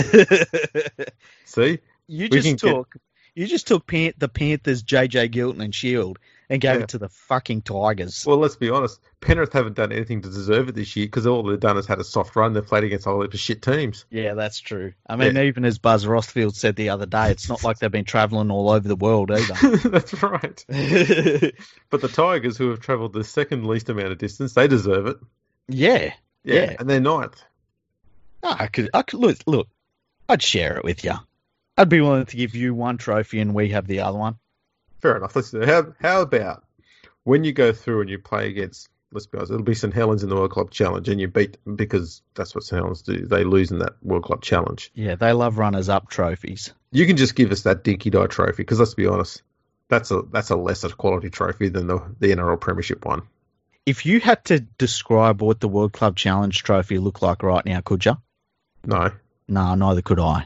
see? 1.45 1.79
We 2.07 2.29
can 2.29 2.41
just 2.41 2.43
get- 2.43 2.57
took 2.59 2.95
you 3.35 3.47
just 3.47 3.67
took 3.67 3.87
Pan- 3.87 4.13
the 4.17 4.27
Panthers, 4.27 4.83
JJ 4.83 5.31
Giltinan 5.33 5.73
Shield 5.73 6.19
and 6.49 6.59
gave 6.59 6.77
Yeah. 6.77 6.81
it 6.83 6.89
to 6.89 6.97
the 6.97 7.09
fucking 7.09 7.61
Tigers. 7.61 8.25
Well, 8.25 8.37
let's 8.37 8.55
be 8.55 8.69
honest. 8.69 8.99
Penrith 9.21 9.53
haven't 9.53 9.75
done 9.75 9.91
anything 9.91 10.21
to 10.23 10.29
deserve 10.29 10.69
it 10.69 10.75
this 10.75 10.95
year 10.95 11.05
because 11.05 11.27
all 11.27 11.43
they've 11.43 11.59
done 11.59 11.77
is 11.77 11.85
had 11.85 11.99
a 11.99 12.03
soft 12.03 12.35
run. 12.35 12.53
They've 12.53 12.65
played 12.65 12.83
against 12.85 13.05
a 13.05 13.09
whole 13.11 13.21
heap 13.21 13.33
of 13.33 13.39
shit 13.39 13.61
teams. 13.61 14.05
yeah, 14.09 14.33
that's 14.33 14.59
true. 14.59 14.93
I 15.07 15.15
mean, 15.15 15.35
Yeah. 15.35 15.43
even 15.43 15.65
as 15.65 15.77
Buzz 15.77 16.05
Rothfield 16.05 16.55
said 16.55 16.75
the 16.75 16.89
other 16.89 17.05
day, 17.05 17.29
it's 17.31 17.47
not 17.49 17.63
like 17.63 17.77
they've 17.79 17.91
been 17.91 18.05
travelling 18.05 18.49
all 18.49 18.69
over 18.71 18.87
the 18.87 18.95
world 18.95 19.29
either. 19.31 19.77
That's 19.89 20.13
right. 20.23 20.65
But 21.89 22.01
the 22.01 22.07
Tigers, 22.07 22.57
who 22.57 22.69
have 22.69 22.79
travelled 22.79 23.13
the 23.13 23.23
second 23.23 23.65
least 23.67 23.89
amount 23.89 24.11
of 24.11 24.17
distance, 24.17 24.53
they 24.53 24.67
deserve 24.67 25.07
it. 25.07 25.17
yeah. 25.67 26.13
Yeah, 26.43 26.53
Yeah. 26.55 26.75
and 26.79 26.89
they're 26.89 26.99
ninth. 27.01 27.41
No, 28.41 28.51
I 28.51 28.67
could, 28.67 28.89
I 28.93 29.01
could 29.01 29.19
look, 29.19 29.37
look, 29.45 29.67
I'd 30.29 30.41
share 30.41 30.77
it 30.77 30.83
with 30.85 31.03
you. 31.03 31.13
I'd 31.77 31.89
be 31.89 31.99
willing 32.01 32.25
to 32.25 32.37
give 32.37 32.55
you 32.55 32.73
one 32.73 32.97
trophy 32.97 33.39
and 33.41 33.53
we 33.53 33.69
have 33.69 33.85
the 33.87 33.99
other 34.01 34.17
one. 34.17 34.37
Fair 35.01 35.15
enough. 35.17 35.35
Let's. 35.35 35.51
How, 35.51 35.93
how 36.01 36.21
about 36.21 36.63
when 37.23 37.43
you 37.43 37.53
go 37.53 37.71
through 37.73 38.01
and 38.01 38.09
you 38.09 38.19
play 38.19 38.47
against, 38.49 38.89
let's 39.11 39.25
be 39.25 39.37
honest, 39.37 39.51
it'll 39.51 39.63
be 39.63 39.75
St 39.75 39.93
Helens 39.93 40.23
in 40.23 40.29
the 40.29 40.35
World 40.35 40.51
Club 40.51 40.71
Challenge, 40.71 41.07
and 41.09 41.19
you 41.21 41.27
beat 41.27 41.57
them 41.63 41.75
because 41.75 42.21
that's 42.35 42.53
what 42.55 42.63
St 42.63 42.81
Helens 42.81 43.01
do. 43.01 43.25
They 43.25 43.43
lose 43.43 43.71
in 43.71 43.79
that 43.79 43.93
World 44.03 44.23
Club 44.23 44.41
Challenge. 44.41 44.91
Yeah, 44.93 45.15
they 45.15 45.31
love 45.33 45.57
runners 45.57 45.89
up 45.89 46.09
trophies. 46.09 46.73
You 46.91 47.05
can 47.05 47.17
just 47.17 47.35
give 47.35 47.51
us 47.51 47.61
that 47.63 47.83
Dinky 47.83 48.09
Die 48.09 48.27
trophy 48.27 48.63
because 48.63 48.79
let's 48.79 48.93
be 48.95 49.07
honest, 49.07 49.41
that's 49.89 50.11
a 50.11 50.21
that's 50.31 50.49
a 50.49 50.55
lesser 50.55 50.89
quality 50.89 51.29
trophy 51.29 51.69
than 51.69 51.87
the 51.87 51.99
the 52.19 52.31
NRL 52.31 52.59
Premiership 52.59 53.05
one. 53.05 53.21
If 53.85 54.05
you 54.05 54.19
had 54.19 54.43
to 54.45 54.59
describe 54.59 55.41
what 55.41 55.59
the 55.61 55.67
World 55.69 55.93
Club 55.93 56.15
Challenge 56.15 56.61
trophy 56.61 56.97
looked 56.99 57.21
like 57.21 57.41
right 57.41 57.65
now, 57.65 57.81
could 57.81 58.05
you? 58.05 58.17
No, 58.85 59.11
No, 59.47 59.75
neither 59.75 60.01
could 60.01 60.19
I. 60.19 60.45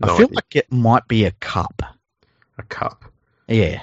no 0.00 0.12
I 0.14 0.16
feel 0.16 0.26
idea. 0.26 0.34
like 0.34 0.56
it 0.56 0.72
might 0.72 1.06
be 1.06 1.24
a 1.26 1.30
cup. 1.32 1.82
A 2.60 2.62
cup. 2.62 3.04
Yeah. 3.48 3.82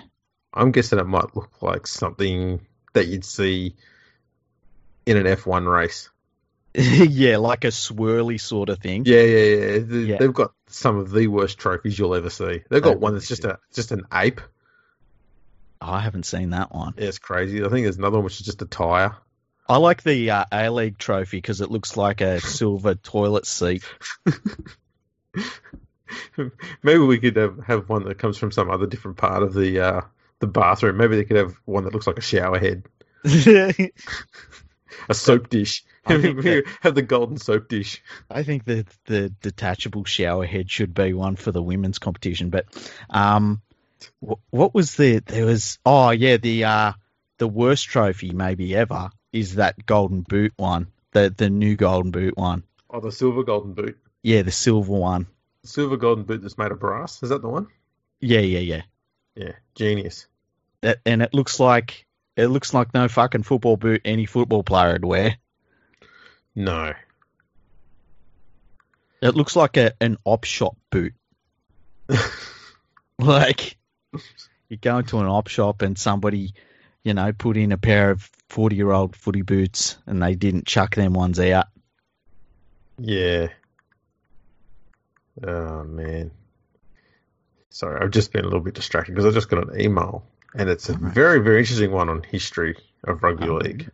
I'm 0.54 0.72
guessing 0.72 1.00
it 1.00 1.06
might 1.06 1.36
look 1.36 1.62
like 1.62 1.86
something 1.86 2.66
that 2.94 3.08
you'd 3.08 3.26
see 3.26 3.76
in 5.06 5.18
an 5.18 5.26
F1 5.26 5.72
race. 5.72 6.10
yeah, 6.74 7.38
like 7.38 7.64
a 7.64 7.68
swirly 7.70 8.40
sort 8.40 8.70
of 8.70 8.80
thing. 8.80 9.04
Yeah, 9.06 9.22
yeah, 9.22 9.44
yeah. 9.56 9.80
The- 9.80 10.06
Yeah. 10.08 10.18
They've 10.18 10.34
got 10.34 10.54
some 10.68 10.98
of 10.98 11.12
the 11.12 11.28
worst 11.28 11.58
trophies 11.58 11.98
you'll 11.98 12.16
ever 12.16 12.30
see. 12.30 12.62
They've 12.70 12.82
got 12.82 13.00
one 13.00 13.14
that's 13.14 13.28
just 13.28 13.46
a 13.46 13.60
just 13.74 13.92
an 13.92 14.04
ape 14.14 14.42
Oh, 15.80 15.92
I 15.92 16.00
haven't 16.00 16.26
seen 16.26 16.50
that 16.52 16.74
one. 16.74 16.96
Yeah, 16.98 17.06
it's 17.10 17.20
crazy. 17.20 17.64
I 17.64 17.70
think 17.70 17.86
there's 17.86 17.98
another 17.98 18.18
one 18.18 18.24
which 18.26 18.40
is 18.40 18.46
just 18.48 18.62
a 18.64 18.66
tire. 18.66 19.16
I 19.70 19.78
like 19.78 20.02
the 20.02 20.32
uh, 20.32 20.46
A 20.52 20.70
League 20.72 20.98
trophy 20.98 21.38
because 21.38 21.62
it 21.62 21.70
looks 21.70 21.96
like 21.96 22.22
a 22.22 22.40
silver 22.42 22.96
toilet 22.96 23.46
seat. 23.46 23.84
Maybe 26.84 27.00
we 27.00 27.20
could 27.20 27.36
have, 27.36 27.60
have 27.66 27.90
one 27.90 28.04
that 28.06 28.18
comes 28.20 28.38
from 28.38 28.52
some 28.52 28.70
other 28.70 28.88
different 28.88 29.18
part 29.18 29.44
of 29.44 29.54
the 29.54 29.80
uh, 29.80 30.02
the 30.40 30.48
bathroom. 30.48 30.98
Maybe 30.98 31.16
they 31.16 31.26
could 31.26 31.38
have 31.38 31.56
one 31.66 31.84
that 31.86 31.94
looks 31.94 32.08
like 32.08 32.18
a 32.18 32.22
shower 32.22 32.60
head, 32.60 32.84
a 35.10 35.14
soap 35.14 35.50
dish. 35.50 35.84
I 36.06 36.18
that- 36.18 36.64
have 36.82 36.96
the 36.96 37.02
golden 37.02 37.38
soap 37.38 37.68
dish. 37.70 38.02
I 38.30 38.44
think 38.44 38.66
that 38.66 38.88
the 39.06 39.30
detachable 39.42 40.06
shower 40.06 40.46
head 40.46 40.70
should 40.72 40.94
be 40.94 41.14
one 41.14 41.36
for 41.36 41.52
the 41.52 41.62
women's 41.62 42.00
competition. 42.00 42.50
But 42.50 42.66
um, 43.10 43.62
wh- 44.26 44.40
what 44.52 44.74
was 44.74 44.96
the 44.96 45.20
there 45.20 45.46
was? 45.46 45.80
Oh 45.86 46.12
yeah, 46.12 46.38
the 46.38 46.64
uh, 46.64 46.94
the 47.38 47.48
worst 47.48 47.86
trophy 47.88 48.32
maybe 48.32 48.76
ever 48.76 49.10
is 49.34 49.56
that 49.56 49.86
golden 49.86 50.22
boot 50.22 50.54
one, 50.58 50.88
the 51.12 51.34
the 51.36 51.50
new 51.50 51.76
golden 51.76 52.12
boot 52.12 52.38
one. 52.38 52.64
Oh, 52.90 53.02
the 53.02 53.12
silver 53.12 53.44
golden 53.44 53.74
boot. 53.74 53.98
Yeah, 54.24 54.44
the 54.44 54.52
silver 54.52 54.94
one. 54.94 55.28
Silver 55.64 55.98
golden 55.98 56.24
boot 56.24 56.42
that's 56.42 56.58
made 56.58 56.72
of 56.72 56.80
brass. 56.80 57.22
Is 57.24 57.30
that 57.30 57.42
the 57.42 57.50
one? 57.50 57.68
Yeah, 58.20 58.40
yeah, 58.40 58.60
yeah. 58.60 58.82
Yeah, 59.36 59.54
genius. 59.76 60.28
That, 60.82 61.00
and 61.06 61.22
it 61.22 61.34
looks 61.34 61.60
like 61.60 62.06
it 62.36 62.48
looks 62.48 62.74
like 62.74 62.94
no 62.94 63.08
fucking 63.08 63.44
football 63.44 63.78
boot 63.78 64.02
any 64.06 64.26
football 64.26 64.64
player 64.64 64.94
would 64.94 65.06
wear. 65.06 65.38
No. 66.56 66.94
It 69.22 69.36
looks 69.36 69.56
like 69.56 69.78
a 69.78 69.94
an 70.00 70.18
op 70.26 70.44
shop 70.44 70.78
boot. 70.90 71.14
Like 73.20 73.78
you 74.70 74.78
go 74.78 75.00
into 75.00 75.20
an 75.20 75.26
op 75.26 75.48
shop 75.48 75.82
and 75.82 75.98
somebody, 75.98 76.54
you 77.04 77.14
know, 77.14 77.34
put 77.34 77.58
in 77.58 77.72
a 77.72 77.78
pair 77.78 78.12
of 78.12 78.30
forty 78.50 78.76
year 78.76 78.92
old 78.92 79.16
footy 79.16 79.42
boots 79.42 79.98
and 80.06 80.22
they 80.22 80.36
didn't 80.36 80.68
chuck 80.68 80.96
them 80.96 81.14
ones 81.14 81.40
out. 81.40 81.66
Yeah. 83.00 83.48
Oh 85.46 85.84
man. 85.84 86.32
Sorry, 87.70 88.02
I've 88.02 88.12
just 88.12 88.32
been 88.34 88.42
a 88.42 88.48
little 88.48 88.60
bit 88.62 88.74
distracted 88.74 89.14
because 89.14 89.26
I 89.26 89.36
just 89.36 89.50
got 89.50 89.68
an 89.72 89.80
email, 89.80 90.26
and 90.56 90.70
it's 90.70 90.90
a 90.90 90.94
Alright. 90.94 91.14
very, 91.14 91.40
very 91.40 91.60
interesting 91.60 91.92
one 91.92 92.10
on 92.10 92.24
history 92.24 92.76
of 93.04 93.22
rugby 93.22 93.48
Oh, 93.48 93.56
league. 93.58 93.90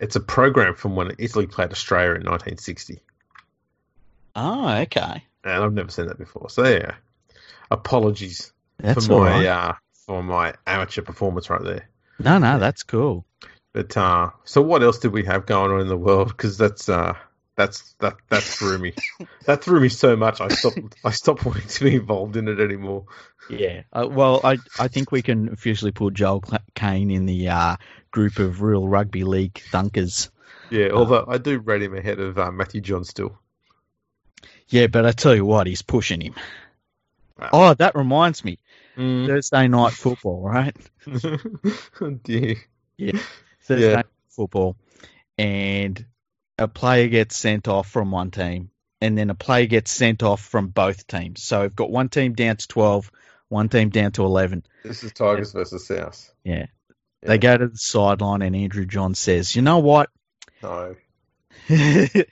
It's 0.00 0.16
a 0.16 0.20
program 0.20 0.74
from 0.74 0.96
when 0.96 1.12
Italy 1.18 1.46
played 1.46 1.70
Australia 1.70 2.10
in 2.14 2.26
1960, 2.26 3.00
Oh, 4.34 4.68
okay. 4.78 5.22
and 5.44 5.52
I've 5.64 5.72
never 5.72 5.90
seen 5.90 6.08
that 6.08 6.18
before. 6.18 6.50
So 6.50 6.66
yeah, 6.66 6.94
apologies 7.70 8.52
That's 8.78 9.06
for 9.06 9.20
my 9.20 9.30
right. 9.30 9.46
uh, 9.46 9.72
for 10.06 10.22
my 10.22 10.54
amateur 10.66 11.02
performance 11.02 11.48
right 11.50 11.62
there. 11.62 11.88
No, 12.18 12.38
no, 12.38 12.58
that's 12.58 12.82
cool. 12.82 13.24
But 13.72 13.96
uh, 13.96 14.30
so 14.44 14.60
what 14.62 14.82
else 14.82 14.98
did 14.98 15.12
we 15.12 15.24
have 15.24 15.46
going 15.46 15.70
on 15.72 15.80
in 15.80 15.88
the 15.88 15.96
world? 15.96 16.28
Because 16.28 16.58
that's 16.58 16.88
uh, 16.88 17.14
that's 17.56 17.94
that 18.00 18.16
that 18.30 18.42
threw 18.42 18.78
me. 18.78 18.94
that 19.46 19.62
threw 19.62 19.80
me 19.80 19.88
so 19.88 20.16
much. 20.16 20.40
I 20.40 20.48
stopped. 20.48 20.78
I 21.04 21.10
stopped 21.10 21.44
wanting 21.46 21.66
to 21.68 21.84
be 21.84 21.94
involved 21.96 22.36
in 22.36 22.48
it 22.48 22.60
anymore. 22.60 23.04
Yeah. 23.48 23.82
Uh, 23.92 24.08
well, 24.10 24.40
I 24.42 24.58
I 24.78 24.88
think 24.88 25.12
we 25.12 25.22
can 25.22 25.48
officially 25.52 25.92
put 25.92 26.14
Joel 26.14 26.42
Caine 26.74 27.10
in 27.10 27.26
the 27.26 27.48
uh, 27.48 27.76
group 28.10 28.38
of 28.38 28.62
real 28.62 28.86
rugby 28.88 29.24
league 29.24 29.54
thunkers. 29.70 30.30
Yeah, 30.70 30.88
although 30.92 31.24
I 31.28 31.38
do 31.38 31.58
rate 31.58 31.82
him 31.82 31.94
ahead 31.94 32.18
of 32.20 32.38
uh, 32.38 32.50
Matthew 32.50 32.80
John 32.80 33.04
still. 33.04 33.38
Yeah, 34.68 34.86
but 34.86 35.04
I 35.06 35.12
tell 35.12 35.34
you 35.34 35.44
what, 35.44 35.66
he's 35.66 35.82
pushing 35.82 36.20
him. 36.20 36.34
Wow. 37.38 37.50
Oh, 37.52 37.74
that 37.74 37.94
reminds 37.94 38.44
me. 38.44 38.58
Mm. 38.96 39.26
Thursday 39.26 39.68
night 39.68 39.92
football, 39.92 40.42
right? 40.42 40.74
Oh, 42.00 42.10
dear. 42.22 42.56
Thursday 43.62 43.88
Yeah. 43.90 43.96
night 43.96 44.06
football, 44.30 44.76
and 45.36 46.04
a 46.58 46.68
player 46.68 47.08
gets 47.08 47.36
sent 47.36 47.68
off 47.68 47.88
from 47.88 48.10
one 48.10 48.30
team, 48.30 48.70
and 49.00 49.16
then 49.18 49.30
a 49.30 49.34
player 49.34 49.66
gets 49.66 49.90
sent 49.90 50.22
off 50.22 50.40
from 50.40 50.68
both 50.68 51.06
teams. 51.06 51.42
So 51.42 51.62
we've 51.62 51.76
got 51.76 51.90
one 51.90 52.08
team 52.08 52.34
down 52.34 52.56
to 52.56 52.68
twelve, 52.68 53.10
one 53.48 53.68
team 53.68 53.90
down 53.90 54.12
to 54.12 54.24
eleven. 54.24 54.64
This 54.82 55.02
is 55.02 55.12
Tigers 55.12 55.52
versus 55.52 55.86
South. 55.86 56.32
Yeah. 56.44 56.66
Yeah. 57.22 57.28
They 57.28 57.38
go 57.38 57.56
to 57.56 57.68
the 57.68 57.76
sideline, 57.76 58.42
and 58.42 58.54
Andrew 58.54 58.86
John 58.86 59.14
says, 59.14 59.54
"You 59.56 59.62
know 59.62 59.78
what? 59.78 60.10
No. 60.62 60.96
the 61.68 62.26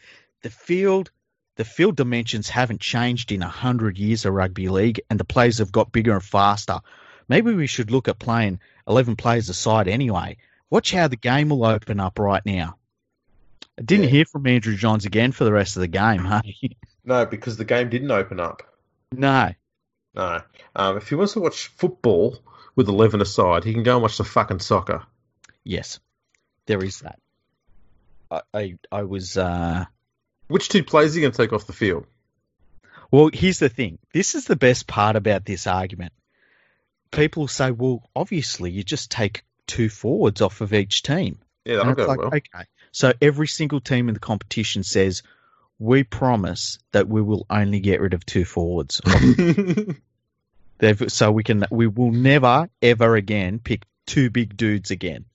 field." 0.50 1.10
The 1.56 1.66
field 1.66 1.96
dimensions 1.96 2.48
haven't 2.48 2.80
changed 2.80 3.30
in 3.30 3.42
a 3.42 3.48
hundred 3.48 3.98
years 3.98 4.24
of 4.24 4.32
rugby 4.32 4.70
league, 4.70 5.02
and 5.10 5.20
the 5.20 5.24
players 5.24 5.58
have 5.58 5.70
got 5.70 5.92
bigger 5.92 6.14
and 6.14 6.24
faster. 6.24 6.80
Maybe 7.28 7.52
we 7.52 7.66
should 7.66 7.90
look 7.90 8.08
at 8.08 8.18
playing 8.18 8.60
eleven 8.88 9.16
players 9.16 9.50
a 9.50 9.54
side 9.54 9.86
anyway. 9.86 10.38
Watch 10.70 10.92
how 10.92 11.08
the 11.08 11.16
game 11.16 11.50
will 11.50 11.66
open 11.66 12.00
up 12.00 12.18
right 12.18 12.44
now. 12.46 12.78
I 13.82 13.84
didn't 13.84 14.04
Yeah. 14.04 14.10
hear 14.10 14.24
from 14.26 14.46
Andrew 14.46 14.76
Johns 14.76 15.06
again 15.06 15.32
for 15.32 15.42
the 15.44 15.52
rest 15.52 15.76
of 15.76 15.80
the 15.80 15.88
game, 15.88 16.24
hey? 16.24 16.76
No, 17.04 17.26
because 17.26 17.56
the 17.56 17.64
game 17.64 17.88
didn't 17.90 18.10
open 18.12 18.38
up. 18.38 18.62
no. 19.10 19.50
No. 20.14 20.40
Um, 20.76 20.98
if 20.98 21.08
he 21.08 21.14
wants 21.16 21.32
to 21.32 21.40
watch 21.40 21.66
football 21.68 22.38
with 22.76 22.86
11 22.88 23.20
aside, 23.22 23.64
he 23.64 23.72
can 23.72 23.82
go 23.82 23.94
and 23.94 24.02
watch 24.02 24.18
the 24.18 24.24
fucking 24.24 24.60
soccer. 24.60 25.02
Yes. 25.64 25.98
There 26.66 26.84
is 26.84 27.00
that. 27.00 27.18
I 28.30 28.40
I, 28.54 28.74
I 28.92 29.02
was 29.02 29.36
uh 29.36 29.84
Which 30.48 30.68
two 30.68 30.84
players 30.84 31.12
are 31.12 31.18
you 31.18 31.22
going 31.22 31.32
to 31.32 31.36
take 31.36 31.52
off 31.52 31.66
the 31.66 31.72
field? 31.72 32.06
Well, 33.10 33.30
here's 33.32 33.58
the 33.58 33.68
thing. 33.68 33.98
This 34.14 34.34
is 34.36 34.44
the 34.44 34.54
best 34.56 34.86
part 34.86 35.16
about 35.16 35.44
this 35.44 35.66
argument. 35.66 36.12
People 37.10 37.48
say, 37.48 37.70
well, 37.72 38.08
obviously, 38.14 38.70
you 38.70 38.82
just 38.84 39.10
take 39.10 39.44
two 39.66 39.88
forwards 39.88 40.40
off 40.40 40.60
of 40.60 40.72
each 40.72 41.02
team. 41.02 41.38
Yeah, 41.64 41.76
that'll 41.78 41.94
go 41.94 42.06
like, 42.06 42.18
well. 42.18 42.28
okay. 42.28 42.64
So 42.92 43.12
every 43.20 43.48
single 43.48 43.80
team 43.80 44.08
in 44.08 44.14
the 44.14 44.20
competition 44.20 44.82
says, 44.82 45.22
we 45.78 46.04
promise 46.04 46.78
that 46.92 47.08
we 47.08 47.20
will 47.22 47.46
only 47.50 47.80
get 47.80 48.00
rid 48.00 48.14
of 48.14 48.24
two 48.24 48.44
forwards. 48.44 49.00
So 51.06 51.30
we 51.30 51.44
can, 51.44 51.64
we 51.70 51.86
will 51.86 52.10
never, 52.10 52.68
ever 52.82 53.14
again 53.14 53.60
pick 53.60 53.84
two 54.04 54.30
big 54.30 54.56
dudes 54.56 54.90
again. 54.90 55.26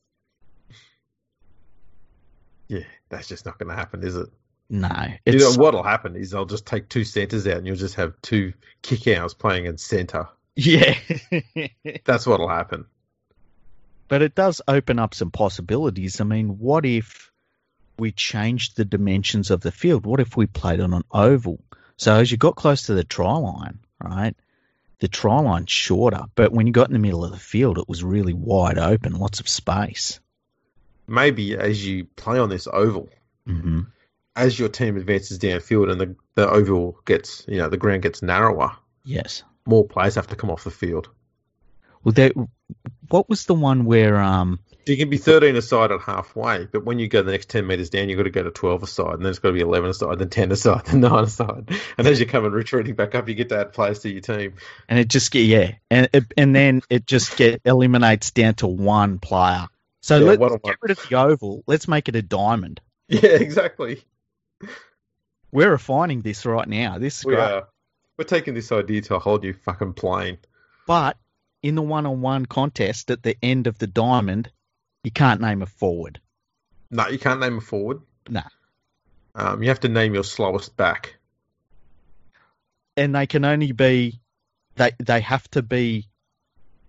yeah, 2.67 2.83
that's 3.09 3.29
just 3.29 3.45
not 3.45 3.57
going 3.57 3.69
to 3.69 3.75
happen, 3.75 4.03
is 4.03 4.15
it? 4.15 4.27
No. 4.69 4.89
You 5.25 5.39
know, 5.39 5.53
what'll 5.53 5.83
happen 5.83 6.15
is 6.15 6.31
they'll 6.31 6.45
just 6.45 6.65
take 6.65 6.89
two 6.89 7.05
centres 7.05 7.47
out 7.47 7.57
and 7.57 7.65
you'll 7.65 7.77
just 7.77 7.95
have 7.95 8.21
two 8.21 8.53
kick 8.81 9.07
outs 9.07 9.33
playing 9.33 9.65
in 9.65 9.77
centre. 9.77 10.27
yeah. 10.55 10.95
That's 12.03 12.27
what'll 12.27 12.49
happen. 12.49 12.85
But 14.09 14.21
it 14.21 14.35
does 14.35 14.61
open 14.67 14.99
up 14.99 15.13
some 15.13 15.31
possibilities. 15.31 16.19
I 16.19 16.25
mean, 16.25 16.59
what 16.59 16.85
if 16.85 17.31
we 17.99 18.12
changed 18.12 18.75
the 18.75 18.86
dimensions 18.86 19.51
of 19.51 19.62
the 19.62 19.71
field? 19.71 20.05
What 20.05 20.19
if 20.19 20.38
we 20.38 20.45
played 20.45 20.79
on 20.79 20.93
an 20.93 21.03
oval? 21.12 21.60
So 21.97 22.15
as 22.15 22.31
you 22.31 22.38
got 22.38 22.55
close 22.55 22.83
to 22.83 22.93
the 22.93 23.03
try 23.03 23.33
line, 23.33 23.79
right, 24.01 24.36
the 24.99 25.07
try 25.07 25.39
line's 25.39 25.71
shorter, 25.71 26.23
but 26.36 26.51
when 26.51 26.67
you 26.67 26.73
got 26.73 26.88
in 26.88 26.93
the 26.93 26.99
middle 26.99 27.25
of 27.25 27.31
the 27.31 27.38
field, 27.38 27.77
it 27.77 27.89
was 27.89 28.03
really 28.03 28.33
wide 28.33 28.77
open, 28.77 29.13
lots 29.13 29.39
of 29.39 29.49
space. 29.49 30.19
Maybe 31.07 31.55
as 31.57 31.86
you 31.86 32.05
play 32.05 32.39
on 32.39 32.49
this 32.49 32.67
oval, 32.71 33.10
hmm 33.45 33.81
as 34.36 34.60
your 34.60 34.69
team 34.69 34.97
advances 34.97 35.39
downfield 35.39 35.91
and 35.91 35.99
the, 35.99 36.15
the 36.36 36.47
oval 36.47 36.99
gets, 37.05 37.43
you 37.47 37.57
know, 37.57 37.69
the 37.69 37.77
ground 37.77 38.03
gets 38.03 38.21
narrower, 38.21 38.71
Yes. 39.03 39.41
more 39.65 39.83
players 39.83 40.13
have 40.13 40.27
to 40.27 40.36
come 40.36 40.51
off 40.51 40.63
the 40.63 40.69
field. 40.69 41.10
Well, 42.03 42.13
there, 42.13 42.31
what 43.10 43.27
was 43.27 43.47
the 43.47 43.55
one 43.55 43.86
where 43.86 44.17
um, 44.17 44.60
You 44.88 44.97
can 44.97 45.10
be 45.10 45.17
13 45.17 45.56
aside 45.56 45.91
at 45.91 46.02
halfway, 46.02 46.65
but 46.65 46.86
when 46.86 47.00
you 47.00 47.08
go 47.08 47.21
the 47.21 47.32
next 47.32 47.50
10 47.50 47.65
metres 47.67 47.89
down, 47.89 48.10
you've 48.10 48.17
got 48.17 48.23
to 48.23 48.30
go 48.30 48.43
to 48.43 48.52
12 48.52 48.84
aside, 48.84 49.13
and 49.15 49.23
then 49.26 49.30
it's 49.30 49.39
got 49.39 49.50
to 49.50 49.54
be 49.54 49.60
11 49.62 49.89
aside, 49.89 50.19
then 50.19 50.30
10 50.30 50.52
aside, 50.52 50.86
then 50.86 51.00
9 51.02 51.23
aside. 51.23 51.69
And 51.97 52.08
as 52.08 52.19
you're 52.19 52.30
coming 52.30 52.52
retreating 52.52 52.95
back 52.95 53.15
up, 53.15 53.28
you 53.28 53.36
get 53.36 53.50
to 53.50 53.60
add 53.60 53.73
players 53.73 54.00
to 54.00 54.10
your 54.10 54.21
team. 54.21 54.56
and 54.88 54.97
it 55.00 55.08
just 55.08 55.32
get 55.32 55.41
yeah, 55.45 55.73
and 55.91 56.10
it, 56.13 56.26
and 56.38 56.56
then 56.56 56.81
it 56.90 57.06
just 57.06 57.38
get 57.38 57.62
eliminates 57.65 58.31
down 58.31 58.56
to 58.56 58.67
one 58.67 59.19
player. 59.19 59.67
So 60.02 60.17
Yeah, 60.19 60.38
let's 60.40 60.56
get 60.63 60.77
rid 60.81 60.92
of 60.92 61.08
the 61.10 61.15
oval. 61.15 61.63
Let's 61.67 61.88
make 61.88 62.08
it 62.10 62.15
a 62.15 62.21
diamond. 62.21 62.81
Yeah, 63.10 63.21
exactly. 63.29 64.04
We're 65.52 65.71
refining 65.71 66.21
this 66.21 66.46
right 66.46 66.67
now. 66.67 66.98
This 67.00 67.19
is 67.19 67.25
We 67.25 67.35
great. 67.35 67.44
are. 67.44 67.67
We're 68.17 68.25
taking 68.25 68.54
this 68.54 68.71
idea 68.71 69.02
to 69.04 69.15
a 69.15 69.19
whole 69.19 69.38
new 69.40 69.54
fucking 69.54 69.94
plane. 69.94 70.40
But 70.88 71.17
in 71.62 71.75
the 71.75 71.81
one-on-one 71.81 72.48
contest 72.48 73.10
at 73.12 73.23
the 73.23 73.38
end 73.42 73.67
of 73.67 73.77
the 73.79 73.88
diamond, 73.88 74.52
you 75.08 75.12
can't 75.12 75.39
name 75.39 75.62
a 75.62 75.65
forward. 75.65 76.19
No, 76.91 77.08
you 77.08 77.17
can't 77.17 77.39
name 77.39 77.60
a 77.60 77.62
forward. 77.62 78.01
No. 78.27 78.41
Um, 79.35 79.63
you 79.63 79.69
have 79.69 79.79
to 79.79 79.87
name 79.87 80.13
your 80.13 80.25
slowest 80.25 80.75
back. 80.75 81.15
And 82.97 83.15
they 83.15 83.25
can 83.25 83.45
only 83.45 83.71
be 83.71 84.19
they 84.75 84.91
they 84.99 85.21
have 85.21 85.49
to 85.51 85.62
be 85.62 86.10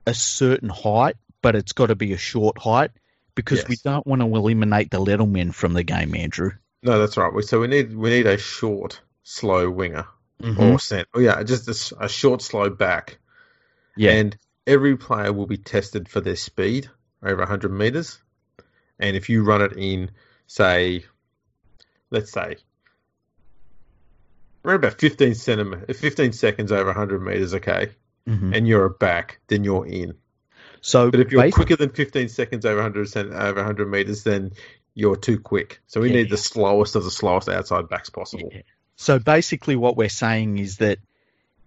a 0.04 0.14
certain 0.14 0.68
height, 0.68 1.14
but 1.42 1.54
it's 1.54 1.72
got 1.72 1.86
to 1.86 1.94
be 1.94 2.12
a 2.12 2.18
short 2.18 2.58
height 2.58 2.90
because 3.36 3.68
we 3.68 3.76
don't 3.84 4.04
want 4.04 4.20
to 4.20 4.26
eliminate 4.26 4.90
the 4.90 4.98
little 4.98 5.28
men 5.28 5.52
from 5.52 5.74
the 5.74 5.84
game, 5.84 6.12
Andrew. 6.16 6.50
No, 6.82 6.98
that's 6.98 7.16
right. 7.16 7.32
We- 7.32 7.42
So 7.42 7.60
we 7.60 7.68
need 7.68 7.94
we 7.94 8.10
need 8.10 8.26
a 8.26 8.36
short, 8.36 9.00
slow 9.22 9.70
winger 9.70 10.08
Mhm. 10.42 10.58
or 10.74 10.80
cent. 10.80 11.06
Oh 11.14 11.20
yeah, 11.20 11.40
just 11.44 11.92
a 12.00 12.08
short, 12.08 12.42
slow 12.42 12.68
back. 12.68 13.18
Yeah. 13.96 14.10
And 14.14 14.36
every 14.66 14.96
player 14.96 15.32
will 15.32 15.46
be 15.46 15.58
tested 15.58 16.08
for 16.08 16.20
their 16.20 16.36
speed 16.36 16.90
over 17.22 17.38
100 17.38 17.70
meters, 17.72 18.18
and 18.98 19.16
if 19.16 19.28
you 19.28 19.42
run 19.44 19.62
it 19.62 19.72
in, 19.76 20.10
say, 20.46 21.04
let's 22.10 22.32
say, 22.32 22.56
around 24.64 24.76
about 24.76 25.00
15 25.00 25.34
centimeter, 25.34 25.92
15 25.92 26.32
seconds 26.32 26.72
over 26.72 26.86
100 26.86 27.20
meters, 27.22 27.54
okay, 27.54 27.90
Mhm. 28.26 28.54
and 28.56 28.68
you're 28.68 28.84
a 28.84 28.90
back, 28.90 29.40
then 29.48 29.64
you're 29.64 29.86
in. 29.86 30.14
So, 30.80 31.10
But 31.10 31.20
if 31.20 31.32
you're 31.32 31.50
quicker 31.50 31.76
than 31.76 31.90
15 31.90 32.28
seconds 32.28 32.64
over 32.64 32.76
100 32.78 33.08
cent- 33.08 33.32
over 33.32 33.60
100 33.60 33.88
meters, 33.90 34.22
then 34.22 34.52
you're 34.94 35.16
too 35.16 35.38
quick. 35.40 35.80
So 35.86 36.00
we 36.00 36.08
Yeah. 36.08 36.16
need 36.16 36.30
the 36.30 36.36
slowest 36.36 36.94
of 36.96 37.04
the 37.04 37.10
slowest 37.10 37.48
outside 37.48 37.88
backs 37.88 38.10
possible. 38.10 38.50
Yeah. 38.52 38.62
So 38.96 39.18
basically, 39.18 39.76
what 39.76 39.96
we're 39.96 40.08
saying 40.08 40.58
is 40.58 40.78
that 40.78 40.98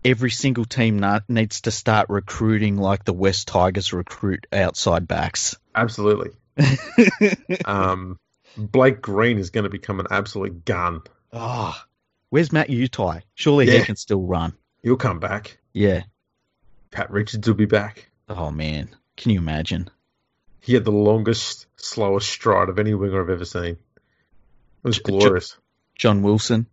every 0.04 0.32
single 0.32 0.66
team 0.66 1.04
needs 1.28 1.62
to 1.62 1.72
start 1.72 2.10
recruiting 2.10 2.78
like 2.78 3.04
the 3.06 3.14
West 3.14 3.48
Tigers 3.48 3.94
recruit 3.94 4.48
outside 4.52 5.08
backs. 5.08 5.56
Absolutely. 5.76 6.32
Um, 7.66 8.20
Blake 8.58 9.02
Green 9.02 9.38
is 9.38 9.50
going 9.52 9.64
to 9.64 9.70
become 9.70 10.00
an 10.00 10.08
absolute 10.12 10.66
gun. 10.66 11.02
oh, 11.32 11.76
where's 12.30 12.52
Matt 12.52 12.68
Utai? 12.70 13.22
Surely 13.36 13.68
Yeah. 13.68 13.80
he 13.80 13.86
can 13.86 13.96
still 13.96 14.22
run. 14.22 14.54
He'll 14.84 14.98
come 14.98 15.20
back. 15.20 15.58
Yeah. 15.74 16.04
Pat 16.92 17.10
Richards 17.12 17.48
will 17.48 17.56
be 17.56 17.66
back. 17.66 18.10
Oh 18.28 18.52
man, 18.52 18.90
can 19.16 19.32
you 19.32 19.40
imagine? 19.40 19.90
He 20.60 20.74
had 20.74 20.84
the 20.86 20.92
longest, 20.92 21.68
slowest 21.78 22.30
stride 22.30 22.70
of 22.70 22.78
any 22.80 22.94
winger 22.94 23.22
I've 23.24 23.30
ever 23.30 23.46
seen. 23.46 23.78
It 23.78 23.78
was 24.84 24.98
J- 24.98 25.04
glorious. 25.04 25.58
John 25.96 26.22
Wilson. 26.22 26.68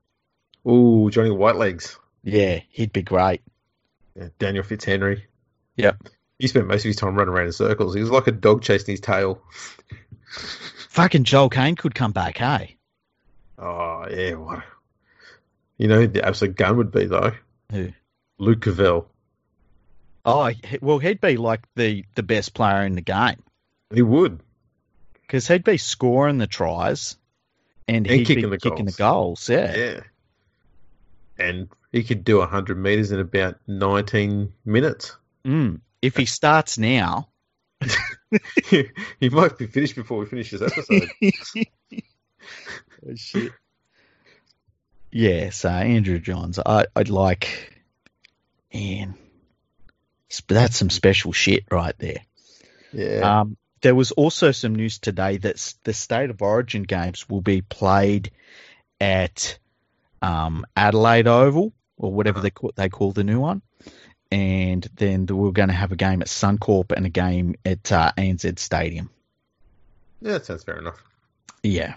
Ooh, 0.66 1.08
Johnny 1.10 1.30
Whitelegs. 1.30 1.96
Yeah, 2.30 2.60
he'd 2.70 2.92
be 2.92 3.02
great. 3.02 3.42
Yeah, 4.14 4.28
Daniel 4.38 4.64
Fitzhenry. 4.64 5.22
Yep. 5.76 6.08
He 6.38 6.46
spent 6.48 6.66
most 6.66 6.80
of 6.80 6.88
his 6.88 6.96
time 6.96 7.14
running 7.16 7.34
around 7.34 7.46
in 7.46 7.52
circles. 7.52 7.94
He 7.94 8.00
was 8.00 8.10
like 8.10 8.26
a 8.26 8.32
dog 8.32 8.62
chasing 8.62 8.92
his 8.92 9.00
tail. 9.00 9.42
Fucking 10.90 11.24
Joel 11.24 11.48
Caine 11.50 11.76
could 11.76 11.94
come 11.94 12.12
back, 12.12 12.38
hey? 12.38 12.76
Oh, 13.58 14.06
yeah. 14.10 14.34
What? 14.34 14.62
You 15.78 15.88
know, 15.88 16.00
who 16.00 16.06
the 16.08 16.24
absolute 16.26 16.56
gun 16.56 16.76
would 16.76 16.90
be, 16.90 17.06
though? 17.06 17.32
Who? 17.72 17.92
Luke 18.38 18.60
Covell. 18.60 19.06
Oh, 20.24 20.50
well, 20.82 20.98
he'd 20.98 21.20
be 21.20 21.36
like 21.36 21.60
the, 21.76 22.04
the 22.14 22.22
best 22.22 22.52
player 22.54 22.82
in 22.84 22.94
the 22.94 23.00
game 23.00 23.42
He 23.94 24.02
would. 24.02 24.40
because 25.22 25.48
he'd 25.48 25.64
be 25.64 25.78
scoring 25.78 26.38
the 26.38 26.46
tries 26.46 27.16
and, 27.86 28.06
And 28.06 28.16
he'd 28.20 28.26
kicking 28.26 28.44
be 28.44 28.50
the 28.50 28.58
kicking 28.58 28.86
goals. 28.86 28.96
the 28.96 29.02
goals. 29.02 29.48
Yeah. 29.48 29.76
Yeah. 29.76 30.00
And 31.38 31.68
he 31.92 32.02
could 32.02 32.24
do 32.24 32.38
100 32.38 32.76
metres 32.76 33.12
in 33.12 33.20
about 33.20 33.56
19 33.66 34.52
minutes. 34.64 35.16
Mm. 35.44 35.80
If 36.02 36.16
he 36.16 36.26
starts 36.26 36.78
now, 36.78 37.28
he 38.64 39.28
might 39.30 39.56
be 39.56 39.66
finished 39.66 39.94
before 39.94 40.18
we 40.18 40.26
finish 40.26 40.50
this 40.50 40.62
episode. 40.62 41.10
Oh, 43.06 43.14
shit. 43.14 43.52
Yeah, 45.10 45.50
so 45.50 45.68
Andrew 45.68 46.18
Johns, 46.18 46.58
I, 46.58 46.86
I'd 46.96 47.08
like, 47.08 47.80
man, 48.72 49.14
that's 50.46 50.76
some 50.76 50.90
special 50.90 51.32
shit 51.32 51.64
right 51.70 51.94
there. 51.98 52.22
yeah. 52.92 53.40
Um, 53.40 53.56
there 53.80 53.94
was 53.94 54.10
also 54.12 54.50
some 54.50 54.74
news 54.74 54.98
today 54.98 55.36
that 55.36 55.74
the 55.84 55.92
State 55.92 56.30
of 56.30 56.42
Origin 56.42 56.82
games 56.82 57.28
will 57.28 57.40
be 57.40 57.62
played 57.62 58.32
at 59.00 59.58
um, 60.22 60.66
Adelaide 60.76 61.26
Oval 61.26 61.72
or 61.96 62.12
whatever 62.12 62.38
Uh-huh. 62.38 62.42
they 62.44 62.50
call, 62.50 62.72
they 62.76 62.88
call 62.88 63.12
the 63.12 63.24
new 63.24 63.40
one, 63.40 63.62
and 64.30 64.86
then 64.96 65.26
we're 65.26 65.50
going 65.52 65.68
to 65.68 65.74
have 65.74 65.92
a 65.92 65.96
game 65.96 66.20
at 66.22 66.28
Suncorp 66.28 66.92
and 66.96 67.06
a 67.06 67.10
game 67.10 67.54
at 67.64 67.90
uh, 67.92 68.12
ANZ 68.16 68.58
Stadium. 68.58 69.10
yeah, 70.20 70.32
that 70.32 70.46
sounds 70.46 70.64
fair 70.64 70.78
enough. 70.78 71.02
Yeah, 71.62 71.94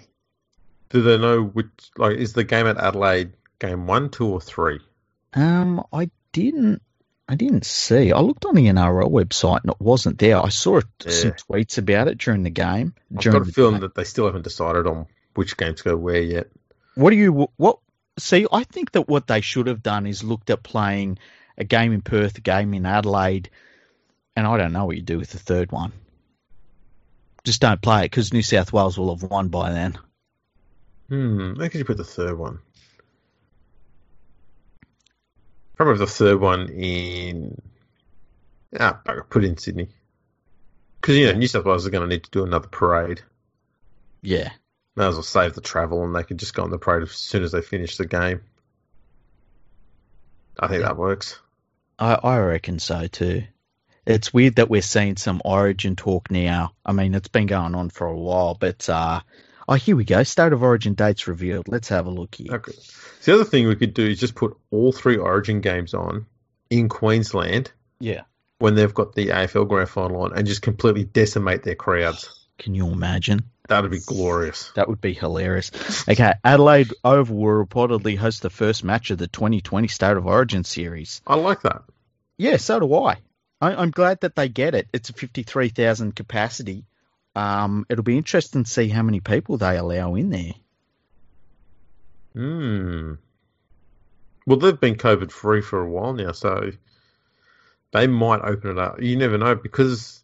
Do 0.90 1.02
they 1.02 1.18
know 1.18 1.44
which, 1.44 1.70
like, 1.98 2.18
is 2.18 2.34
the 2.34 2.44
game 2.44 2.66
at 2.68 2.78
Adelaide 2.78 3.34
game 3.60 3.86
one, 3.88 4.10
two, 4.10 4.28
or 4.28 4.42
three? 4.42 4.80
um, 5.34 5.84
I 5.94 6.10
didn't. 6.34 6.82
I 7.30 7.36
didn't 7.36 7.66
see. 7.66 8.12
I 8.12 8.20
looked 8.20 8.44
on 8.44 8.56
the 8.56 8.66
NRL 8.66 9.10
website 9.10 9.62
and 9.62 9.72
it 9.72 9.80
wasn't 9.80 10.20
there. 10.20 10.44
I 10.44 10.50
saw 10.50 10.82
some 11.08 11.32
tweets 11.32 11.78
about 11.78 12.10
it 12.10 12.18
during 12.18 12.44
the 12.44 12.50
game. 12.50 12.94
I've 13.16 13.22
during 13.22 13.40
got 13.40 13.48
a 13.48 13.52
feeling 13.54 13.74
game. 13.76 13.82
that 13.82 13.96
they 13.96 14.04
still 14.04 14.26
haven't 14.26 14.42
decided 14.42 14.86
on 14.86 15.06
which 15.36 15.56
games 15.56 15.82
go 15.82 15.96
where 15.96 16.20
yet. 16.22 16.48
What 16.96 17.12
do 17.12 17.16
you 17.16 17.48
what? 17.56 17.78
See, 18.22 18.46
I 18.52 18.64
think 18.66 18.92
that 18.92 19.08
what 19.08 19.26
they 19.26 19.42
should 19.42 19.66
have 19.66 19.82
done 19.82 20.06
is 20.06 20.24
looked 20.24 20.52
at 20.52 20.62
playing 20.62 21.18
a 21.58 21.64
game 21.64 21.92
in 21.92 22.02
Perth, 22.02 22.38
a 22.38 22.42
game 22.42 22.76
in 22.76 22.86
Adelaide, 22.86 23.50
and 24.36 24.46
I 24.46 24.58
don't 24.58 24.74
know 24.74 24.86
what 24.86 24.96
you 24.96 25.02
do 25.02 25.18
with 25.18 25.32
the 25.32 25.40
third 25.40 25.72
one. 25.72 25.92
Just 27.44 27.62
don't 27.62 27.82
play 27.82 28.02
it 28.02 28.12
because 28.12 28.32
New 28.32 28.44
South 28.44 28.72
Wales 28.72 28.96
will 28.96 29.16
have 29.16 29.28
won 29.28 29.48
by 29.48 29.72
then. 29.72 29.98
Hmm, 31.10 31.56
where 31.56 31.68
could 31.68 31.80
you 31.80 31.86
put 31.86 31.98
the 31.98 32.04
third 32.04 32.38
one? 32.38 32.60
Probably 35.76 35.98
the 35.98 36.06
third 36.06 36.40
one 36.40 36.70
in. 36.70 37.60
Ah, 38.80 39.02
bugger, 39.04 39.28
put 39.28 39.44
in 39.44 39.58
Sydney. 39.58 39.90
Because, 41.02 41.18
you 41.18 41.26
know, 41.26 41.34
New 41.34 41.48
South 41.48 41.66
Wales 41.66 41.88
are 41.88 41.90
going 41.90 42.08
to 42.08 42.16
need 42.16 42.26
to 42.26 42.30
do 42.30 42.44
another 42.44 42.68
parade. 42.68 43.24
Yeah, 44.22 44.52
May 44.96 45.06
as 45.08 45.16
well 45.16 45.24
save 45.24 45.54
the 45.54 45.62
travel 45.62 46.04
and 46.04 46.16
they 46.16 46.24
can 46.24 46.38
just 46.38 46.54
go 46.54 46.64
on 46.64 46.70
the 46.70 46.78
parade 46.78 47.04
as 47.04 47.12
soon 47.12 47.44
as 47.44 47.52
they 47.54 47.62
finish 47.62 47.98
the 47.98 48.06
game. 48.06 48.42
I 50.60 50.68
think 50.68 50.82
Yeah. 50.82 50.88
that 50.88 50.98
works. 50.98 51.40
I, 52.00 52.16
I 52.16 52.38
reckon 52.40 52.80
so 52.80 53.08
too. 53.08 53.44
It's 54.06 54.34
weird 54.34 54.56
that 54.56 54.70
we're 54.70 54.82
seeing 54.82 55.16
some 55.18 55.42
Origin 55.46 55.96
talk 55.96 56.32
now. 56.32 56.74
I 56.86 56.92
mean, 56.92 57.14
it's 57.14 57.28
been 57.28 57.46
going 57.46 57.76
on 57.76 57.90
for 57.90 58.08
a 58.08 58.18
while, 58.18 58.56
but 58.60 58.90
uh, 58.90 59.22
oh, 59.70 59.74
here 59.76 59.96
we 59.96 60.04
go. 60.04 60.24
State 60.24 60.54
of 60.54 60.64
Origin 60.64 60.96
dates 60.96 61.28
revealed. 61.28 61.68
Let's 61.68 61.90
have 61.90 62.08
a 62.08 62.10
look 62.12 62.36
here. 62.36 62.56
Okay. 62.56 62.74
So 63.22 63.32
the 63.32 63.42
other 63.42 63.50
thing 63.50 63.68
we 63.68 63.76
could 63.76 63.94
do 63.94 64.08
is 64.08 64.20
just 64.20 64.36
put 64.36 64.58
all 64.72 64.92
three 64.92 65.18
Origin 65.18 65.62
games 65.62 65.94
on 65.94 66.26
in 66.72 66.90
Queensland 66.90 67.72
Yeah, 68.00 68.22
when 68.58 68.74
they've 68.76 68.94
got 68.94 69.14
the 69.14 69.28
AFL 69.28 69.68
Grand 69.70 69.90
Final 69.90 70.24
on 70.24 70.34
and 70.36 70.48
just 70.48 70.64
completely 70.64 71.04
decimate 71.04 71.62
their 71.64 71.76
crowds. 71.76 72.48
can 72.58 72.74
you 72.74 72.88
imagine? 72.88 73.44
That'd 73.68 73.92
be 73.92 74.00
glorious. 74.00 74.72
That 74.76 74.90
would 74.90 75.02
be 75.02 75.14
hilarious. 75.14 75.72
Okay, 76.08 76.34
Adelaide 76.44 76.94
Oval 77.04 77.38
will 77.38 77.66
reportedly 77.66 78.18
host 78.18 78.42
the 78.42 78.50
first 78.50 78.84
match 78.84 79.12
of 79.12 79.18
the 79.18 79.28
2020 79.28 79.88
State 79.88 80.18
of 80.18 80.26
Origin 80.26 80.64
series. 80.64 81.22
I 81.26 81.36
like 81.36 81.62
that. 81.62 81.84
Yeah, 82.38 82.58
so 82.58 82.80
do 82.80 82.94
I. 82.96 83.18
I 83.62 83.76
I'm 83.76 83.92
glad 83.92 84.22
that 84.22 84.36
they 84.36 84.50
get 84.50 84.76
it. 84.76 84.88
It's 84.92 85.10
a 85.10 85.14
53,000 85.14 86.16
capacity. 86.16 86.86
Um, 87.36 87.86
it'll 87.88 88.04
be 88.04 88.18
interesting 88.18 88.64
to 88.64 88.70
see 88.70 88.90
how 88.90 89.04
many 89.04 89.20
people 89.20 89.58
they 89.58 89.78
allow 89.78 90.16
in 90.16 90.32
there. 90.32 90.54
Hmm. 92.34 93.14
Well, 94.46 94.58
they've 94.58 94.80
been 94.80 94.96
COVID 94.96 95.32
free 95.32 95.62
for 95.62 95.80
a 95.80 95.90
while 95.90 96.14
now, 96.14 96.32
so 96.32 96.72
they 97.92 98.08
might 98.08 98.42
open 98.42 98.72
it 98.72 98.78
up. 98.80 99.02
You 99.02 99.16
never 99.16 99.38
know 99.38 99.56
because 99.56 100.24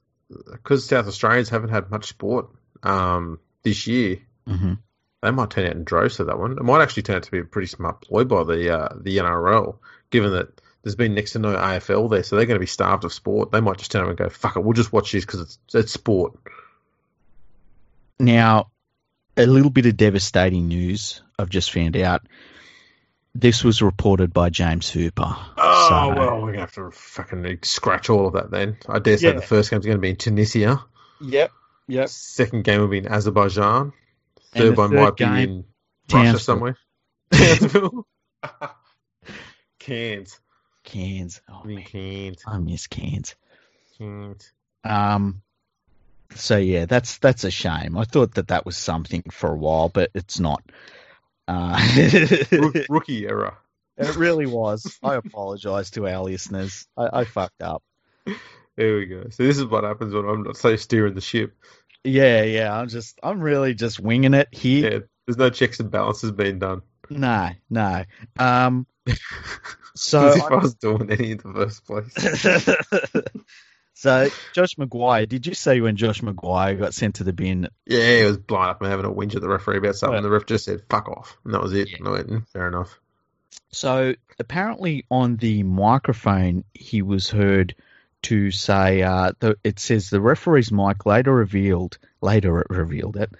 because 0.52 0.86
South 0.86 1.08
Australians 1.08 1.50
haven't 1.50 1.70
had 1.70 1.90
much 1.90 2.08
sport 2.08 2.50
um, 2.84 3.40
this 3.64 3.88
year. 3.88 4.20
hmm 4.48 4.74
They 5.22 5.32
might 5.32 5.50
turn 5.50 5.66
out 5.66 5.74
in 5.76 5.84
droves 5.84 6.18
for 6.18 6.26
that 6.26 6.38
one. 6.40 6.54
It 6.54 6.64
might 6.64 6.82
actually 6.82 7.04
turn 7.04 7.18
out 7.18 7.24
to 7.24 7.32
be 7.32 7.40
a 7.40 7.44
pretty 7.44 7.68
smart 7.68 8.02
ploy 8.02 8.24
by 8.24 8.44
the 8.44 8.78
uh, 8.78 8.90
the 9.00 9.18
NRL, 9.18 9.78
given 10.10 10.32
that 10.34 10.62
there's 10.84 10.96
been 10.96 11.16
next 11.16 11.32
to 11.34 11.40
no 11.40 11.54
AFL 11.56 12.10
there, 12.10 12.24
so 12.24 12.36
they're 12.36 12.46
going 12.46 12.56
to 12.56 12.60
be 12.62 12.66
starved 12.66 13.04
of 13.04 13.12
sport. 13.12 13.52
They 13.52 13.60
might 13.62 13.78
just 13.78 13.92
turn 13.92 14.02
around 14.02 14.12
and 14.12 14.20
go, 14.20 14.30
"Fuck 14.30 14.56
it, 14.56 14.64
we'll 14.64 14.74
just 14.74 14.94
watch 14.94 15.12
this 15.12 15.26
because 15.26 15.42
it's 15.42 15.60
it's 15.74 15.92
sport." 15.92 16.34
Now, 18.20 18.72
a 19.36 19.46
little 19.46 19.70
bit 19.70 19.86
of 19.86 19.98
devastating 19.98 20.68
news 20.68 21.22
I've 21.38 21.50
just 21.50 21.72
found 21.72 21.96
out. 21.98 22.28
This 23.36 23.64
was 23.64 23.84
reported 23.84 24.34
by 24.34 24.50
James 24.50 24.90
Hooper. 24.90 25.36
Oh 25.58 25.88
So- 25.90 26.16
well, 26.20 26.42
we're 26.42 26.48
gonna 26.54 26.62
have 26.62 26.72
to 26.74 26.90
fucking 26.92 27.60
scratch 27.62 28.10
all 28.10 28.28
of 28.28 28.34
that 28.34 28.50
then. 28.50 28.78
I 28.90 28.98
dare 29.00 29.18
say 29.18 29.28
Yeah. 29.28 29.34
the 29.34 29.42
first 29.44 29.70
game's 29.70 29.86
going 29.86 29.98
to 29.98 30.02
be 30.02 30.10
in 30.10 30.16
Tunisia. 30.16 30.84
Yep, 31.22 31.52
yep. 31.88 32.10
Second 32.10 32.64
game 32.64 32.82
will 32.82 32.88
be 32.88 33.00
in 33.00 33.08
Azerbaijan. 33.08 33.94
Third 34.54 34.76
the 34.76 34.80
one 34.80 34.90
third 34.92 35.00
might 35.00 35.16
be 35.16 35.24
in 35.24 35.66
Russia 36.12 36.40
somewhere. 36.40 36.78
Townsville. 37.32 38.08
Cairns. 39.80 40.40
Cairns. 40.84 41.42
Oh, 41.50 41.62
I 41.64 41.68
man, 41.68 41.84
Cairns. 41.84 42.44
I 42.46 42.58
miss 42.58 42.88
Cairns. 42.88 43.36
Cairns. 43.98 44.52
Um, 44.84 45.42
so 46.36 46.58
yeah, 46.58 46.86
that's 46.86 47.18
that's 47.18 47.44
a 47.44 47.52
shame. 47.52 47.98
I 47.98 48.04
thought 48.04 48.36
that 48.36 48.50
that 48.50 48.66
was 48.66 48.78
something 48.78 49.24
for 49.32 49.52
a 49.52 49.58
while, 49.58 49.90
but 49.90 50.12
it's 50.14 50.40
not. 50.40 50.64
Uh, 51.48 51.80
rookie 52.90 53.26
error. 53.26 53.58
it 53.98 54.16
really 54.18 54.46
was. 54.46 54.98
I 55.02 55.16
apologise 55.16 55.92
to 55.92 56.08
our 56.08 56.24
listeners. 56.24 56.86
I, 56.98 57.22
I 57.22 57.24
fucked 57.24 57.62
up. 57.62 57.84
There 58.78 58.96
we 58.98 59.06
go. 59.08 59.26
So 59.32 59.44
this 59.44 59.58
is 59.58 59.66
what 59.66 59.84
happens 59.84 60.14
when 60.14 60.26
I'm 60.26 60.44
not 60.44 60.56
so 60.56 60.76
steering 60.78 61.16
the 61.16 61.22
ship. 61.22 61.58
Yeah, 62.04 62.44
yeah. 62.44 62.74
I'm 62.78 62.88
just, 62.88 63.20
I'm 63.22 63.42
really 63.42 63.74
just 63.74 64.00
winging 64.00 64.34
it 64.36 64.48
here. 64.52 64.92
Yeah, 64.92 65.00
there's 65.26 65.38
no 65.38 65.50
checks 65.50 65.80
and 65.80 65.92
balances 65.92 66.32
being 66.32 66.60
done. 66.60 66.84
No, 67.10 67.50
no. 67.70 68.04
Um, 68.38 68.86
so 69.96 70.28
As 70.30 70.36
if 70.38 70.44
I 70.44 70.48
I'm- 70.48 70.62
was 70.62 70.76
doing 70.76 71.10
any 71.12 71.32
in 71.32 71.38
the 71.38 71.54
first 71.54 71.86
place. 71.86 73.24
So 74.00 74.30
Josh 74.54 74.76
McGuire, 74.76 75.28
did 75.28 75.48
you 75.48 75.56
see 75.56 75.82
when 75.82 75.96
Josh 75.96 76.22
McGuire 76.22 76.78
got 76.78 76.94
sent 76.94 77.16
to 77.16 77.24
the 77.24 77.34
bin? 77.34 77.68
Yeah, 77.88 78.20
he 78.20 78.26
was 78.26 78.38
blowing 78.38 78.70
up 78.70 78.80
and 78.80 78.92
having 78.92 79.08
a 79.08 79.12
whinge 79.12 79.34
at 79.36 79.42
the 79.42 79.50
referee 79.50 79.80
about 79.80 79.96
something. 79.96 80.14
Well- 80.14 80.22
the 80.22 80.30
ref 80.30 80.46
just 80.46 80.66
said, 80.66 80.84
fuck 80.88 81.10
off. 81.10 81.36
And 81.44 81.52
that 81.56 81.64
was 81.64 81.74
it. 81.74 81.90
Yeah. 81.90 81.98
And 81.98 82.08
I 82.08 82.12
went, 82.12 82.28
"Mm, 82.30 82.48
fair 82.50 82.68
enough. 82.68 83.00
So 83.72 84.14
apparently 84.38 85.04
on 85.10 85.38
the 85.38 85.64
microphone, 85.64 86.64
he 86.76 87.02
was 87.02 87.28
heard 87.32 87.74
to 88.24 88.51
say, 88.51 89.01
uh, 89.03 89.32
the, 89.39 89.57
it 89.63 89.80
says 89.80 90.09
the 90.09 90.22
referee's 90.22 90.72
mic 90.72 91.05
later 91.05 91.34
revealed, 91.34 91.97
later 92.22 92.59
it 92.61 92.68
revealed 92.70 93.18
it, 93.18 93.32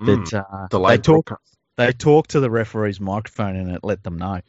Mm, 0.00 0.30
that 0.30 0.46
uh, 0.46 0.68
they 0.86 0.98
talk 0.98 1.26
broadcast. 1.26 1.56
they 1.76 1.92
talked 1.92 2.30
to 2.30 2.40
the 2.40 2.50
referee's 2.50 3.00
microphone 3.00 3.56
and 3.56 3.70
it 3.72 3.82
let 3.82 4.04
them 4.04 4.16
know. 4.16 4.40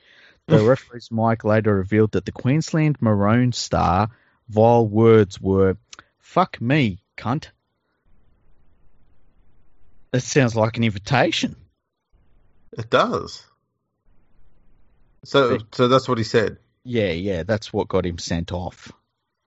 The 0.46 0.64
referee's 0.64 1.10
mic 1.12 1.44
later 1.44 1.76
revealed 1.76 2.12
that 2.12 2.26
the 2.26 2.32
Queensland 2.32 2.98
Maroon 3.02 3.52
star 3.52 4.10
vile 4.48 4.88
words 4.88 5.40
were 5.42 5.78
"fuck 6.20 6.60
me, 6.62 7.00
cunt." 7.18 7.48
That 10.12 10.22
sounds 10.22 10.56
like 10.56 10.78
an 10.78 10.84
invitation. 10.84 11.56
It 12.78 12.90
does. 12.90 13.44
So, 15.24 15.60
so 15.74 15.88
that's 15.88 16.08
what 16.08 16.18
he 16.18 16.24
said. 16.24 16.58
Yeah, 16.84 17.12
yeah, 17.12 17.44
that's 17.44 17.74
what 17.74 17.88
got 17.88 18.06
him 18.06 18.18
sent 18.18 18.52
off, 18.52 18.92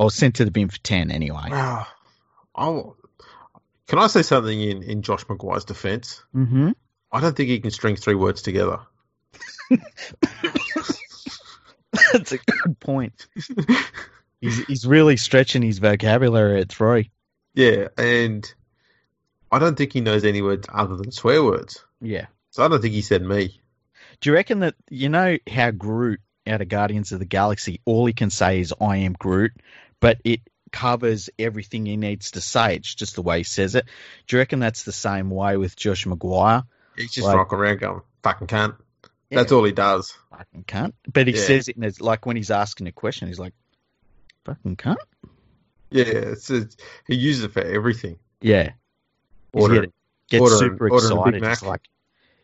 or 0.03 0.11
sent 0.11 0.37
to 0.37 0.45
the 0.45 0.51
bin 0.51 0.69
for 0.69 0.79
ten 0.79 1.11
anyway. 1.11 1.49
Wow. 1.51 1.87
I'll, 2.55 2.97
can 3.87 3.99
I 3.99 4.07
say 4.09 4.23
something 4.23 4.61
in, 4.61 4.83
in 4.83 5.03
Josh 5.03 5.25
McGuire's 5.25 5.65
defence? 5.65 6.23
Mm-hmm. 6.35 6.71
I 7.11 7.21
don't 7.21 7.37
think 7.37 7.49
he 7.49 7.61
can 7.61 7.71
string 7.71 7.97
three 7.97 8.15
words 8.15 8.43
together. 8.43 8.81
That's 12.13 12.33
a 12.33 12.39
good 12.39 12.79
point. 12.81 13.27
He's 14.41 14.65
he's 14.67 14.87
really 14.87 15.17
stretching 15.17 15.63
his 15.63 15.79
vocabulary 15.79 16.61
at 16.61 16.71
three. 16.71 17.11
yeah, 17.55 17.89
and 17.97 18.53
I 19.51 19.59
don't 19.59 19.77
think 19.77 19.93
he 19.93 20.01
knows 20.01 20.25
any 20.25 20.43
words 20.43 20.67
other 20.73 20.97
than 20.97 21.13
swear 21.13 21.45
words. 21.45 21.85
Yeah. 22.01 22.27
So 22.51 22.65
I 22.65 22.69
don't 22.69 22.81
think 22.81 22.95
he 22.95 23.03
said 23.03 23.23
me. 23.23 23.61
Do 24.21 24.31
you 24.31 24.35
reckon 24.35 24.61
that 24.61 24.75
you 24.91 25.09
know 25.09 25.39
how 25.49 25.71
Groot 25.71 26.21
out 26.47 26.61
of 26.61 26.69
Guardians 26.69 27.13
of 27.13 27.19
the 27.19 27.25
Galaxy, 27.25 27.81
all 27.85 28.07
he 28.07 28.13
can 28.13 28.31
say 28.31 28.61
is 28.61 28.75
"I 28.81 28.99
am 28.99 29.13
Groot," 29.13 29.53
but 30.03 30.19
it 30.25 30.41
covers 30.73 31.31
everything 31.39 31.87
he 31.87 31.97
needs 31.97 32.33
to 32.33 32.41
say. 32.41 32.75
It's 32.77 32.95
just 32.95 33.15
the 33.15 33.23
way 33.23 33.39
he 33.39 33.45
says 33.45 33.75
it. 33.77 33.87
Do 34.27 34.37
you 34.37 34.41
reckon 34.41 34.59
that's 34.59 34.83
the 34.83 34.93
same 34.93 35.31
way 35.31 35.57
with 35.57 35.77
Josh 35.77 36.05
McGuire? 36.07 36.65
He's 36.97 37.13
just 37.13 37.27
Like- 37.27 37.37
rocking 37.37 37.59
around 37.59 37.79
going, 37.79 38.01
fucking 38.23 38.49
cunt. 38.49 38.77
Yeah. 39.31 39.39
That's 39.39 39.53
all 39.53 39.65
he 39.65 39.73
does. 39.73 40.13
Fucking 40.31 40.65
cunt. 40.65 40.93
But 41.11 41.27
he 41.29 41.35
Yeah. 41.35 41.41
says 41.41 41.69
it, 41.69 41.77
and 41.77 41.85
it's 41.85 42.01
like 42.01 42.27
when 42.27 42.37
he's 42.37 42.51
asking 42.51 42.87
a 42.89 42.93
question, 42.93 43.29
he's 43.29 43.39
like, 43.39 43.55
"Fucking 44.45 44.77
cunt." 44.77 44.97
Yeah, 45.91 46.05
it's, 46.05 46.51
it's, 46.51 46.77
he 47.07 47.15
uses 47.17 47.45
it 47.45 47.53
for 47.53 47.63
everything. 47.63 48.19
Yeah. 48.41 48.73
Order, 49.53 49.83
get- 49.83 49.93
gets 50.29 50.41
order- 50.43 50.57
super 50.57 50.91
order 50.91 51.07
excited. 51.07 51.47
He's 51.47 51.63
like, 51.63 51.83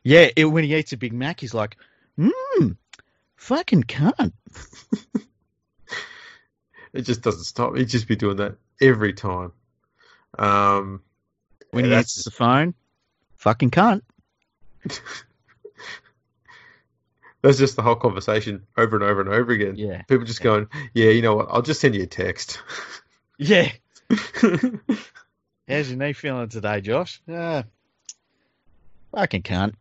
yeah, 0.04 0.28
it, 0.36 0.44
when 0.44 0.64
he 0.64 0.74
eats 0.76 0.92
a 0.92 0.96
Big 0.96 1.12
Mac, 1.12 1.40
he's 1.40 1.54
like, 1.54 1.76
mmm, 2.18 2.76
fucking 3.36 3.82
cunt. 3.84 4.32
it 6.98 7.02
just 7.02 7.22
doesn't 7.22 7.44
stop. 7.44 7.76
He'd 7.76 7.88
just 7.88 8.08
be 8.08 8.16
doing 8.16 8.38
that 8.38 8.56
every 8.80 9.12
time. 9.12 9.52
Um, 10.36 11.00
When 11.70 11.84
he 11.84 11.94
answers 11.94 12.24
the 12.24 12.32
phone, 12.32 12.74
fucking 13.36 13.70
cunt. 13.70 14.02
That's 17.40 17.58
just 17.58 17.76
the 17.76 17.82
whole 17.82 17.94
conversation 17.94 18.66
over 18.76 18.96
and 18.96 19.04
over 19.04 19.20
and 19.20 19.30
over 19.30 19.52
again. 19.52 19.76
Yeah. 19.76 20.02
People 20.08 20.26
just 20.26 20.42
going, 20.42 20.66
yeah, 20.92 21.10
you 21.10 21.22
know 21.22 21.36
what? 21.36 21.46
I'll 21.50 21.62
just 21.62 21.80
send 21.80 21.94
you 21.94 22.02
a 22.02 22.06
text. 22.06 22.60
Yeah. 23.40 23.70
How's 25.68 25.90
your 25.90 25.96
knee 25.96 26.12
feeling 26.12 26.48
today, 26.48 26.80
Josh? 26.80 27.22
Uh, 27.32 27.62
fucking 29.12 29.44
cunt. 29.44 29.74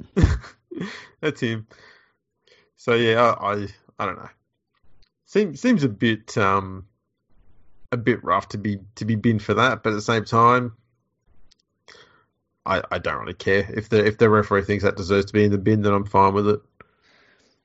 That's 1.22 1.42
him. 1.42 1.66
So 2.76 2.94
yeah, 2.94 3.20
I, 3.20 3.54
I 3.54 3.68
I 3.98 4.06
don't 4.06 4.18
know. 4.18 4.30
Seems 5.26 5.60
seems 5.60 5.84
a 5.84 5.90
bit 5.90 6.38
um 6.38 6.86
a 7.92 7.98
bit 7.98 8.24
rough 8.24 8.50
to 8.50 8.58
be 8.58 8.80
to 8.96 9.06
be 9.06 9.16
binned 9.16 9.42
for 9.42 9.54
that, 9.56 9.84
but 9.84 9.92
at 9.92 9.96
the 9.96 10.02
same 10.02 10.26
time, 10.26 10.74
I 12.66 12.82
I 12.92 12.98
don't 12.98 13.20
really 13.20 13.34
care 13.34 13.70
if 13.74 13.90
the 13.90 14.06
if 14.06 14.18
the 14.18 14.30
referee 14.30 14.64
thinks 14.64 14.84
that 14.84 14.98
deserves 14.98 15.28
to 15.28 15.34
be 15.34 15.46
in 15.46 15.52
the 15.52 15.58
bin, 15.58 15.82
then 15.82 15.94
I'm 15.94 16.06
fine 16.06 16.34
with 16.34 16.48
it. 16.48 16.62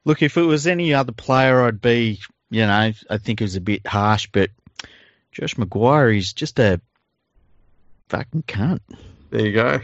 Look, 0.05 0.23
if 0.23 0.37
it 0.37 0.43
was 0.43 0.67
any 0.67 0.95
other 0.95 1.13
player, 1.13 1.63
I'd 1.63 1.81
be, 1.81 2.21
you 2.51 2.67
know, 2.67 2.93
I 3.09 3.19
think 3.19 3.41
it 3.41 3.45
was 3.45 3.57
a 3.57 3.61
bit 3.61 3.87
harsh, 3.87 4.29
but 4.33 4.51
Josh 5.31 5.55
McGuire 5.55 6.17
is 6.17 6.33
just 6.33 6.59
a 6.59 6.81
fucking 8.09 8.43
cunt. 8.43 8.81
There 9.31 9.47
you 9.47 9.53
go. 9.53 9.81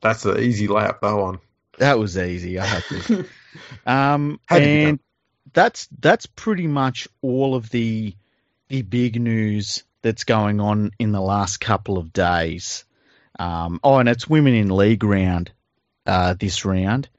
That's 0.00 0.24
an 0.24 0.40
easy 0.40 0.66
lap, 0.66 1.00
that 1.02 1.12
one. 1.12 1.38
That 1.78 1.98
was 1.98 2.18
easy. 2.18 2.58
I 2.58 2.66
have 2.66 2.86
to. 2.88 3.24
Um, 3.84 4.40
Had 4.46 4.62
and 4.62 4.98
that's 5.52 5.86
that's 6.00 6.24
pretty 6.24 6.66
much 6.66 7.06
all 7.20 7.54
of 7.54 7.68
the 7.68 8.14
the 8.72 8.80
big 8.80 9.20
news 9.20 9.84
that's 10.00 10.24
going 10.24 10.58
on 10.58 10.92
in 10.98 11.12
the 11.12 11.20
last 11.20 11.58
couple 11.58 11.98
of 11.98 12.10
days. 12.10 12.86
Um, 13.38 13.80
oh, 13.84 13.98
and 13.98 14.08
it's 14.08 14.26
women 14.26 14.54
in 14.54 14.74
league 14.74 15.04
round 15.04 15.52
uh, 16.06 16.34
this 16.40 16.64
round, 16.64 17.10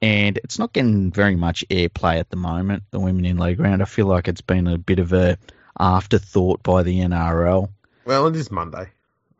and 0.00 0.38
it's 0.38 0.60
not 0.60 0.72
getting 0.72 1.10
very 1.10 1.34
much 1.34 1.64
airplay 1.70 2.20
at 2.20 2.30
the 2.30 2.36
moment. 2.36 2.84
The 2.92 3.00
women 3.00 3.24
in 3.24 3.36
league 3.36 3.58
round, 3.58 3.82
I 3.82 3.84
feel 3.84 4.06
like 4.06 4.28
it's 4.28 4.42
been 4.42 4.68
a 4.68 4.78
bit 4.78 5.00
of 5.00 5.12
a 5.12 5.36
afterthought 5.78 6.62
by 6.62 6.84
the 6.84 7.00
NRL. 7.00 7.68
well, 8.04 8.28
it 8.28 8.36
is 8.36 8.52
Monday. 8.52 8.88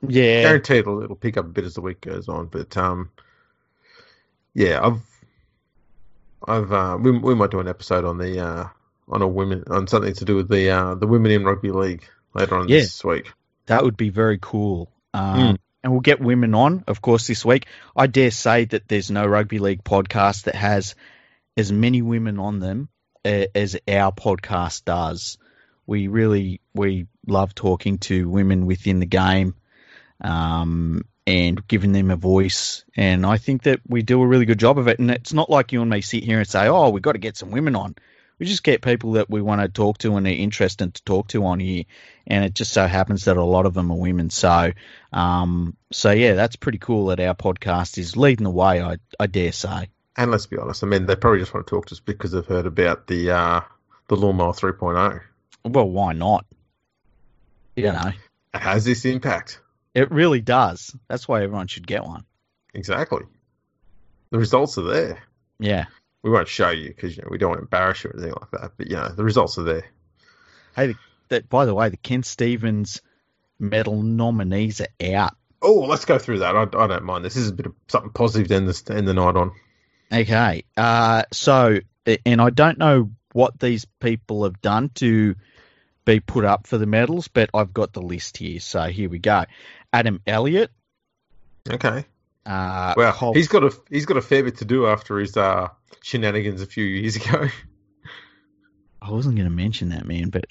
Yeah, 0.02 0.42
Guaranteed 0.42 0.78
it'll, 0.78 1.02
it'll 1.04 1.14
pick 1.14 1.36
up 1.36 1.44
a 1.44 1.48
bit 1.48 1.64
as 1.64 1.74
the 1.74 1.80
week 1.80 2.00
goes 2.00 2.28
on, 2.28 2.46
but 2.46 2.76
um, 2.76 3.10
yeah, 4.52 4.84
I've 4.84 5.00
I've 6.44 6.72
uh, 6.72 6.98
we 7.00 7.12
we 7.12 7.36
might 7.36 7.52
do 7.52 7.60
an 7.60 7.68
episode 7.68 8.04
on 8.04 8.18
the 8.18 8.44
uh 8.44 8.68
on 9.08 9.22
a 9.22 9.28
women 9.28 9.64
on 9.68 9.86
something 9.86 10.14
to 10.14 10.24
do 10.24 10.36
with 10.36 10.48
the 10.48 10.70
uh 10.70 10.94
the 10.94 11.06
women 11.06 11.30
in 11.30 11.44
rugby 11.44 11.70
league 11.70 12.04
later 12.34 12.56
on 12.56 12.68
Yeah. 12.68 12.80
this 12.80 13.04
week. 13.04 13.32
That 13.66 13.84
would 13.84 13.96
be 13.96 14.10
very 14.10 14.38
cool. 14.40 14.90
Um, 15.14 15.38
Mm. 15.38 15.56
And 15.84 15.92
we'll 15.92 16.00
get 16.00 16.20
women 16.20 16.52
on, 16.54 16.82
of 16.88 17.00
course, 17.00 17.28
this 17.28 17.44
week. 17.44 17.66
I 17.94 18.08
dare 18.08 18.32
say 18.32 18.64
that 18.64 18.88
there's 18.88 19.08
no 19.08 19.24
rugby 19.24 19.60
league 19.60 19.84
podcast 19.84 20.44
that 20.44 20.56
has 20.56 20.96
as 21.56 21.70
many 21.70 22.02
women 22.02 22.40
on 22.40 22.58
them 22.58 22.88
uh, 23.24 23.44
as 23.54 23.76
our 23.86 24.10
podcast 24.10 24.84
does. 24.84 25.38
We 25.86 26.08
really 26.08 26.60
we 26.74 27.06
love 27.28 27.54
talking 27.54 27.98
to 27.98 28.28
women 28.28 28.66
within 28.66 28.98
the 28.98 29.06
game 29.06 29.54
um, 30.20 31.04
and 31.26 31.66
giving 31.68 31.92
them 31.92 32.10
a 32.10 32.16
voice. 32.16 32.84
And 32.96 33.24
I 33.24 33.36
think 33.38 33.64
that 33.64 33.80
we 33.86 34.02
do 34.02 34.20
a 34.22 34.26
really 34.26 34.44
good 34.46 34.58
job 34.58 34.78
of 34.78 34.88
it. 34.88 34.98
And 34.98 35.10
it's 35.10 35.32
not 35.32 35.50
like 35.50 35.72
you 35.72 35.82
and 35.82 35.90
me 35.90 36.00
sit 36.00 36.24
here 36.24 36.38
and 36.38 36.48
say, 36.48 36.68
"Oh, 36.68 36.90
we've 36.90 37.02
got 37.02 37.12
to 37.12 37.18
get 37.18 37.36
some 37.36 37.50
women 37.50 37.76
on." 37.76 37.94
We 38.38 38.46
just 38.46 38.62
get 38.62 38.82
people 38.82 39.12
that 39.12 39.30
we 39.30 39.40
want 39.40 39.62
to 39.62 39.68
talk 39.68 39.98
to 39.98 40.16
and 40.16 40.26
are 40.26 40.30
interested 40.30 40.92
to 40.94 41.02
talk 41.04 41.28
to 41.28 41.44
on 41.46 41.58
here 41.58 41.84
and 42.26 42.44
it 42.44 42.52
just 42.54 42.72
so 42.72 42.86
happens 42.86 43.24
that 43.24 43.36
a 43.38 43.44
lot 43.44 43.64
of 43.66 43.72
them 43.74 43.90
are 43.90 43.96
women. 43.96 44.28
So, 44.30 44.72
um, 45.12 45.74
so 45.90 46.10
yeah, 46.10 46.34
that's 46.34 46.56
pretty 46.56 46.78
cool 46.78 47.06
that 47.06 47.20
our 47.20 47.34
podcast 47.34 47.96
is 47.96 48.16
leading 48.16 48.44
the 48.44 48.50
way. 48.50 48.82
I, 48.82 48.98
I 49.18 49.26
dare 49.26 49.52
say. 49.52 49.88
And 50.16 50.30
let's 50.30 50.46
be 50.46 50.58
honest, 50.58 50.82
I 50.84 50.86
mean 50.86 51.06
they 51.06 51.16
probably 51.16 51.40
just 51.40 51.54
want 51.54 51.66
to 51.66 51.70
talk 51.70 51.86
to 51.86 51.94
us 51.94 52.00
because 52.00 52.32
they've 52.32 52.44
heard 52.44 52.66
about 52.66 53.06
the 53.06 53.30
uh 53.30 53.60
the 54.08 54.16
lawnmower 54.16 54.52
3.0. 54.52 55.20
Well, 55.64 55.88
why 55.88 56.12
not? 56.12 56.44
You 57.74 57.92
know, 57.92 58.12
It 58.54 58.58
has 58.58 58.84
this 58.84 59.04
impact. 59.04 59.60
it 59.94 60.10
really 60.10 60.40
does. 60.40 60.94
That's 61.08 61.26
why 61.28 61.42
everyone 61.42 61.66
should 61.68 61.86
get 61.86 62.04
one. 62.04 62.24
Exactly. 62.74 63.24
The 64.30 64.38
results 64.38 64.76
are 64.78 64.82
there. 64.82 65.22
Yeah. 65.58 65.86
We 66.26 66.32
won't 66.32 66.48
show 66.48 66.70
you 66.70 66.88
because 66.88 67.16
you 67.16 67.22
know 67.22 67.28
we 67.30 67.38
don't 67.38 67.50
want 67.50 67.60
to 67.60 67.64
embarrass 67.66 68.02
you 68.02 68.10
or 68.10 68.14
anything 68.14 68.34
like 68.40 68.50
that. 68.50 68.72
But 68.76 68.88
you 68.88 68.96
know 68.96 69.10
the 69.10 69.22
results 69.22 69.58
are 69.58 69.62
there. 69.62 69.84
Hey, 70.74 70.96
that 71.28 71.48
by 71.48 71.66
the 71.66 71.72
way, 71.72 71.88
the 71.88 71.96
Ken 71.96 72.24
Stephens 72.24 73.00
medal 73.60 74.02
nominees 74.02 74.80
are 74.80 74.88
out. 75.14 75.36
Oh, 75.62 75.82
let's 75.82 76.04
go 76.04 76.18
through 76.18 76.40
that. 76.40 76.56
I, 76.56 76.62
I 76.62 76.86
don't 76.88 77.04
mind. 77.04 77.24
This 77.24 77.36
is 77.36 77.50
a 77.50 77.52
bit 77.52 77.66
of 77.66 77.74
something 77.86 78.10
positive 78.10 78.48
to 78.48 78.54
end, 78.56 78.68
this, 78.68 78.82
to 78.82 78.96
end 78.96 79.06
the 79.06 79.14
night 79.14 79.36
on. 79.36 79.52
Okay. 80.12 80.64
Uh, 80.76 81.22
so, 81.32 81.78
and 82.24 82.40
I 82.40 82.50
don't 82.50 82.78
know 82.78 83.12
what 83.32 83.60
these 83.60 83.84
people 84.00 84.42
have 84.42 84.60
done 84.60 84.90
to 84.96 85.36
be 86.04 86.18
put 86.18 86.44
up 86.44 86.66
for 86.66 86.76
the 86.76 86.86
medals, 86.86 87.28
but 87.28 87.50
I've 87.54 87.72
got 87.72 87.92
the 87.92 88.02
list 88.02 88.36
here. 88.36 88.58
So 88.58 88.82
here 88.82 89.08
we 89.08 89.20
go. 89.20 89.44
Adam 89.92 90.20
Elliott. 90.26 90.72
Okay. 91.70 92.04
Uh, 92.46 92.94
Well, 92.96 93.12
Col- 93.12 93.34
he's 93.34 93.48
got 93.48 93.64
a 93.64 93.72
he's 93.90 94.06
got 94.06 94.16
a 94.16 94.22
fair 94.22 94.44
bit 94.44 94.58
to 94.58 94.64
do 94.64 94.86
after 94.86 95.18
his 95.18 95.36
uh, 95.36 95.68
shenanigans 96.02 96.62
a 96.62 96.66
few 96.66 96.84
years 96.84 97.16
ago. 97.16 97.48
I 99.02 99.10
wasn't 99.10 99.36
going 99.36 99.48
to 99.48 99.54
mention 99.54 99.90
that 99.90 100.06
man, 100.06 100.30
but 100.30 100.44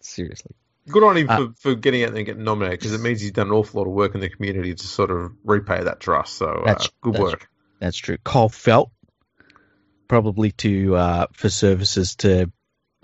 seriously, 0.00 0.54
Good 0.88 1.04
on 1.04 1.16
him 1.16 1.28
Uh, 1.30 1.36
for, 1.36 1.52
for 1.60 1.74
getting 1.74 2.02
out 2.04 2.10
there 2.10 2.18
and 2.18 2.26
getting 2.26 2.44
nominated 2.44 2.78
because 2.80 2.92
it 2.94 3.00
means 3.00 3.20
he's 3.20 3.32
done 3.32 3.48
an 3.48 3.52
awful 3.52 3.80
lot 3.80 3.86
of 3.88 3.92
work 3.94 4.14
in 4.14 4.20
the 4.20 4.28
community 4.28 4.74
to 4.74 4.86
sort 4.86 5.10
of 5.10 5.32
repay 5.44 5.82
that 5.84 6.00
trust. 6.00 6.34
So 6.34 6.46
uh, 6.46 6.64
That's- 6.64 6.88
good 7.00 7.14
that's- 7.14 7.30
work. 7.32 7.48
that's 7.80 7.96
true. 7.96 8.16
Cole 8.24 8.48
Feldt, 8.50 8.90
probably 10.08 10.50
to 10.52 10.96
uh, 10.96 11.26
for 11.32 11.48
services 11.48 12.16
to 12.16 12.50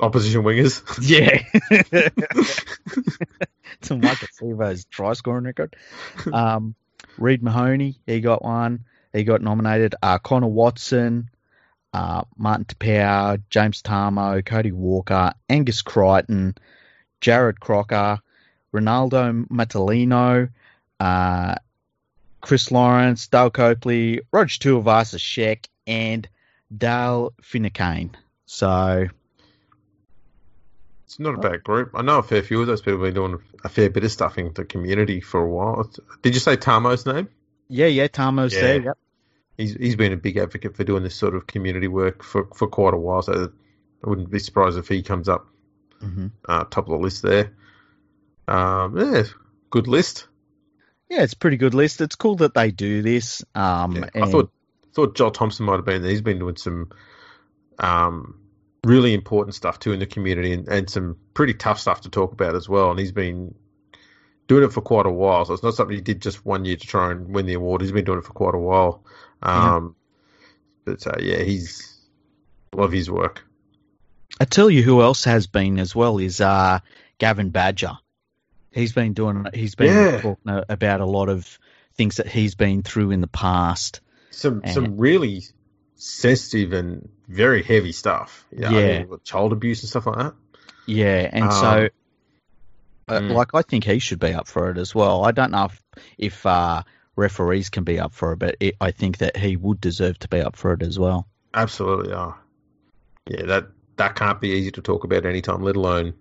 opposition 0.01 0.43
wingers. 0.43 0.83
Yeah. 1.03 1.43
to 3.83 3.95
Maika 3.95 4.27
Sivo's 4.41 4.85
try 4.87 5.13
scoring 5.13 5.45
record. 5.45 5.77
Um, 6.33 6.75
Reed 7.17 7.43
Mahoney, 7.43 7.99
he 8.07 8.21
got 8.21 8.45
one. 8.45 8.85
He 9.13 9.25
got 9.25 9.43
nominated. 9.43 9.95
Uh, 10.03 10.19
Connor 10.19 10.49
Watson, 10.49 11.31
uh, 11.93 12.23
Martin 12.37 12.67
Taupau, 12.67 13.43
James 13.51 13.83
Tamou, 13.83 14.45
Cody 14.45 14.73
Walker, 14.73 15.33
Angus 15.49 15.83
Crichton, 15.83 16.55
Jarrod 17.21 17.59
Croker, 17.59 18.21
Ronaldo 18.73 19.47
Mulitalo, 19.49 20.51
uh, 21.01 21.55
Chris 22.41 22.71
Lawrence, 22.71 23.27
Dale 23.27 23.51
Copley, 23.51 24.21
Roger 24.31 24.59
Tuivasa-Sheck, 24.61 25.67
and 25.87 26.29
Dale 26.77 27.33
Finucane. 27.43 28.17
So 28.47 29.09
it's 31.09 31.19
not 31.19 31.37
a 31.37 31.39
bad 31.39 31.65
group. 31.65 31.93
I 31.95 32.03
know 32.03 32.19
a 32.19 32.23
fair 32.23 32.43
few 32.43 32.61
of 32.61 32.67
those 32.67 32.83
people 32.83 33.03
have 33.03 33.15
been 33.15 33.15
doing 33.15 33.39
a 33.65 33.71
fair 33.71 33.89
bit 33.89 34.05
of 34.05 34.13
stuff 34.13 34.37
in 34.37 34.53
the 34.53 34.67
community 34.67 35.23
for 35.23 35.41
a 35.41 35.49
while. 35.49 35.91
Did 36.21 36.35
you 36.35 36.41
say 36.41 36.57
Tamou's 36.57 37.07
name? 37.07 37.31
Yeah, 37.67 37.87
yeah, 37.87 38.09
Tamou's 38.09 38.53
yeah. 38.53 38.61
there. 38.61 38.83
Yep. 38.83 38.99
He's 39.57 39.73
he's 39.73 39.97
been 39.97 40.13
a 40.13 40.19
big 40.19 40.37
advocate 40.37 40.77
for 40.77 40.85
doing 40.85 41.03
this 41.03 41.15
sort 41.15 41.35
of 41.35 41.47
community 41.47 41.89
work 41.89 42.23
for, 42.23 42.49
for 42.55 42.69
quite 42.69 42.93
a 42.93 42.99
while. 42.99 43.23
So 43.23 43.51
I 44.05 44.07
wouldn't 44.07 44.31
be 44.31 44.39
surprised 44.39 44.77
if 44.77 44.87
he 44.87 45.03
comes 45.03 45.31
up 45.31 45.47
mm-hmm. 46.03 46.27
uh, 46.47 46.65
top 46.65 46.85
of 46.85 46.91
the 46.91 46.99
list 46.99 47.23
there. 47.23 47.55
Um, 48.47 48.99
yeah, 48.99 49.23
good 49.71 49.89
list. 49.89 50.29
Yeah, 51.09 51.23
it's 51.23 51.33
a 51.33 51.39
pretty 51.39 51.57
good 51.57 51.73
list. 51.73 52.03
It's 52.03 52.17
cool 52.17 52.37
that 52.37 52.53
they 52.53 52.71
do 52.71 53.01
this. 53.01 53.43
Um, 53.55 53.97
yeah, 53.97 54.11
and... 54.13 54.25
I 54.25 54.31
thought 54.31 54.53
thought 54.93 55.17
Joel 55.17 55.31
Thompson 55.31 55.65
might 55.65 55.77
have 55.77 55.87
been 55.87 56.03
there. 56.03 56.11
He's 56.11 56.21
been 56.21 56.39
doing 56.39 56.57
some 56.57 56.93
um, 57.79 58.41
really 58.85 59.15
important 59.15 59.55
stuff 59.55 59.79
too 59.79 59.93
in 59.93 59.99
the 59.99 60.07
community 60.07 60.53
and, 60.53 60.69
and 60.69 60.89
some 60.89 61.17
pretty 61.35 61.55
tough 61.55 61.81
stuff 61.81 62.03
to 62.03 62.11
talk 62.11 62.33
about 62.33 62.55
as 62.55 62.69
well. 62.69 62.91
And 62.91 62.99
he's 62.99 63.13
been 63.13 63.55
doing 64.47 64.65
it 64.65 64.73
for 64.73 64.81
quite 64.81 65.07
a 65.07 65.11
while. 65.11 65.45
So 65.45 65.55
it's 65.55 65.63
not 65.63 65.75
something 65.75 65.95
he 65.95 66.03
did 66.03 66.23
just 66.23 66.45
one 66.45 66.65
year 66.65 66.77
to 66.77 66.87
try 66.87 67.11
and 67.11 67.35
win 67.35 67.47
the 67.47 67.55
award. 67.55 67.83
He's 67.83 67.93
been 67.93 68.05
doing 68.05 68.19
it 68.19 68.25
for 68.25 68.33
quite 68.33 68.55
a 68.55 68.59
while. 68.59 69.05
Um, 69.43 69.95
yeah. 70.87 70.95
But 70.95 71.07
uh, 71.07 71.21
yeah, 71.21 71.43
he's 71.43 71.99
love 72.75 72.93
his 72.93 73.11
work. 73.11 73.45
I 74.41 74.45
tell 74.45 74.71
you 74.71 74.83
who 74.83 75.03
else 75.03 75.25
has 75.25 75.47
been 75.47 75.79
as 75.79 75.95
well 75.95 76.19
is 76.19 76.41
uh, 76.41 76.79
Gavin 77.19 77.51
Badger. 77.51 77.99
He's 78.73 78.93
been 78.93 79.13
doing. 79.13 79.47
He's 79.53 79.75
been 79.75 79.95
yeah. 79.95 80.21
talking 80.21 80.65
about 80.69 81.01
a 81.01 81.07
lot 81.07 81.29
of 81.29 81.59
things 81.95 82.17
that 82.17 82.29
he's 82.29 82.55
been 82.55 82.83
through 82.83 83.11
in 83.11 83.21
the 83.21 83.27
past. 83.27 84.01
Some 84.31 84.61
and, 84.63 84.73
some 84.73 84.97
really 84.99 85.43
sensitive 85.97 86.73
and 86.73 87.09
very 87.29 87.63
heavy 87.63 87.93
stuff. 87.93 88.45
You 88.51 88.61
know, 88.61 88.71
yeah, 88.71 88.87
I 88.87 89.05
mean, 89.05 89.21
child 89.25 89.53
abuse 89.53 89.83
and 89.83 89.91
stuff 89.91 90.07
like 90.07 90.19
that. 90.19 90.35
Yeah, 90.87 91.29
and 91.31 91.45
um, 91.45 91.51
so 91.53 91.89
uh, 93.09 93.21
mm. 93.21 93.33
like 93.33 93.55
I 93.55 93.63
think 93.63 93.85
he 93.85 93.99
should 93.99 94.19
be 94.19 94.33
up 94.33 94.47
for 94.47 94.71
it 94.71 94.79
as 94.79 94.95
well. 94.95 95.25
I 95.25 95.33
don't 95.33 95.51
know 95.53 95.67
if 95.67 95.83
if 96.17 96.47
uh, 96.47 96.83
referees 97.17 97.71
can 97.71 97.85
be 97.85 97.99
up 97.99 98.13
for 98.13 98.33
it, 98.33 98.39
but 98.39 98.57
it, 98.61 98.77
I 98.81 98.91
think 98.91 99.19
that 99.19 99.37
he 99.37 99.57
would 99.57 99.81
deserve 99.81 100.19
to 100.21 100.29
be 100.29 100.41
up 100.41 100.57
for 100.57 100.73
it 100.73 100.83
as 100.83 100.99
well. 100.99 101.27
Absolutely, 101.55 102.11
yeah, 102.11 102.33
yeah. 103.27 103.45
That 103.45 103.67
that 103.97 104.15
can't 104.15 104.41
be 104.41 104.51
easy 104.51 104.71
to 104.73 104.83
talk 104.83 105.05
about 105.05 105.27
anytime, 105.27 105.63
let 105.63 105.77
alone 105.77 106.15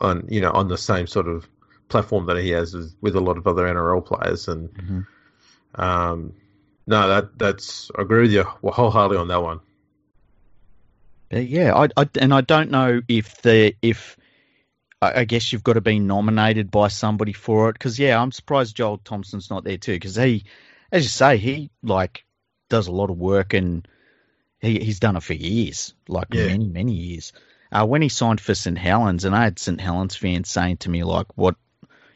on 0.00 0.26
you 0.28 0.40
know 0.40 0.50
on 0.50 0.68
the 0.68 0.78
same 0.78 1.06
sort 1.06 1.28
of 1.28 1.48
platform 1.88 2.26
that 2.26 2.38
he 2.38 2.50
has 2.50 2.74
with 3.00 3.16
a 3.16 3.20
lot 3.20 3.36
of 3.38 3.46
other 3.46 3.64
NRL 3.64 4.04
players. 4.04 4.48
And 4.48 4.70
mm-hmm. 4.70 5.80
um, 5.80 6.34
no, 6.86 7.08
that 7.08 7.38
that's 7.38 7.90
I 7.96 8.02
agree 8.02 8.22
with 8.22 8.32
you 8.32 8.42
wholeheartedly 8.42 9.18
on 9.18 9.28
that 9.28 9.42
one. 9.42 9.60
Yeah, 11.32 11.74
I, 11.74 11.88
I, 11.96 12.08
and 12.20 12.32
I 12.34 12.42
don't 12.42 12.70
know 12.70 13.00
if 13.08 13.40
the 13.42 13.74
if 13.80 14.16
I 15.02 15.24
guess 15.24 15.52
you've 15.52 15.64
got 15.64 15.72
to 15.72 15.80
be 15.80 15.98
nominated 15.98 16.70
by 16.70 16.86
somebody 16.88 17.32
for 17.32 17.70
it 17.70 17.72
because 17.72 17.98
yeah, 17.98 18.20
I'm 18.20 18.30
surprised 18.30 18.76
Joel 18.76 18.98
Thompson's 18.98 19.50
not 19.50 19.64
there 19.64 19.78
too 19.78 19.94
because 19.94 20.14
he, 20.14 20.44
as 20.92 21.02
you 21.02 21.08
say, 21.08 21.38
he 21.38 21.70
like 21.82 22.24
does 22.68 22.86
a 22.86 22.92
lot 22.92 23.10
of 23.10 23.18
work 23.18 23.52
and 23.52 23.86
he 24.60 24.78
he's 24.78 25.00
done 25.00 25.16
it 25.16 25.22
for 25.24 25.34
years, 25.34 25.94
like 26.06 26.28
yeah. 26.32 26.46
many 26.46 26.68
many 26.68 26.92
years. 26.92 27.32
Uh, 27.72 27.86
when 27.86 28.02
he 28.02 28.08
signed 28.10 28.40
for 28.40 28.54
St 28.54 28.78
Helens, 28.78 29.24
and 29.24 29.34
I 29.34 29.44
had 29.44 29.58
St 29.58 29.80
Helens 29.80 30.14
fans 30.14 30.50
saying 30.50 30.76
to 30.78 30.90
me 30.90 31.02
like, 31.02 31.26
"What, 31.34 31.56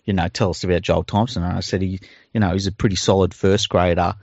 you 0.05 0.13
know, 0.13 0.29
tell 0.29 0.51
us 0.51 0.63
about 0.63 0.83
Joel 0.83 1.03
Thompson?" 1.03 1.43
And 1.43 1.57
I 1.57 1.61
said 1.61 1.83
he, 1.83 2.01
you 2.33 2.41
know, 2.41 2.53
he's 2.53 2.67
a 2.69 2.73
pretty 2.73 2.97
solid 2.97 3.35
first 3.35 3.69
grader, 3.69 4.15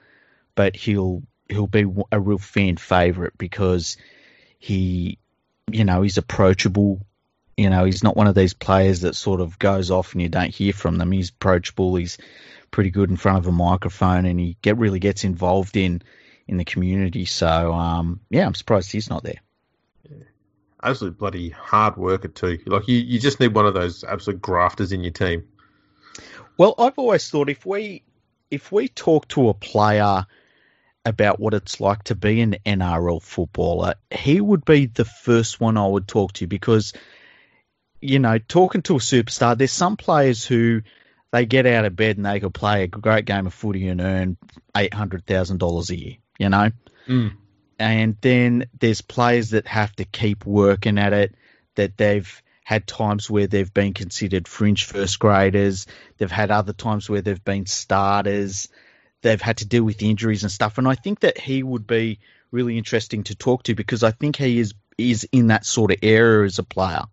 but 0.56 0.76
he'll 0.76 1.24
he'll 1.50 1.68
be 1.68 1.86
a 2.12 2.20
real 2.20 2.38
fan 2.38 2.78
favorite 2.78 3.38
because 3.38 3.98
he, 4.64 5.18
you 5.70 5.84
know, 5.84 6.04
he's 6.04 6.18
approachable. 6.18 7.06
You 7.58 7.70
know, 7.70 7.84
he's 7.84 8.02
not 8.02 8.16
one 8.16 8.28
of 8.28 8.36
these 8.36 8.54
players 8.54 9.02
that 9.02 9.14
sort 9.14 9.42
of 9.42 9.60
goes 9.60 9.92
off 9.92 10.14
and 10.14 10.22
you 10.22 10.30
don't 10.30 10.56
hear 10.56 10.72
from 10.72 10.98
them. 10.98 11.12
He's 11.12 11.32
approachable. 11.32 11.94
He's 11.96 12.18
pretty 12.72 12.90
good 12.90 13.10
in 13.10 13.18
front 13.18 13.40
of 13.40 13.48
a 13.48 13.52
microphone, 13.52 14.26
and 14.26 14.40
he 14.40 14.56
get 14.62 14.78
really 14.78 15.00
gets 15.00 15.26
involved 15.26 15.76
in 15.76 16.02
in 16.48 16.56
the 16.56 16.64
community. 16.64 17.26
So, 17.26 17.74
um, 17.74 18.22
yeah, 18.30 18.46
I'm 18.46 18.56
surprised 18.56 18.90
he's 18.90 19.10
not 19.10 19.24
there. 19.24 19.42
Yeah. 20.10 20.24
Absolute 20.82 21.18
bloody 21.18 21.50
hard 21.50 21.98
worker 21.98 22.30
too. 22.30 22.60
Like 22.66 22.88
you, 22.88 23.00
you 23.00 23.20
just 23.20 23.42
need 23.42 23.54
one 23.54 23.66
of 23.66 23.74
those 23.74 24.06
absolute 24.06 24.42
grafters 24.42 24.94
in 24.94 25.04
your 25.04 25.12
team. 25.12 25.46
Well, 26.58 26.74
I've 26.80 26.98
always 26.98 27.30
thought 27.30 27.50
if 27.50 27.66
we 27.66 28.04
if 28.50 28.72
we 28.72 28.88
talk 28.88 29.28
to 29.30 29.50
a 29.50 29.54
player 29.54 30.26
about 31.06 31.40
what 31.40 31.54
it's 31.54 31.80
like 31.80 32.04
to 32.06 32.16
be 32.16 32.42
an 32.42 32.56
NRL 32.66 33.22
footballer, 33.22 33.96
he 34.10 34.40
would 34.40 34.64
be 34.64 34.86
the 34.86 35.06
first 35.06 35.60
one 35.60 35.78
I 35.78 35.86
would 35.86 36.08
talk 36.08 36.34
to 36.34 36.48
because, 36.48 36.94
you 38.02 38.20
know, 38.20 38.38
talking 38.38 38.82
to 38.84 38.96
a 38.96 39.00
superstar, 39.00 39.58
there's 39.58 39.72
some 39.72 39.98
players 39.98 40.46
who 40.46 40.82
they 41.32 41.46
get 41.46 41.66
out 41.66 41.86
of 41.86 41.96
bed 41.96 42.18
and 42.18 42.26
they 42.26 42.40
could 42.40 42.54
play 42.54 42.84
a 42.84 42.88
great 42.88 43.26
game 43.26 43.48
of 43.48 43.54
footy 43.54 43.88
and 43.88 44.00
earn 44.00 44.38
$800,000 44.76 45.90
a 45.90 46.00
year, 46.00 46.16
you 46.38 46.50
know? 46.50 46.70
Mm. 47.08 47.34
And 47.80 48.18
then 48.22 48.68
there's 48.80 49.02
players 49.02 49.50
that 49.50 49.68
have 49.68 49.94
to 49.98 50.06
keep 50.06 50.46
working 50.46 50.98
at 50.98 51.12
it, 51.12 51.36
that 51.76 51.98
they've 51.98 52.42
had 52.64 52.88
times 52.88 53.30
where 53.30 53.48
they've 53.48 53.74
been 53.74 53.94
considered 53.94 54.48
fringe 54.48 54.86
first 54.86 55.20
graders, 55.20 55.86
they've 56.18 56.32
had 56.32 56.50
other 56.50 56.72
times 56.72 57.10
where 57.10 57.22
they've 57.22 57.44
been 57.44 57.66
starters 57.66 58.70
they've 59.24 59.42
had 59.42 59.58
to 59.58 59.66
deal 59.66 59.84
with 59.84 60.04
injuries 60.04 60.44
and 60.44 60.52
stuff. 60.52 60.78
And 60.78 60.88
I 60.88 60.96
think 60.96 61.22
that 61.22 61.40
he 61.40 61.64
would 61.64 61.88
be 61.88 62.20
really 62.52 62.78
interesting 62.78 63.24
to 63.24 63.36
talk 63.36 63.64
to 63.64 63.74
because 63.74 64.04
I 64.04 64.12
think 64.12 64.36
he 64.36 64.60
is 64.60 64.76
is 64.98 65.28
in 65.32 65.48
that 65.48 65.66
sort 65.66 65.92
of 65.92 65.98
area 66.04 66.46
as 66.46 66.60
a 66.60 66.64
player. 66.64 67.06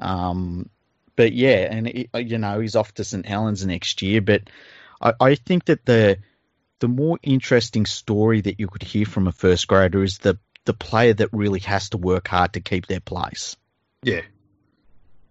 Um, 0.00 0.68
but 1.14 1.32
yeah, 1.32 1.68
and 1.70 1.86
it, 1.86 2.10
you 2.14 2.38
know 2.38 2.58
he's 2.58 2.74
off 2.74 2.92
to 2.94 3.04
St 3.04 3.24
Helens 3.24 3.64
next 3.64 4.02
year. 4.02 4.20
But 4.20 4.50
I, 5.00 5.12
I 5.20 5.34
think 5.36 5.66
that 5.66 5.86
the 5.86 6.18
the 6.80 6.88
more 6.88 7.18
interesting 7.22 7.86
story 7.86 8.40
that 8.40 8.60
you 8.60 8.66
could 8.66 8.82
hear 8.82 9.06
from 9.06 9.28
a 9.28 9.32
first 9.32 9.68
grader 9.68 10.02
is 10.02 10.18
the 10.18 10.38
the 10.64 10.74
player 10.74 11.14
that 11.14 11.28
really 11.32 11.60
has 11.60 11.90
to 11.90 11.96
work 11.96 12.26
hard 12.26 12.54
to 12.54 12.60
keep 12.60 12.86
their 12.86 13.00
place. 13.00 13.56
Yeah, 14.02 14.22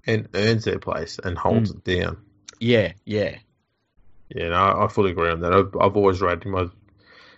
and 0.07 0.29
earns 0.33 0.63
their 0.63 0.79
place 0.79 1.19
and 1.21 1.37
holds 1.37 1.73
mm. 1.73 1.77
it 1.77 1.99
down. 1.99 2.17
Yeah, 2.59 2.93
yeah. 3.03 3.37
Yeah, 4.29 4.49
no, 4.49 4.83
I 4.83 4.87
fully 4.87 5.11
agree 5.11 5.29
on 5.29 5.41
that. 5.41 5.53
I've, 5.53 5.75
I've 5.79 5.95
always 5.95 6.21
rated 6.21 6.43
him. 6.43 6.55
I 6.55 6.67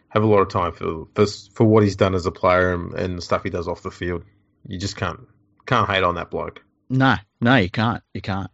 have 0.10 0.24
a 0.24 0.28
lot 0.28 0.40
of 0.40 0.50
time 0.50 0.72
for 0.72 1.08
for, 1.14 1.26
for 1.54 1.64
what 1.66 1.84
he's 1.84 1.96
done 1.96 2.16
as 2.16 2.26
a 2.26 2.32
player 2.32 2.74
and, 2.74 2.94
and 2.94 3.18
the 3.18 3.22
stuff 3.22 3.44
he 3.44 3.50
does 3.50 3.68
off 3.68 3.84
the 3.84 3.92
field. 3.92 4.24
You 4.66 4.80
just 4.80 4.96
can't 4.96 5.20
can't 5.66 5.90
hate 5.90 6.04
on 6.04 6.16
that 6.16 6.32
bloke. 6.32 6.64
No, 6.90 7.16
no, 7.42 7.56
you 7.56 7.70
can't. 7.70 8.04
You 8.14 8.22
can't. 8.22 8.50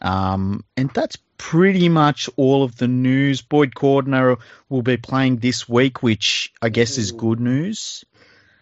Um, 0.00 0.64
and 0.76 0.90
that's 0.90 1.16
pretty 1.38 1.88
much 1.88 2.28
all 2.36 2.62
of 2.62 2.76
the 2.76 2.88
news. 2.88 3.42
Boyd 3.42 3.72
Cordner 3.74 4.38
will 4.68 4.82
be 4.82 4.96
playing 4.96 5.36
this 5.36 5.68
week, 5.68 6.02
which 6.02 6.52
I 6.62 6.68
guess 6.68 6.98
is 6.98 7.12
good 7.12 7.40
news. 7.40 8.04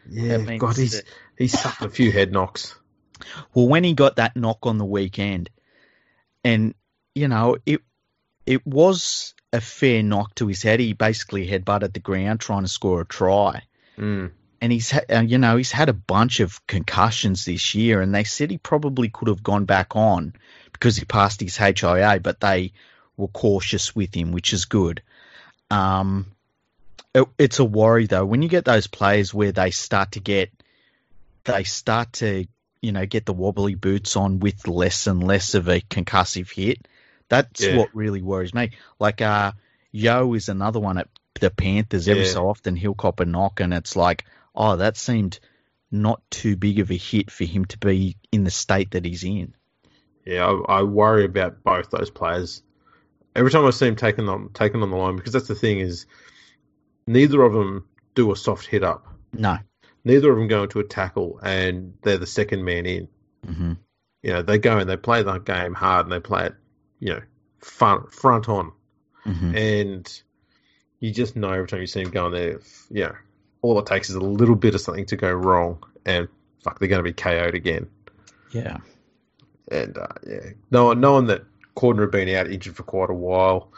Yeah, 0.08 0.38
God, 0.56 0.76
he's 0.76 0.92
that... 0.92 1.04
he's 1.36 1.58
suffered 1.58 1.86
a 1.86 1.90
few 1.90 2.12
head 2.12 2.32
knocks. 2.32 2.74
Well, 3.54 3.68
when 3.68 3.84
he 3.84 3.94
got 3.94 4.16
that 4.16 4.36
knock 4.36 4.66
on 4.66 4.78
the 4.78 4.84
weekend, 4.84 5.50
and 6.42 6.74
you 7.14 7.28
know, 7.28 7.56
it 7.64 7.80
it 8.46 8.66
was 8.66 9.34
a 9.52 9.60
fair 9.60 10.02
knock 10.02 10.34
to 10.36 10.46
his 10.46 10.62
head. 10.62 10.80
He 10.80 10.92
basically 10.92 11.46
headbutted 11.46 11.92
the 11.92 12.00
ground 12.00 12.40
trying 12.40 12.62
to 12.62 12.68
score 12.68 13.00
a 13.00 13.06
try. 13.06 13.62
Mm. 13.98 14.32
And 14.60 14.72
he's, 14.72 14.90
ha- 14.90 15.04
uh, 15.10 15.20
you 15.20 15.38
know, 15.38 15.56
he's 15.56 15.72
had 15.72 15.88
a 15.88 15.94
bunch 15.94 16.40
of 16.40 16.66
concussions 16.66 17.44
this 17.44 17.74
year, 17.74 18.00
and 18.00 18.14
they 18.14 18.24
said 18.24 18.50
he 18.50 18.58
probably 18.58 19.08
could 19.08 19.28
have 19.28 19.42
gone 19.42 19.64
back 19.64 19.94
on 19.94 20.34
because 20.72 20.96
he 20.96 21.04
passed 21.04 21.40
his 21.40 21.56
HIA, 21.56 22.20
but 22.22 22.40
they 22.40 22.72
were 23.16 23.28
cautious 23.28 23.94
with 23.94 24.14
him, 24.14 24.32
which 24.32 24.52
is 24.52 24.64
good. 24.64 25.02
Um, 25.70 26.26
it, 27.14 27.28
it's 27.38 27.58
a 27.58 27.64
worry 27.64 28.06
though 28.06 28.24
when 28.24 28.42
you 28.42 28.48
get 28.48 28.64
those 28.64 28.86
players 28.86 29.32
where 29.32 29.52
they 29.52 29.70
start 29.70 30.12
to 30.12 30.20
get, 30.20 30.50
they 31.44 31.64
start 31.64 32.14
to, 32.14 32.46
you 32.80 32.92
know, 32.92 33.06
get 33.06 33.24
the 33.24 33.32
wobbly 33.32 33.74
boots 33.74 34.16
on 34.16 34.40
with 34.40 34.66
less 34.66 35.06
and 35.06 35.22
less 35.22 35.54
of 35.54 35.68
a 35.68 35.80
concussive 35.80 36.50
hit 36.50 36.86
that's 37.28 37.62
yeah. 37.62 37.76
what 37.76 37.94
really 37.94 38.22
worries 38.22 38.54
me. 38.54 38.72
Like 38.98 39.20
uh, 39.20 39.52
Yeo 39.92 40.34
is 40.34 40.48
another 40.48 40.80
one 40.80 40.98
at 40.98 41.08
the 41.40 41.50
Panthers. 41.50 42.08
Every 42.08 42.24
yeah. 42.24 42.30
so 42.30 42.48
often 42.48 42.76
he'll 42.76 42.94
cop 42.94 43.20
a 43.20 43.24
knock, 43.24 43.60
and 43.60 43.72
it's 43.72 43.96
like, 43.96 44.24
oh, 44.54 44.76
that 44.76 44.96
seemed 44.96 45.38
not 45.90 46.22
too 46.30 46.56
big 46.56 46.80
of 46.80 46.90
a 46.90 46.96
hit 46.96 47.30
for 47.30 47.44
him 47.44 47.64
to 47.66 47.78
be 47.78 48.16
in 48.32 48.44
the 48.44 48.50
state 48.50 48.92
that 48.92 49.04
he's 49.04 49.24
in. 49.24 49.54
Yeah, 50.24 50.46
I, 50.46 50.78
I 50.78 50.82
worry 50.82 51.24
about 51.24 51.62
both 51.62 51.90
those 51.90 52.10
players. 52.10 52.62
Every 53.36 53.50
time 53.50 53.66
I 53.66 53.70
see 53.70 53.86
him 53.86 53.96
taken 53.96 54.28
on 54.28 54.50
taken 54.50 54.82
on 54.82 54.90
the 54.90 54.96
line, 54.96 55.16
because 55.16 55.32
that's 55.32 55.48
the 55.48 55.54
thing 55.54 55.80
is, 55.80 56.06
neither 57.06 57.42
of 57.42 57.52
them 57.52 57.86
do 58.14 58.32
a 58.32 58.36
soft 58.36 58.66
hit 58.66 58.82
up. 58.82 59.06
No. 59.32 59.58
Neither 60.04 60.30
of 60.30 60.38
them 60.38 60.48
go 60.48 60.64
into 60.64 60.80
a 60.80 60.84
tackle 60.84 61.40
and 61.42 61.94
they're 62.02 62.18
the 62.18 62.26
second 62.26 62.64
man 62.64 62.86
in. 62.86 63.08
Mm-hmm. 63.46 63.72
You 64.22 64.32
know, 64.32 64.42
they 64.42 64.58
go 64.58 64.78
and 64.78 64.88
they 64.88 64.96
play 64.96 65.22
that 65.22 65.44
game 65.44 65.74
hard 65.74 66.06
and 66.06 66.12
they 66.12 66.20
play 66.20 66.46
it, 66.46 66.54
you 67.04 67.12
know, 67.12 67.20
front 67.58 68.12
front 68.12 68.48
on, 68.48 68.72
Mm-hmm. 69.26 69.56
and 69.56 70.22
you 71.00 71.10
just 71.10 71.34
know 71.36 71.50
every 71.50 71.66
time 71.66 71.80
you 71.80 71.86
see 71.86 72.00
him 72.02 72.10
going 72.10 72.32
there, 72.32 72.60
you 72.90 73.04
know, 73.04 73.14
all 73.62 73.78
it 73.78 73.86
takes 73.86 74.08
is 74.10 74.16
a 74.16 74.20
little 74.20 74.54
bit 74.56 74.74
of 74.74 74.80
something 74.80 75.06
to 75.06 75.16
go 75.16 75.30
wrong, 75.32 75.82
and 76.06 76.28
fuck, 76.62 76.78
they're 76.78 76.88
going 76.88 77.02
to 77.04 77.10
be 77.10 77.12
KO'd 77.12 77.54
again. 77.54 77.88
Yeah. 78.50 78.78
And 79.70 79.96
uh, 79.98 80.06
yeah, 80.26 80.50
knowing, 80.70 81.00
knowing 81.00 81.26
that 81.26 81.42
Cordner 81.76 82.02
had 82.02 82.10
been 82.10 82.28
out 82.34 82.50
injured 82.50 82.76
for 82.76 82.82
quite 82.84 83.10
a 83.10 83.14
while, 83.14 83.72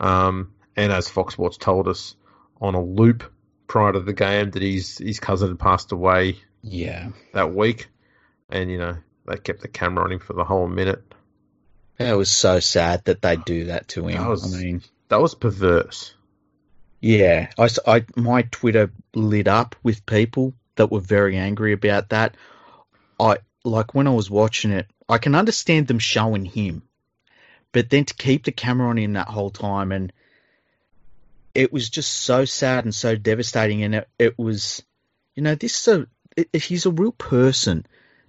um, 0.00 0.52
and 0.76 0.92
as 0.92 1.08
Fox 1.08 1.34
Sports 1.34 1.56
told 1.58 1.88
us 1.88 2.14
on 2.60 2.74
a 2.74 2.82
loop 2.82 3.24
prior 3.68 3.92
to 3.92 4.00
the 4.00 4.12
game 4.12 4.50
that 4.50 4.62
his 4.62 4.98
his 4.98 5.20
cousin 5.20 5.48
had 5.48 5.58
passed 5.58 5.92
away 5.92 6.38
Yeah. 6.62 7.10
that 7.34 7.54
week, 7.54 7.86
and 8.50 8.70
you 8.70 8.78
know 8.78 8.96
they 9.26 9.36
kept 9.36 9.62
the 9.62 9.68
camera 9.68 10.04
on 10.04 10.12
him 10.12 10.18
for 10.20 10.32
the 10.32 10.44
whole 10.44 10.66
minute. 10.68 11.07
It 11.98 12.16
was 12.16 12.30
so 12.30 12.60
sad 12.60 13.04
that 13.06 13.22
they 13.22 13.36
do 13.36 13.64
that 13.66 13.88
to 13.88 14.06
him. 14.06 14.18
That 14.22 14.28
was- 14.28 14.54
I 14.54 14.58
mean, 14.62 14.82
That 15.08 15.20
was 15.20 15.34
perverse. 15.34 16.14
yeah, 17.00 17.50
I, 17.58 17.68
I- 17.86 18.04
my 18.16 18.42
Twitter 18.42 18.90
lit 19.14 19.48
up 19.48 19.74
with 19.82 20.06
people 20.06 20.54
that 20.76 20.90
were 20.92 21.00
very 21.00 21.36
angry 21.36 21.72
about 21.72 22.10
that. 22.10 22.36
I 23.18 23.38
like 23.64 23.94
when 23.94 24.06
I 24.06 24.10
was 24.10 24.30
watching 24.30 24.70
it, 24.70 24.86
I 25.08 25.18
can 25.18 25.34
understand 25.34 25.86
them 25.88 25.98
showing 25.98 26.44
him, 26.44 26.82
but 27.72 27.90
then 27.90 28.04
to 28.04 28.14
keep 28.14 28.44
the 28.44 28.52
camera 28.52 28.88
on 28.88 28.98
him 28.98 29.14
that 29.14 29.28
whole 29.28 29.50
time 29.50 29.90
and 29.92 30.12
it 31.54 31.72
was 31.72 31.88
just 31.90 32.10
so 32.12 32.44
sad 32.44 32.84
and 32.84 32.94
so 32.94 33.16
devastating 33.16 33.82
and 33.82 33.94
it, 33.96 34.08
it 34.18 34.38
was 34.38 34.82
you 35.34 35.42
know 35.42 35.54
this 35.56 35.74
so 35.74 36.06
it, 36.36 36.54
he's 36.54 36.86
a 36.86 36.90
real 36.90 37.10
person 37.12 37.84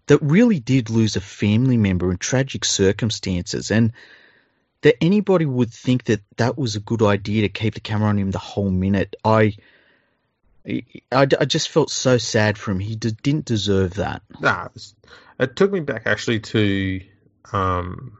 that 0.09 0.21
really 0.21 0.59
did 0.59 0.89
lose 0.89 1.15
a 1.15 1.21
family 1.21 1.77
member 1.77 2.11
in 2.11 2.17
tragic 2.17 2.65
circumstances 2.65 3.71
and 3.71 3.93
that 4.81 4.95
anybody 5.01 5.45
would 5.45 5.71
think 5.71 6.05
that 6.05 6.21
that 6.37 6.57
was 6.57 6.75
a 6.75 6.79
good 6.79 7.01
idea 7.01 7.43
to 7.43 7.49
keep 7.49 7.75
the 7.75 7.79
camera 7.79 8.09
on 8.09 8.17
him 8.17 8.31
the 8.31 8.37
whole 8.39 8.69
minute 8.71 9.15
i 9.23 9.53
i, 10.67 10.81
I 11.11 11.25
just 11.45 11.69
felt 11.69 11.91
so 11.91 12.17
sad 12.17 12.57
for 12.57 12.71
him 12.71 12.79
he 12.79 12.95
d- 12.95 13.15
didn't 13.23 13.45
deserve 13.45 13.95
that 13.95 14.21
Nah, 14.39 14.67
it, 15.39 15.55
took 15.55 15.71
me 15.71 15.79
back 15.79 16.03
actually 16.05 16.39
to 16.41 17.01
um, 17.53 18.17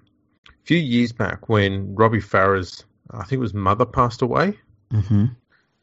a 0.47 0.51
few 0.63 0.77
years 0.77 1.11
back 1.11 1.49
when 1.49 1.95
Robbie 1.95 2.21
Farah's, 2.21 2.85
I 3.11 3.23
think 3.23 3.33
it 3.33 3.39
was 3.39 3.53
mother 3.53 3.85
passed 3.85 4.21
away. 4.21 4.57
mm-hmm. 4.91 5.25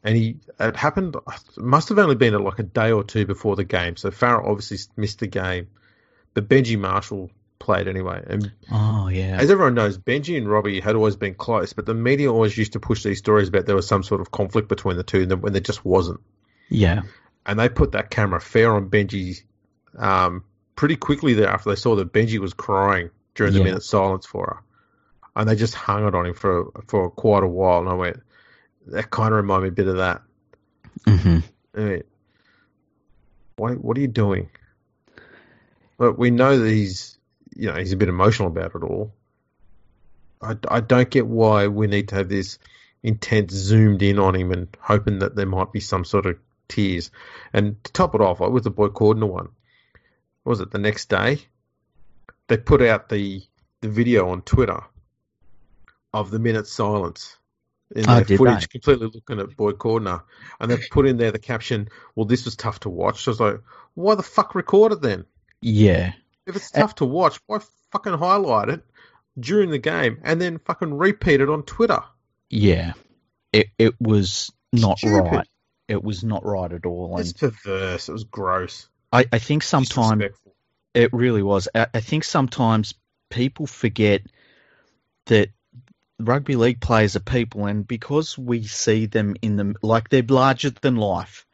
and 0.03 0.15
he 0.15 0.37
it 0.59 0.75
happened. 0.75 1.15
It 1.15 1.57
must 1.57 1.89
have 1.89 1.99
only 1.99 2.15
been 2.15 2.33
like 2.43 2.59
a 2.59 2.63
day 2.63 2.91
or 2.91 3.03
two 3.03 3.25
before 3.25 3.55
the 3.55 3.63
game. 3.63 3.97
So 3.97 4.09
Farah 4.09 4.45
obviously 4.45 4.77
missed 4.95 5.19
the 5.19 5.27
game, 5.27 5.67
but 6.37 6.47
Benji 6.47 6.77
Marshall 6.77 7.31
played 7.57 7.87
anyway. 7.87 8.23
And 8.27 8.51
oh 8.71 9.07
yeah 9.07 9.37
as 9.41 9.49
everyone 9.49 9.73
knows, 9.73 9.97
Benji 9.97 10.37
and 10.37 10.47
Robbie 10.47 10.79
had 10.79 10.95
always 10.95 11.15
been 11.15 11.33
close, 11.33 11.73
but 11.73 11.87
the 11.87 11.95
media 11.95 12.31
always 12.31 12.55
used 12.55 12.73
to 12.73 12.79
push 12.79 13.01
these 13.01 13.17
stories 13.17 13.47
about 13.47 13.65
there 13.65 13.75
was 13.75 13.87
some 13.87 14.03
sort 14.03 14.21
of 14.21 14.29
conflict 14.29 14.69
between 14.69 14.97
the 14.97 15.03
two, 15.03 15.23
and 15.23 15.41
when 15.41 15.53
there 15.53 15.61
just 15.63 15.83
wasn't. 15.83 16.19
yeah 16.69 17.01
And 17.47 17.57
they 17.59 17.69
put 17.69 17.93
that 17.93 18.11
camera 18.11 18.39
fair 18.39 18.71
on 18.71 18.87
Benji 18.91 19.41
um, 19.97 20.43
pretty 20.75 20.95
quickly 20.95 21.33
there 21.33 21.49
after 21.49 21.71
they 21.71 21.75
saw 21.75 21.95
that 21.95 22.13
Benji 22.13 22.37
was 22.37 22.53
crying 22.53 23.09
during 23.33 23.53
the 23.53 23.57
Yeah. 23.59 23.65
minute 23.65 23.81
silence 23.83 24.27
for 24.27 24.45
her, 24.45 24.57
and 25.35 25.49
they 25.49 25.55
just 25.55 25.73
hung 25.73 26.07
it 26.07 26.13
on 26.13 26.27
him 26.27 26.35
for 26.35 26.69
for 26.85 27.09
quite 27.09 27.41
a 27.41 27.47
while. 27.47 27.79
And 27.79 27.89
I 27.89 27.93
went, 27.95 28.21
that 28.85 29.09
kind 29.09 29.33
of 29.33 29.37
reminded 29.37 29.63
me 29.63 29.69
a 29.69 29.71
bit 29.71 29.87
of 29.87 29.97
that. 29.97 30.21
mm-hmm. 31.07 31.39
I 31.75 31.79
mean, 31.79 32.03
what 33.55 33.83
what 33.83 33.97
are 33.97 34.01
you 34.01 34.07
doing? 34.07 34.49
But 35.97 36.17
we 36.17 36.29
know 36.31 36.57
that 36.59 36.69
he's 36.69 37.17
you 37.55 37.67
know 37.67 37.75
he's 37.77 37.93
a 37.93 37.97
bit 37.97 38.09
emotional 38.09 38.47
about 38.49 38.75
it 38.75 38.83
all. 38.83 39.13
I, 40.41 40.55
I 40.69 40.79
don't 40.81 41.09
get 41.09 41.25
why 41.25 41.67
we 41.67 41.87
need 41.87 42.09
to 42.09 42.15
have 42.15 42.29
this 42.29 42.59
intense 43.01 43.53
zoomed 43.53 44.03
in 44.03 44.19
on 44.19 44.35
him 44.35 44.51
and 44.51 44.67
hoping 44.79 45.19
that 45.19 45.35
there 45.35 45.45
might 45.47 45.71
be 45.71 45.79
some 45.79 46.05
sort 46.05 46.27
of 46.27 46.37
tears. 46.67 47.09
And 47.53 47.83
to 47.83 47.91
top 47.91 48.13
it 48.13 48.21
off, 48.21 48.39
with 48.39 48.63
the 48.63 48.69
Boyd 48.69 48.93
Cordner 48.93 49.27
one, 49.27 49.49
what 50.43 50.51
was 50.51 50.59
it 50.59 50.71
the 50.71 50.77
next 50.77 51.09
day? 51.09 51.39
They 52.47 52.57
put 52.57 52.81
out 52.81 53.09
the 53.09 53.43
the 53.81 53.89
video 53.89 54.29
on 54.29 54.41
Twitter 54.43 54.81
of 56.13 56.31
the 56.31 56.39
minute 56.39 56.67
silence 56.67 57.37
in 57.95 58.05
Oh, 58.07 58.19
their 58.21 58.37
footage, 58.37 58.61
they? 58.61 58.67
completely 58.67 59.07
looking 59.13 59.39
at 59.39 59.55
Boyd 59.57 59.77
Cordner, 59.77 60.23
and 60.59 60.69
they 60.69 60.77
put 60.91 61.07
in 61.07 61.17
there 61.17 61.31
the 61.31 61.39
caption, 61.39 61.89
"Well, 62.15 62.25
this 62.25 62.45
was 62.45 62.55
tough 62.55 62.81
to 62.81 62.89
watch." 62.89 63.23
So 63.23 63.31
I 63.31 63.33
was 63.33 63.39
like, 63.39 63.61
"Why 63.95 64.15
the 64.15 64.23
fuck 64.23 64.55
record 64.55 64.91
it 64.91 65.01
then? 65.01 65.25
Yeah 65.61 66.13
If 66.45 66.55
it's 66.55 66.71
tough 66.71 66.95
to 66.95 67.05
watch, 67.05 67.39
why 67.47 67.59
fucking 67.91 68.13
highlight 68.13 68.69
it 68.69 68.83
during 69.39 69.69
the 69.69 69.77
game 69.79 70.19
and 70.23 70.41
then 70.41 70.59
fucking 70.59 70.93
repeat 70.93 71.41
it 71.41 71.49
on 71.49 71.63
Twitter?" 71.63 72.01
yeah 72.49 72.93
it 73.53 73.67
it 73.77 73.99
was 73.99 74.51
not 74.73 74.97
Stupid. 74.99 75.21
right 75.31 75.47
it 75.87 76.03
was 76.03 76.23
not 76.23 76.45
right 76.45 76.71
at 76.73 76.85
all 76.85 77.17
It's 77.17 77.31
and 77.31 77.39
perverse. 77.53 78.09
It 78.09 78.11
was 78.13 78.25
gross. 78.25 78.89
I, 79.13 79.25
I 79.31 79.39
think 79.39 79.63
sometimes 79.63 80.23
It 80.93 81.13
really 81.13 81.41
was. 81.43 81.69
I, 81.73 81.87
I 81.93 82.01
think 82.01 82.25
sometimes 82.25 82.93
people 83.29 83.67
forget 83.67 84.21
that 85.27 85.49
rugby 86.19 86.55
league 86.57 86.81
players 86.81 87.15
are 87.15 87.21
people, 87.21 87.67
and 87.67 87.87
because 87.87 88.37
we 88.37 88.63
see 88.63 89.05
them 89.05 89.35
in 89.41 89.55
them 89.55 89.75
like 89.81 90.09
they're 90.09 90.23
larger 90.23 90.71
than 90.71 90.97
life, 90.97 91.45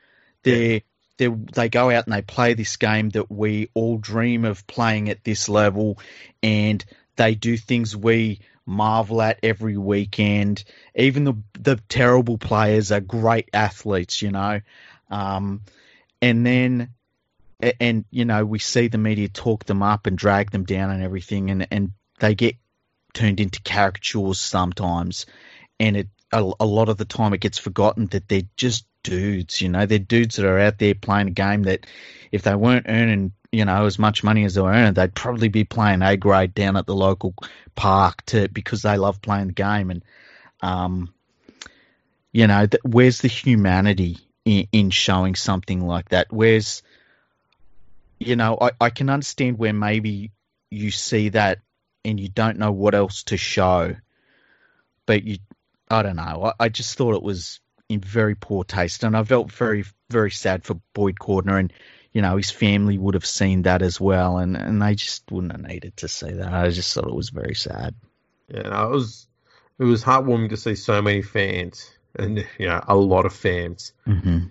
they 0.44 0.84
they 1.18 1.28
they 1.28 1.70
go 1.70 1.90
out 1.90 2.06
and 2.06 2.14
they 2.14 2.22
play 2.22 2.54
this 2.54 2.78
game 2.78 3.10
that 3.10 3.32
we 3.32 3.70
all 3.74 3.98
dream 3.98 4.46
of 4.46 4.66
playing 4.68 5.10
at 5.10 5.24
this 5.24 5.48
level, 5.50 6.00
and 6.42 6.84
they 7.16 7.36
do 7.36 7.58
things 7.58 7.96
we 7.96 8.40
marvel 8.66 9.22
at 9.22 9.40
every 9.44 9.78
weekend. 9.78 10.64
Even 10.96 11.24
the 11.24 11.36
the 11.54 11.76
terrible 11.90 12.38
players 12.38 12.92
are 12.92 13.02
great 13.02 13.50
athletes, 13.54 14.22
you 14.22 14.32
know. 14.32 14.62
Um, 15.10 15.62
and 16.22 16.46
then 16.46 16.90
and 17.80 18.06
you 18.10 18.26
know 18.26 18.46
we 18.46 18.60
see 18.60 18.88
the 18.88 18.98
media 18.98 19.28
talk 19.28 19.66
them 19.66 19.84
up 19.84 20.08
and 20.08 20.18
drag 20.18 20.52
them 20.52 20.64
down 20.66 20.90
and 20.90 21.04
everything 21.04 21.50
and 21.50 21.68
and 21.72 21.92
they 22.20 22.36
get 22.36 22.56
turned 23.14 23.40
into 23.40 23.62
caricatures 23.62 24.40
sometimes 24.40 25.26
and 25.80 25.96
it 25.96 26.08
a, 26.34 26.52
a 26.60 26.66
lot 26.66 26.90
of 26.90 26.98
the 26.98 27.06
time 27.06 27.34
it 27.34 27.42
gets 27.42 27.58
forgotten 27.58 28.08
that 28.08 28.28
they're 28.28 28.42
just 28.58 28.86
dudes 29.04 29.62
you 29.62 29.70
know 29.70 29.86
they're 29.86 30.00
dudes 30.00 30.38
that 30.38 30.46
are 30.46 30.60
out 30.60 30.78
there 30.78 30.96
playing 30.96 31.28
a 31.28 31.32
game 31.32 31.64
that 31.64 31.86
if 32.32 32.44
they 32.44 32.56
weren't 32.56 32.86
earning 32.88 33.34
you 33.52 33.66
know 33.66 33.86
as 33.86 34.00
much 34.00 34.24
money 34.24 34.46
as 34.46 34.56
they 34.56 34.62
were 34.62 34.72
earning 34.72 34.94
they'd 34.94 35.14
probably 35.14 35.50
be 35.50 35.66
playing 35.66 36.02
a 36.02 36.16
grade 36.16 36.54
down 36.54 36.78
at 36.78 36.86
the 36.86 36.96
local 36.96 37.34
park 37.76 38.26
to 38.26 38.48
because 38.50 38.82
they 38.82 38.98
love 38.98 39.22
playing 39.22 39.48
the 39.48 39.54
game 39.54 39.92
and 39.92 40.04
um 40.62 41.14
you 42.32 42.48
know 42.48 42.66
th- 42.66 42.84
where's 42.84 43.20
the 43.20 43.28
humanity 43.28 44.18
in, 44.46 44.68
in 44.72 44.90
showing 44.90 45.36
something 45.36 45.86
like 45.86 46.10
that 46.10 46.32
where's 46.32 46.82
you 48.26 48.36
know, 48.36 48.58
I, 48.60 48.72
I 48.80 48.90
can 48.90 49.10
understand 49.10 49.58
where 49.58 49.74
maybe 49.74 50.32
you 50.70 50.92
see 50.92 51.30
that 51.30 51.60
and 52.06 52.20
you 52.20 52.30
don't 52.30 52.58
know 52.58 52.72
what 52.72 52.96
else 52.96 53.24
to 53.24 53.38
show. 53.38 53.96
But 55.06 55.24
you, 55.24 55.38
I 55.94 56.04
don't 56.04 56.16
know. 56.16 56.52
I, 56.60 56.66
I 56.66 56.70
just 56.70 56.98
thought 56.98 57.16
it 57.16 57.24
was 57.24 57.60
in 57.90 58.00
very 58.00 58.36
poor 58.36 58.64
taste. 58.64 59.04
And 59.04 59.16
I 59.16 59.24
felt 59.24 59.52
very, 59.52 59.86
very 60.10 60.32
sad 60.32 60.64
for 60.64 60.80
Boyd 60.94 61.16
Cordner. 61.16 61.60
And, 61.60 61.72
you 62.12 62.22
know, 62.22 62.38
his 62.38 62.52
family 62.52 62.98
would 62.98 63.14
have 63.14 63.26
seen 63.26 63.64
that 63.64 63.82
as 63.82 64.02
well. 64.02 64.38
And, 64.38 64.58
and 64.58 64.82
they 64.82 64.96
just 64.96 65.32
wouldn't 65.32 65.52
have 65.52 65.62
needed 65.62 65.98
to 65.98 66.08
see 66.08 66.32
that. 66.32 66.54
I 66.54 66.70
just 66.70 66.94
thought 66.94 67.08
it 67.08 67.14
was 67.14 67.30
very 67.30 67.56
sad. 67.56 67.94
Yeah, 68.50 68.64
no, 68.64 68.88
it 68.88 68.92
was 68.92 69.28
it 69.80 69.84
was 69.86 70.04
heartwarming 70.04 70.50
to 70.50 70.58
see 70.58 70.76
so 70.76 71.02
many 71.02 71.22
fans 71.22 71.92
and 72.16 72.46
you 72.60 72.68
know 72.68 72.84
a 72.88 72.96
lot 72.96 73.26
of 73.26 73.34
fans 73.34 73.94
Mm-hmm. 74.08 74.46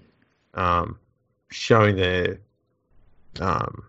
um, 0.61 0.99
showing 1.51 1.97
their 1.97 2.41
um, 3.41 3.85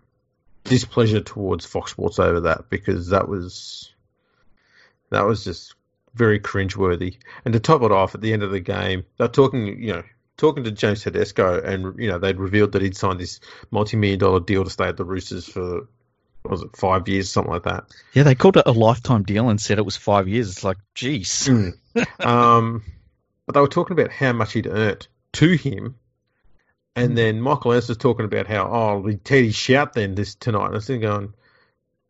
displeasure 0.64 1.20
towards 1.20 1.66
Fox 1.66 1.90
Sports 1.92 2.18
over 2.18 2.40
that 2.42 2.68
because 2.68 3.08
that 3.08 3.28
was 3.28 3.92
that 5.10 5.26
was 5.26 5.44
just 5.44 5.74
very 6.14 6.40
cringeworthy. 6.40 7.18
And 7.44 7.52
to 7.54 7.60
top 7.60 7.82
it 7.82 7.92
off, 7.92 8.14
at 8.14 8.20
the 8.20 8.32
end 8.32 8.42
of 8.42 8.50
the 8.50 8.60
game, 8.60 9.04
they're 9.18 9.28
talking, 9.28 9.82
you 9.82 9.92
know, 9.94 10.02
talking 10.36 10.64
to 10.64 10.70
James 10.70 11.02
Tedesco, 11.02 11.60
and 11.60 11.98
you 11.98 12.08
know 12.08 12.18
they'd 12.18 12.38
revealed 12.38 12.72
that 12.72 12.82
he'd 12.82 12.96
signed 12.96 13.20
this 13.20 13.40
multi-million 13.70 14.18
dollar 14.18 14.40
deal 14.40 14.64
to 14.64 14.70
stay 14.70 14.88
at 14.88 14.96
the 14.96 15.04
Roosters 15.04 15.46
for 15.46 15.86
what 16.42 16.50
was 16.50 16.62
it 16.62 16.76
five 16.76 17.08
years, 17.08 17.30
something 17.30 17.52
like 17.52 17.62
that. 17.62 17.84
Yeah, 18.12 18.24
they 18.24 18.34
called 18.34 18.56
it 18.56 18.64
a 18.66 18.72
lifetime 18.72 19.22
deal 19.22 19.48
and 19.48 19.60
said 19.60 19.78
it 19.78 19.84
was 19.84 19.96
five 19.96 20.28
years. 20.28 20.50
It's 20.50 20.64
like, 20.64 20.76
geez. 20.94 21.48
um, 22.20 22.82
but 23.46 23.54
they 23.54 23.60
were 23.60 23.68
talking 23.68 23.98
about 23.98 24.10
how 24.12 24.32
much 24.32 24.52
he'd 24.52 24.66
earned 24.66 25.08
to 25.32 25.56
him 25.56 25.96
And 26.96 27.18
then 27.18 27.40
Michael 27.40 27.72
Ennis 27.72 27.88
was 27.88 27.96
talking 27.96 28.24
about 28.24 28.46
how, 28.46 28.68
oh, 28.70 29.00
be 29.00 29.16
Teddy 29.16 29.50
Shout 29.50 29.94
then 29.94 30.14
this 30.14 30.34
tonight. 30.34 30.66
And 30.66 30.74
I 30.74 30.76
was 30.76 30.86
thinking, 30.86 31.08
going, 31.08 31.34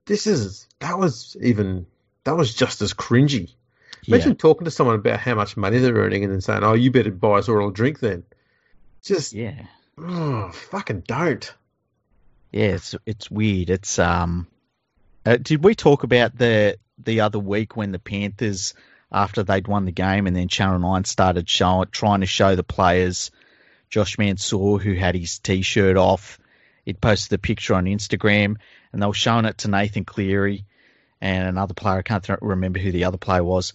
this 0.07 0.27
is, 0.27 0.67
that 0.81 0.99
was 0.99 1.37
even, 1.41 1.87
that 2.25 2.37
was 2.37 2.55
just 2.55 2.83
as 2.83 2.93
cringy. 2.93 3.55
Imagine 4.07 4.31
yeah. 4.31 4.37
talking 4.39 4.65
to 4.65 4.71
someone 4.71 4.97
about 4.97 5.21
how 5.21 5.35
much 5.35 5.57
money 5.57 5.79
they're 5.79 5.95
earning 5.95 6.25
and 6.25 6.33
then 6.33 6.41
saying, 6.41 6.65
oh, 6.65 6.75
you 6.75 6.91
better 6.91 7.11
buy 7.11 7.39
us 7.39 7.49
all 7.49 7.69
a 7.69 7.73
drink 7.73 8.01
then. 8.01 8.25
Just, 9.03 9.33
yeah. 9.33 9.67
oh, 9.99 10.51
fucking 10.53 11.05
don't. 11.07 11.53
Yeah, 12.53 12.67
it's 12.67 12.95
it's 13.05 13.29
weird. 13.29 13.69
It's 13.69 13.99
um, 13.99 14.47
uh, 15.27 15.39
did 15.39 15.65
we 15.65 15.75
talk 15.75 16.05
about 16.05 16.39
the 16.39 16.79
the 17.03 17.23
other 17.23 17.41
week 17.41 17.77
when 17.77 17.91
the 17.91 17.99
Panthers 17.99 18.75
after 19.11 19.43
they'd 19.43 19.67
won 19.67 19.87
the 19.87 19.93
game 19.93 20.29
and 20.29 20.37
then 20.37 20.47
Channel 20.47 20.79
Nine 20.79 21.05
started 21.05 21.49
showing 21.49 21.89
trying 21.91 22.21
to 22.21 22.27
show 22.27 22.55
the 22.55 22.63
players 22.63 23.33
Josh 23.91 24.19
Mansour 24.19 24.79
who 24.79 24.95
had 24.95 25.15
his 25.15 25.39
t-shirt 25.41 25.97
off. 25.97 26.39
He'd 26.85 27.01
posted 27.01 27.31
the 27.31 27.39
picture 27.39 27.75
on 27.75 27.87
Instagram 27.87 28.57
and 28.93 29.03
they 29.03 29.07
were 29.07 29.15
showing 29.15 29.47
it 29.47 29.59
to 29.59 29.69
Nathan 29.69 30.05
Cleary 30.05 30.65
and 31.21 31.49
another 31.49 31.75
player. 31.75 31.99
I 31.99 32.03
can't 32.03 32.27
remember 32.41 32.79
who 32.79 32.93
the 32.93 33.05
other 33.05 33.19
player 33.19 33.43
was, 33.43 33.73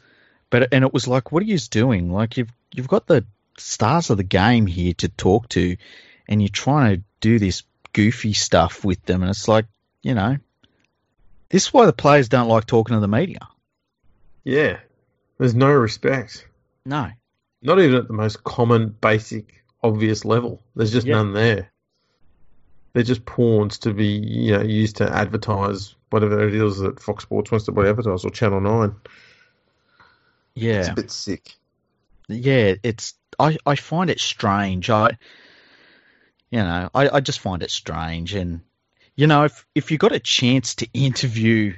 but 0.50 0.74
and 0.74 0.84
it 0.84 0.94
was 0.94 1.08
like, 1.08 1.32
what 1.32 1.44
are 1.44 1.48
you 1.48 1.58
doing? 1.58 2.12
Like 2.12 2.38
you've 2.38 2.52
you've 2.74 2.88
got 2.88 3.08
the 3.08 3.26
stars 3.58 4.10
of 4.10 4.18
the 4.18 4.24
game 4.24 4.66
here 4.68 4.94
to 4.96 5.10
talk 5.10 5.50
to, 5.50 5.78
and 6.28 6.42
you're 6.42 6.50
trying 6.50 6.98
to 6.98 7.04
do 7.22 7.40
this 7.40 7.64
goofy 7.94 8.34
stuff 8.34 8.86
with 8.86 9.04
them, 9.06 9.22
and 9.22 9.30
it's 9.30 9.48
like, 9.48 9.66
you 10.02 10.14
know, 10.14 10.38
this 11.50 11.64
is 11.68 11.74
why 11.74 11.86
the 11.86 11.94
players 11.94 12.30
don't 12.30 12.48
like 12.48 12.66
talking 12.66 12.96
to 12.96 13.00
the 13.00 13.08
media. 13.08 13.48
Yeah. 14.44 14.80
There's 15.38 15.56
no 15.56 15.72
respect. 15.72 16.48
No. 16.86 17.10
Not 17.62 17.80
even 17.80 17.96
at 17.96 18.08
the 18.08 18.14
most 18.14 18.44
common, 18.44 18.90
basic, 18.90 19.64
obvious 19.84 20.26
level. 20.26 20.62
There's 20.76 20.92
just 20.92 21.08
Yeah. 21.08 21.16
none 21.16 21.34
there. 21.34 21.72
They're 22.94 23.04
just 23.04 23.26
pawns 23.26 23.80
to 23.80 23.94
be, 23.94 24.08
you 24.08 24.54
know, 24.54 24.64
used 24.64 24.98
to 24.98 25.10
advertise 25.12 25.96
whatever 26.10 26.48
it 26.48 26.56
is 26.56 26.80
that 26.80 27.00
Fox 27.00 27.24
Sports 27.24 27.52
wants 27.52 27.66
to 27.66 27.72
be 27.72 27.82
advertised 27.82 28.26
or 28.26 28.32
Channel 28.32 28.62
Nine. 28.62 28.96
Yeah. 30.56 30.80
It's 30.80 30.90
a 30.90 30.94
bit 30.94 31.12
sick. 31.12 31.56
yeah, 32.28 32.76
it's 32.84 33.14
I, 33.38 33.58
I 33.66 33.76
find 33.76 34.10
it 34.10 34.20
strange. 34.20 34.90
I 34.90 35.18
you 36.52 36.60
know, 36.60 36.90
I, 36.96 37.10
I 37.10 37.20
just 37.20 37.40
find 37.40 37.62
it 37.64 37.72
strange 37.72 38.34
and 38.34 38.62
you 39.16 39.28
know, 39.28 39.44
if 39.46 39.66
if 39.76 39.92
you 39.92 39.98
got 39.98 40.14
a 40.14 40.20
chance 40.20 40.76
to 40.76 40.88
interview 40.94 41.74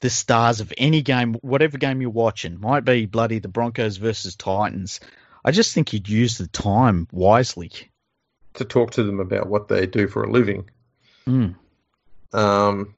the 0.00 0.10
stars 0.10 0.60
of 0.60 0.72
any 0.76 1.00
game, 1.00 1.34
whatever 1.34 1.78
game 1.78 2.00
you're 2.00 2.10
watching, 2.10 2.60
might 2.60 2.84
be 2.84 3.06
bloody 3.06 3.38
the 3.38 3.48
Broncos 3.48 3.96
versus 3.96 4.34
Titans, 4.36 5.00
I 5.44 5.52
just 5.52 5.72
think 5.74 5.92
you'd 5.92 6.08
use 6.08 6.36
the 6.38 6.48
time 6.48 7.08
wisely. 7.12 7.70
To 8.54 8.64
talk 8.64 8.90
to 8.92 9.02
them 9.04 9.20
about 9.20 9.46
what 9.48 9.68
they 9.68 9.86
do 9.86 10.08
for 10.08 10.24
a 10.24 10.30
living, 10.30 10.68
Mm. 11.26 11.54
um, 12.32 12.94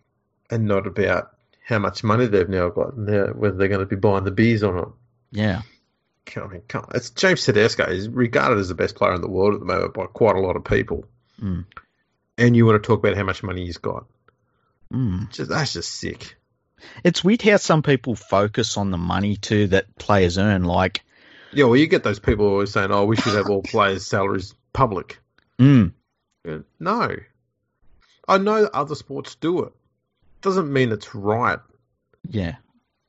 and 0.50 0.66
not 0.66 0.86
about 0.86 1.34
how 1.68 1.78
much 1.78 2.02
money 2.02 2.26
they've 2.26 2.48
now 2.48 2.70
got 2.70 2.94
and 2.94 3.06
whether 3.38 3.54
they're 3.54 3.68
going 3.68 3.80
to 3.80 3.86
be 3.86 3.94
buying 3.94 4.24
the 4.24 4.30
beers 4.30 4.62
or 4.62 4.74
not. 4.74 4.92
Yeah. 5.30 5.60
I 6.34 6.46
mean, 6.46 6.62
come 6.66 6.84
on. 6.84 6.92
It's 6.94 7.10
James 7.10 7.44
Tedesco 7.44 7.84
is 7.84 8.08
regarded 8.08 8.58
as 8.58 8.68
the 8.68 8.74
best 8.74 8.96
player 8.96 9.14
in 9.14 9.20
the 9.20 9.28
world 9.28 9.52
at 9.52 9.60
the 9.60 9.66
moment 9.66 9.92
by 9.92 10.06
quite 10.06 10.36
a 10.36 10.40
lot 10.40 10.56
of 10.56 10.64
people. 10.64 11.04
Mm. 11.42 11.66
And 12.38 12.56
you 12.56 12.64
want 12.64 12.82
to 12.82 12.86
talk 12.86 13.00
about 13.00 13.16
how 13.16 13.24
much 13.24 13.42
money 13.42 13.66
he's 13.66 13.76
got? 13.76 14.06
Mm. 14.92 15.30
Just 15.30 15.50
that's 15.50 15.74
just 15.74 15.92
sick. 15.92 16.36
It's 17.04 17.22
weird 17.22 17.42
how 17.42 17.58
some 17.58 17.82
people 17.82 18.14
focus 18.14 18.78
on 18.78 18.90
the 18.90 18.98
money 18.98 19.36
too 19.36 19.66
that 19.68 19.94
players 19.98 20.38
earn. 20.38 20.64
Like, 20.64 21.02
Yeah, 21.52 21.64
well, 21.64 21.76
you 21.76 21.86
get 21.86 22.02
those 22.02 22.20
people 22.20 22.46
always 22.46 22.72
saying, 22.72 22.92
"Oh, 22.92 23.04
we 23.04 23.16
should 23.16 23.34
have 23.34 23.50
all 23.50 23.62
players' 23.64 24.06
salaries 24.06 24.54
public." 24.72 25.18
mm, 25.58 25.92
No, 26.80 27.16
I 28.26 28.38
know 28.38 28.62
that 28.62 28.74
other 28.74 28.94
sports 28.94 29.34
do 29.34 29.64
it. 29.64 29.72
Doesn't 30.42 30.72
mean 30.72 30.92
it's 30.92 31.14
right. 31.14 31.58
yeah, 32.28 32.56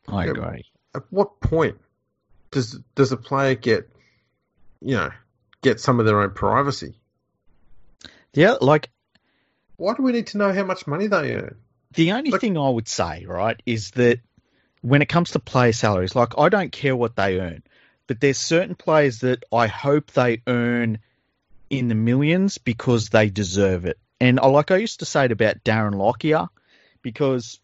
I 0.07 0.25
agree. 0.25 0.65
At 0.95 1.03
what 1.11 1.39
point 1.39 1.77
does 2.51 2.79
does 2.95 3.11
a 3.11 3.17
player 3.17 3.55
get, 3.55 3.89
you 4.81 4.95
know, 4.95 5.11
get 5.61 5.79
some 5.79 5.99
of 5.99 6.05
their 6.05 6.19
own 6.21 6.31
privacy? 6.31 6.95
Yeah, 8.33 8.55
like 8.61 8.89
Why 9.77 9.93
do 9.93 10.03
we 10.03 10.11
need 10.11 10.27
to 10.27 10.37
know 10.37 10.51
how 10.53 10.63
much 10.63 10.87
money 10.87 11.07
they 11.07 11.35
earn? 11.35 11.55
The 11.93 12.11
only 12.13 12.31
Like- 12.31 12.41
thing 12.41 12.57
I 12.57 12.69
would 12.69 12.87
say, 12.87 13.25
right, 13.25 13.61
is 13.65 13.91
that 13.91 14.19
when 14.81 15.01
it 15.01 15.09
comes 15.09 15.31
to 15.31 15.39
player 15.39 15.73
salaries, 15.73 16.15
like 16.15 16.37
I 16.37 16.49
don't 16.49 16.71
care 16.71 16.95
what 16.95 17.15
they 17.15 17.39
earn, 17.39 17.63
but 18.07 18.19
there's 18.19 18.37
certain 18.37 18.75
players 18.75 19.19
that 19.19 19.43
I 19.51 19.67
hope 19.67 20.11
they 20.11 20.41
earn 20.47 20.99
in 21.69 21.87
the 21.87 21.95
millions 21.95 22.57
because 22.57 23.09
they 23.09 23.29
deserve 23.29 23.85
it. 23.85 23.99
And 24.19 24.39
I 24.39 24.47
like 24.47 24.71
I 24.71 24.77
used 24.77 24.99
to 24.99 25.05
say 25.05 25.25
it 25.25 25.31
about 25.31 25.63
Darren 25.63 25.95
Lockyer, 25.95 26.47
because 27.01 27.59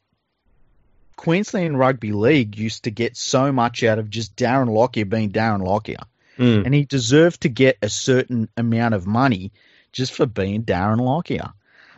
Queensland 1.15 1.79
Rugby 1.79 2.11
League 2.11 2.57
used 2.57 2.83
to 2.83 2.91
get 2.91 3.17
so 3.17 3.51
much 3.51 3.83
out 3.83 3.99
of 3.99 4.09
just 4.09 4.35
Darren 4.35 4.69
Lockyer 4.73 5.05
being 5.05 5.31
Darren 5.31 5.65
Lockyer. 5.65 6.03
Mm. 6.37 6.65
And 6.65 6.73
he 6.73 6.83
deserved 6.83 7.41
to 7.41 7.49
get 7.49 7.77
a 7.81 7.89
certain 7.89 8.49
amount 8.57 8.93
of 8.93 9.07
money 9.07 9.51
just 9.91 10.13
for 10.13 10.25
being 10.25 10.63
Darren 10.63 10.99
Lockyer. 10.99 11.53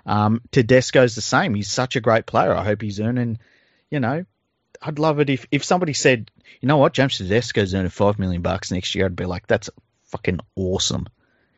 Um, 0.05 0.41
Tedesco's 0.51 1.15
the 1.15 1.21
same. 1.21 1.53
He's 1.53 1.71
such 1.71 1.95
a 1.95 2.01
great 2.01 2.25
player. 2.25 2.53
I 2.55 2.63
hope 2.63 2.81
he's 2.81 2.99
earning, 2.99 3.39
you 3.89 3.99
know, 3.99 4.25
I'd 4.81 4.99
love 4.99 5.19
it 5.19 5.29
if, 5.29 5.45
if 5.51 5.63
somebody 5.63 5.93
said, 5.93 6.31
you 6.61 6.67
know 6.67 6.77
what, 6.77 6.93
James 6.93 7.17
Tedesco's 7.17 7.73
earning 7.73 7.89
five 7.89 8.19
million 8.19 8.41
bucks 8.41 8.71
next 8.71 8.93
year. 8.95 9.05
I'd 9.05 9.15
be 9.15 9.25
like, 9.25 9.47
that's 9.47 9.69
fucking 10.05 10.39
awesome. 10.55 11.07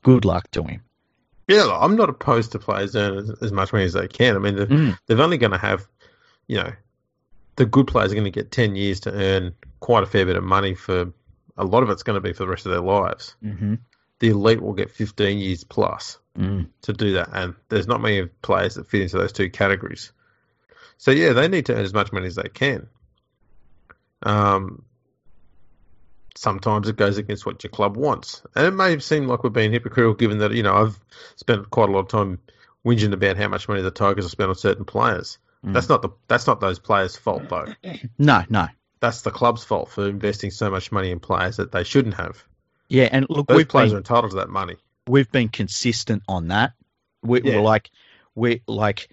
Good 0.03 0.25
luck 0.25 0.49
to 0.51 0.63
him. 0.63 0.81
Yeah, 1.49 1.63
look, 1.63 1.77
I'm 1.81 1.95
not 1.95 2.09
opposed 2.09 2.51
to 2.53 2.59
players 2.59 2.95
earning 2.95 3.19
as, 3.19 3.29
as 3.41 3.51
much 3.51 3.73
money 3.73 3.83
as 3.85 3.93
they 3.93 4.07
can. 4.07 4.35
I 4.35 4.39
mean, 4.39 4.55
they're, 4.55 4.67
Mm. 4.67 4.97
they're 5.07 5.21
only 5.21 5.37
going 5.37 5.51
to 5.51 5.57
have, 5.57 5.87
you 6.47 6.57
know, 6.57 6.71
the 7.55 7.65
good 7.65 7.87
players 7.87 8.11
are 8.11 8.15
going 8.15 8.23
to 8.25 8.31
get 8.31 8.51
10 8.51 8.75
years 8.75 8.99
to 9.01 9.11
earn 9.11 9.55
quite 9.79 10.03
a 10.03 10.05
fair 10.05 10.25
bit 10.25 10.35
of 10.35 10.43
money 10.43 10.75
for 10.75 11.11
a 11.57 11.65
lot 11.65 11.83
of 11.83 11.89
it's 11.89 12.03
going 12.03 12.15
to 12.15 12.21
be 12.21 12.33
for 12.33 12.43
the 12.43 12.49
rest 12.49 12.65
of 12.65 12.71
their 12.71 12.81
lives. 12.81 13.35
Mm-hmm. 13.43 13.75
The 14.19 14.29
elite 14.29 14.61
will 14.61 14.73
get 14.73 14.91
15 14.91 15.39
years 15.39 15.63
plus 15.63 16.17
Mm. 16.37 16.67
to 16.83 16.93
do 16.93 17.13
that, 17.13 17.29
and 17.33 17.55
there's 17.67 17.87
not 17.87 17.99
many 17.99 18.25
players 18.27 18.75
that 18.75 18.87
fit 18.87 19.01
into 19.01 19.17
those 19.17 19.33
two 19.33 19.49
categories. 19.49 20.13
So, 20.97 21.11
yeah, 21.11 21.33
they 21.33 21.47
need 21.49 21.65
to 21.65 21.73
earn 21.75 21.83
as 21.83 21.93
much 21.93 22.13
money 22.13 22.27
as 22.27 22.35
they 22.35 22.47
can. 22.47 22.87
Um, 24.23 24.83
sometimes 26.39 26.87
it 26.87 26.95
goes 26.95 27.17
against 27.17 27.45
what 27.45 27.61
your 27.61 27.69
club 27.69 27.97
wants. 27.97 28.41
And 28.55 28.65
it 28.65 28.71
may 28.71 28.97
seem 28.99 29.27
like 29.27 29.43
we're 29.43 29.49
being 29.49 29.73
hypocritical 29.73 30.13
given 30.13 30.37
that, 30.37 30.53
you 30.53 30.63
know, 30.63 30.73
I've 30.73 30.97
spent 31.35 31.69
quite 31.69 31.89
a 31.89 31.91
lot 31.91 31.99
of 31.99 32.07
time 32.07 32.39
whinging 32.85 33.11
about 33.11 33.35
how 33.35 33.49
much 33.49 33.67
money 33.67 33.81
the 33.81 33.91
Tigers 33.91 34.23
have 34.23 34.31
spent 34.31 34.47
on 34.47 34.55
certain 34.55 34.85
players. 34.85 35.37
Mm. 35.65 35.73
That's 35.73 35.89
not 35.89 36.01
the 36.01 36.11
that's 36.29 36.47
not 36.47 36.61
those 36.61 36.79
players' 36.79 37.17
fault 37.17 37.49
though. 37.49 37.73
No, 38.17 38.45
no. 38.47 38.67
That's 39.01 39.21
the 39.21 39.31
club's 39.31 39.65
fault 39.65 39.89
for 39.89 40.07
investing 40.07 40.51
so 40.51 40.71
much 40.71 40.93
money 40.93 41.11
in 41.11 41.19
players 41.19 41.57
that 41.57 41.73
they 41.73 41.83
shouldn't 41.83 42.15
have. 42.15 42.41
Yeah, 42.87 43.09
and 43.11 43.25
look, 43.29 43.47
Those 43.47 43.65
players 43.65 43.89
been, 43.89 43.97
are 43.97 43.99
entitled 43.99 44.31
to 44.31 44.37
that 44.37 44.49
money. 44.49 44.77
we've 45.07 45.31
been 45.31 45.49
consistent 45.49 46.23
on 46.29 46.47
that. 46.47 46.71
We, 47.21 47.41
Yeah. 47.41 47.57
We're 47.57 47.63
like, 47.63 47.91
we 48.35 48.61
like 48.65 49.09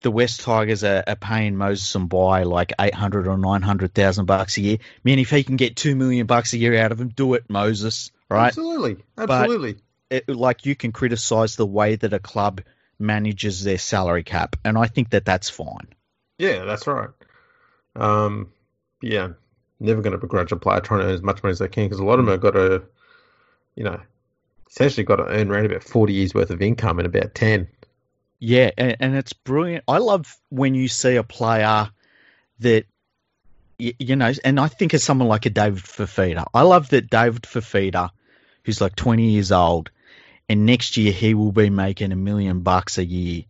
the 0.00 0.10
West 0.10 0.40
Tigers 0.40 0.84
are, 0.84 1.04
are 1.06 1.16
paying 1.16 1.56
Moses 1.56 1.92
Mbye 1.94 2.44
like 2.44 2.72
eight 2.80 2.94
hundred 2.94 3.26
or 3.26 3.36
nine 3.36 3.62
hundred 3.62 3.94
thousand 3.94 4.26
bucks 4.26 4.56
a 4.56 4.60
year. 4.60 4.78
Man, 5.04 5.18
if 5.18 5.30
he 5.30 5.44
can 5.44 5.56
get 5.56 5.76
two 5.76 5.96
million 5.96 6.26
bucks 6.26 6.52
a 6.52 6.58
year 6.58 6.78
out 6.78 6.92
of 6.92 7.00
him, 7.00 7.08
do 7.08 7.34
it, 7.34 7.44
Moses. 7.48 8.10
Right? 8.30 8.48
Absolutely. 8.48 8.98
Absolutely. 9.16 9.76
It, 10.10 10.28
like 10.28 10.66
you 10.66 10.74
can 10.74 10.92
criticize 10.92 11.56
the 11.56 11.66
way 11.66 11.96
that 11.96 12.12
a 12.12 12.18
club 12.18 12.62
manages 12.98 13.62
their 13.62 13.78
salary 13.78 14.24
cap, 14.24 14.56
and 14.64 14.76
I 14.76 14.86
think 14.86 15.10
that 15.10 15.24
that's 15.24 15.50
fine. 15.50 15.88
Yeah, 16.38 16.64
that's 16.64 16.86
right. 16.86 17.10
Um, 17.94 18.52
yeah, 19.02 19.30
never 19.80 20.02
going 20.02 20.12
to 20.12 20.18
begrudge 20.18 20.52
a 20.52 20.56
player 20.56 20.80
trying 20.80 21.00
to 21.00 21.06
earn 21.06 21.14
as 21.14 21.22
much 21.22 21.42
money 21.42 21.52
as 21.52 21.58
they 21.58 21.68
can 21.68 21.84
because 21.84 22.00
a 22.00 22.04
lot 22.04 22.18
of 22.18 22.26
them 22.26 22.32
have 22.32 22.40
got 22.40 22.52
to, 22.52 22.84
you 23.74 23.84
know, 23.84 24.00
essentially 24.70 25.04
got 25.04 25.16
to 25.16 25.26
earn 25.26 25.50
around 25.50 25.66
about 25.66 25.82
40 25.82 26.12
years 26.12 26.34
worth 26.34 26.50
of 26.50 26.62
income 26.62 27.00
in 27.00 27.06
about 27.06 27.34
10. 27.34 27.68
Yeah, 28.38 28.70
and, 28.76 28.96
and 29.00 29.16
it's 29.16 29.32
brilliant. 29.32 29.84
I 29.88 29.98
love 29.98 30.36
when 30.48 30.74
you 30.74 30.88
see 30.88 31.16
a 31.16 31.24
player 31.24 31.90
that 32.60 32.86
you, 33.78 33.94
you 33.98 34.16
know, 34.16 34.32
and 34.44 34.60
I 34.60 34.68
think 34.68 34.94
of 34.94 35.00
someone 35.00 35.28
like 35.28 35.46
a 35.46 35.50
David 35.50 35.82
Fifita. 35.82 36.46
I 36.54 36.62
love 36.62 36.90
that 36.90 37.10
David 37.10 37.42
Fifita, 37.42 38.10
who's 38.64 38.80
like 38.80 38.96
20 38.96 39.30
years 39.30 39.52
old, 39.52 39.90
and 40.48 40.66
next 40.66 40.96
year 40.96 41.12
he 41.12 41.34
will 41.34 41.52
be 41.52 41.70
making 41.70 42.12
a 42.12 42.16
million 42.16 42.60
bucks 42.60 42.98
a 42.98 43.04
year 43.04 43.44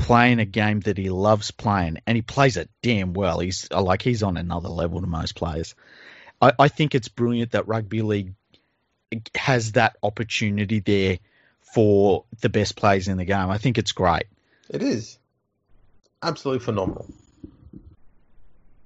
playing 0.00 0.38
a 0.38 0.44
game 0.44 0.80
that 0.80 0.96
he 0.96 1.10
loves 1.10 1.50
playing, 1.50 1.98
and 2.06 2.16
he 2.16 2.22
plays 2.22 2.56
it 2.56 2.70
damn 2.82 3.12
well. 3.12 3.38
He's 3.38 3.68
uh, 3.70 3.82
like 3.82 4.02
he's 4.02 4.22
on 4.22 4.36
another 4.36 4.68
level 4.68 5.00
to 5.00 5.06
most 5.06 5.34
players. 5.34 5.74
I, 6.40 6.52
I 6.58 6.68
think 6.68 6.94
it's 6.94 7.08
brilliant 7.08 7.52
that 7.52 7.68
rugby 7.68 8.02
league 8.02 8.34
has 9.34 9.72
that 9.72 9.96
opportunity 10.02 10.80
there 10.80 11.18
for 11.72 12.24
the 12.40 12.48
best 12.48 12.76
players 12.76 13.08
in 13.08 13.16
the 13.16 13.24
game. 13.24 13.50
I 13.50 13.58
think 13.58 13.78
it's 13.78 13.92
great. 13.92 14.24
It 14.68 14.82
is 14.82 15.18
absolutely 16.22 16.64
phenomenal. 16.64 17.06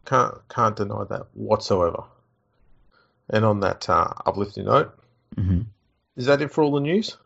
Can't 0.06 0.34
can't 0.48 0.76
deny 0.76 1.04
that 1.04 1.26
whatsoever. 1.34 2.04
And 3.28 3.44
on 3.44 3.60
that 3.60 3.88
uh, 3.88 4.12
uplifting 4.26 4.66
note, 4.66 4.98
hmm 5.34 5.62
is 6.16 6.26
that 6.26 6.42
it 6.42 6.52
for 6.52 6.62
all 6.62 6.72
the 6.72 6.80
news? 6.80 7.16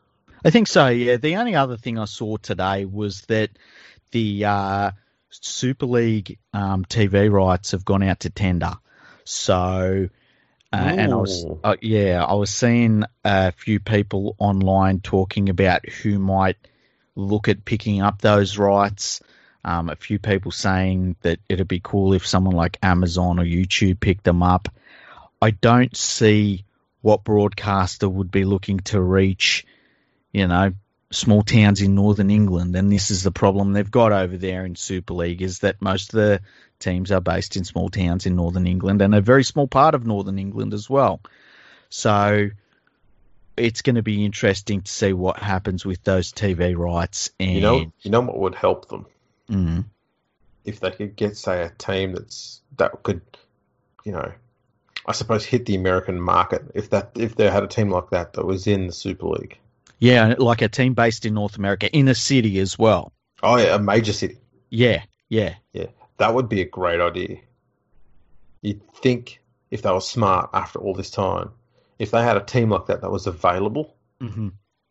I 0.45 0.51
think 0.51 0.67
so. 0.67 0.87
Yeah. 0.89 1.17
The 1.17 1.37
only 1.37 1.55
other 1.55 1.77
thing 1.77 1.99
I 1.99 2.07
saw 2.07 2.37
today 2.37 2.85
was 2.85 3.23
that 3.23 3.51
the 4.13 4.45
uh, 4.47 4.91
Super 5.31 5.87
League 5.87 6.39
um, 6.55 6.85
TV 6.85 7.31
rights 7.31 7.73
have 7.73 7.85
gone 7.85 8.03
out 8.03 8.21
to 8.21 8.31
tender. 8.31 8.73
So, 9.25 10.09
uh, 10.73 10.77
and 10.77 11.13
I 11.13 11.17
was, 11.17 11.47
uh, 11.65 11.77
yeah, 11.81 12.23
I 12.23 12.35
was 12.35 12.51
seeing 12.51 13.05
a 13.25 13.53
few 13.53 13.81
people 13.81 14.37
online 14.39 15.01
talking 15.01 15.49
about 15.49 15.89
who 15.89 16.19
might 16.19 16.57
look 17.15 17.49
at 17.49 17.65
picking 17.65 18.03
up 18.03 18.21
those 18.21 18.59
rights. 18.59 19.21
Um, 19.65 19.89
a 19.89 19.97
few 19.97 20.19
people 20.19 20.53
saying 20.53 21.17
that 21.23 21.41
it'd 21.49 21.69
be 21.69 21.81
cool 21.83 22.13
if 22.13 22.27
someone 22.27 22.55
like 22.55 22.79
Amazon 22.83 23.39
or 23.39 23.45
YouTube 23.45 23.99
picked 24.01 24.25
them 24.25 24.43
up. 24.43 24.69
I 25.41 25.51
don't 25.51 25.97
see 25.97 26.65
what 27.01 27.25
broadcaster 27.25 28.09
would 28.09 28.31
be 28.31 28.45
looking 28.45 28.81
to 28.81 29.01
reach, 29.01 29.67
you 30.33 30.47
know, 30.47 30.73
small 31.11 31.43
towns 31.43 31.81
in 31.81 31.95
northern 31.95 32.31
England, 32.31 32.77
and 32.77 32.93
this 32.93 33.11
is 33.11 33.23
the 33.23 33.31
problem 33.31 33.73
they've 33.73 33.91
got 33.91 34.13
over 34.13 34.37
there 34.37 34.65
in 34.65 34.77
Super 34.77 35.15
League 35.15 35.41
is 35.43 35.61
that 35.61 35.81
most 35.81 36.13
of 36.13 36.21
the 36.21 36.41
teams 36.79 37.11
are 37.13 37.21
based 37.21 37.57
in 37.57 37.65
small 37.65 37.89
towns 37.89 38.27
in 38.27 38.37
northern 38.37 38.67
England 38.67 39.03
and 39.03 39.15
a 39.15 39.21
very 39.21 39.45
small 39.45 39.67
part 39.69 39.95
of 39.95 40.07
northern 40.07 40.39
England 40.39 40.75
as 40.75 40.89
well. 40.89 41.21
So 41.91 42.51
it's 43.57 43.83
going 43.83 43.97
to 43.97 44.03
be 44.03 44.25
interesting 44.25 44.83
to 44.83 44.91
see 44.91 45.13
what 45.13 45.39
happens 45.39 45.85
with 45.85 46.03
those 46.05 46.33
TV 46.33 46.77
rights. 46.77 47.31
And 47.41 47.55
You 47.55 47.61
know, 47.61 47.93
you 48.03 48.11
know 48.11 48.21
what 48.21 48.39
would 48.39 48.55
help 48.55 48.89
them 48.89 49.07
Mm, 49.51 49.87
if 50.65 50.81
they 50.81 50.91
could 50.91 51.17
get, 51.17 51.37
say, 51.37 51.63
a 51.63 51.71
team 51.71 52.13
that's 52.13 52.61
that 52.77 53.03
could, 53.03 53.23
you 54.05 54.13
know, 54.13 54.31
I 55.07 55.13
suppose 55.13 55.45
hit 55.45 55.65
the 55.65 55.75
American 55.75 56.21
market. 56.21 56.63
If 56.75 56.91
that 56.91 57.13
if 57.17 57.35
they 57.37 57.51
had 57.51 57.63
a 57.63 57.67
team 57.67 57.91
like 57.91 58.11
that 58.11 58.35
that 58.35 58.45
was 58.45 58.67
in 58.67 58.87
the 58.87 58.93
Super 58.93 59.27
League, 59.29 59.59
yeah, 59.99 60.35
like 60.39 60.61
a 60.61 60.69
team 60.69 60.93
based 60.93 61.25
in 61.25 61.35
North 61.35 61.57
America 61.57 61.91
in 61.91 62.09
a 62.09 62.15
city 62.15 62.59
as 62.59 62.79
well. 62.79 63.13
oh 63.43 63.57
yeah, 63.57 63.75
a 63.75 63.79
major 63.79 64.13
city, 64.13 64.37
Yeah, 64.69 65.03
Yeah, 65.31 65.55
yeah, 65.73 65.87
that 66.19 66.35
would 66.35 66.49
be 66.49 66.61
a 66.61 66.65
great 66.67 67.01
idea. 67.01 67.39
You'd 68.63 68.83
think 68.93 69.41
if 69.71 69.83
they 69.83 69.91
were 69.93 70.01
smart 70.01 70.51
after 70.53 70.79
all 70.79 70.95
this 70.95 71.11
time, 71.11 71.51
if 71.99 72.11
they 72.11 72.23
had 72.23 72.37
a 72.37 72.45
team 72.45 72.71
like 72.71 72.87
that 72.87 73.01
that 73.03 73.11
was 73.11 73.27
available, 73.27 73.95
hmm 74.21 74.49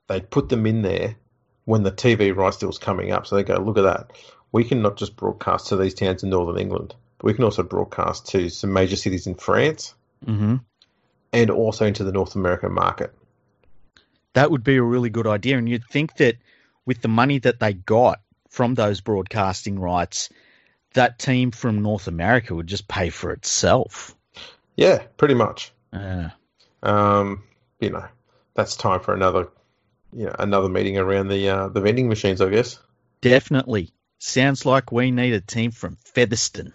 they'd 0.08 0.30
put 0.30 0.48
them 0.48 0.66
in 0.66 0.82
there 0.84 1.16
when 1.66 1.84
the 1.84 1.92
TV 1.92 2.34
rights 2.34 2.58
deal 2.58 2.68
was 2.70 2.78
coming 2.78 3.12
up. 3.12 3.28
So 3.28 3.36
they 3.36 3.44
go, 3.44 3.56
look 3.56 3.78
at 3.78 3.82
that. 3.82 4.12
We 4.54 4.64
can 4.64 4.82
not 4.82 4.96
just 4.96 5.18
broadcast 5.18 5.68
to 5.68 5.76
these 5.76 5.94
towns 5.94 6.24
in 6.24 6.30
Northern 6.30 6.62
England, 6.62 6.96
but 7.18 7.26
we 7.26 7.34
can 7.34 7.44
also 7.44 7.62
broadcast 7.64 8.28
to 8.30 8.48
some 8.50 8.72
major 8.72 8.96
cities 8.96 9.28
in 9.28 9.36
France 9.36 9.94
hmm 10.26 10.56
and 11.34 11.50
also 11.52 11.86
into 11.86 12.06
the 12.06 12.14
North 12.14 12.36
American 12.36 12.72
market. 12.72 13.14
that 14.34 14.50
would 14.50 14.64
be 14.64 14.78
a 14.78 14.82
really 14.84 15.10
good 15.10 15.28
idea. 15.28 15.58
And 15.58 15.68
you'd 15.68 15.84
think 15.84 16.16
that 16.18 16.38
with 16.86 17.02
the 17.02 17.10
money 17.10 17.40
that 17.40 17.60
they 17.60 17.74
got 17.74 18.22
from 18.50 18.76
those 18.76 19.02
broadcasting 19.02 19.78
rights, 19.78 20.30
that 20.94 21.20
team 21.20 21.52
from 21.52 21.82
North 21.82 22.08
America 22.08 22.56
would 22.56 22.68
just 22.68 22.88
pay 22.88 23.10
for 23.10 23.32
itself. 23.32 24.16
Yeah, 24.76 25.04
pretty 25.18 25.34
much. 25.34 25.72
Uh, 25.94 26.30
Um, 26.84 27.44
you 27.80 27.90
know, 27.90 28.06
that's 28.54 28.76
time 28.76 29.00
for 29.00 29.14
another, 29.14 29.50
you 30.14 30.26
know, 30.26 30.36
another 30.38 30.70
meeting 30.70 30.98
around 30.98 31.28
the 31.30 31.50
uh, 31.50 31.68
the 31.70 31.82
vending 31.82 32.08
machines, 32.10 32.42
I 32.42 32.50
guess. 32.50 32.80
definitely. 33.22 33.92
Sounds 34.20 34.66
like 34.66 34.92
we 34.92 35.12
need 35.12 35.34
a 35.34 35.42
team 35.42 35.70
from 35.72 35.96
Featherstone. 36.04 36.74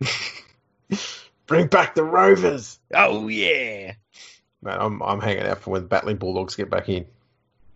Bring 1.46 1.66
back 1.68 1.94
the 1.94 2.04
Rovers. 2.04 2.78
Oh, 2.94 3.28
yeah. 3.28 3.94
Man, 4.62 4.78
I'm 4.80 5.02
I'm 5.02 5.20
hanging 5.20 5.44
out 5.46 5.58
for 5.60 5.70
when 5.70 5.82
the 5.82 5.88
Batley 5.88 6.14
Bulldogs 6.14 6.56
get 6.56 6.70
back 6.70 6.88
in. 6.88 7.06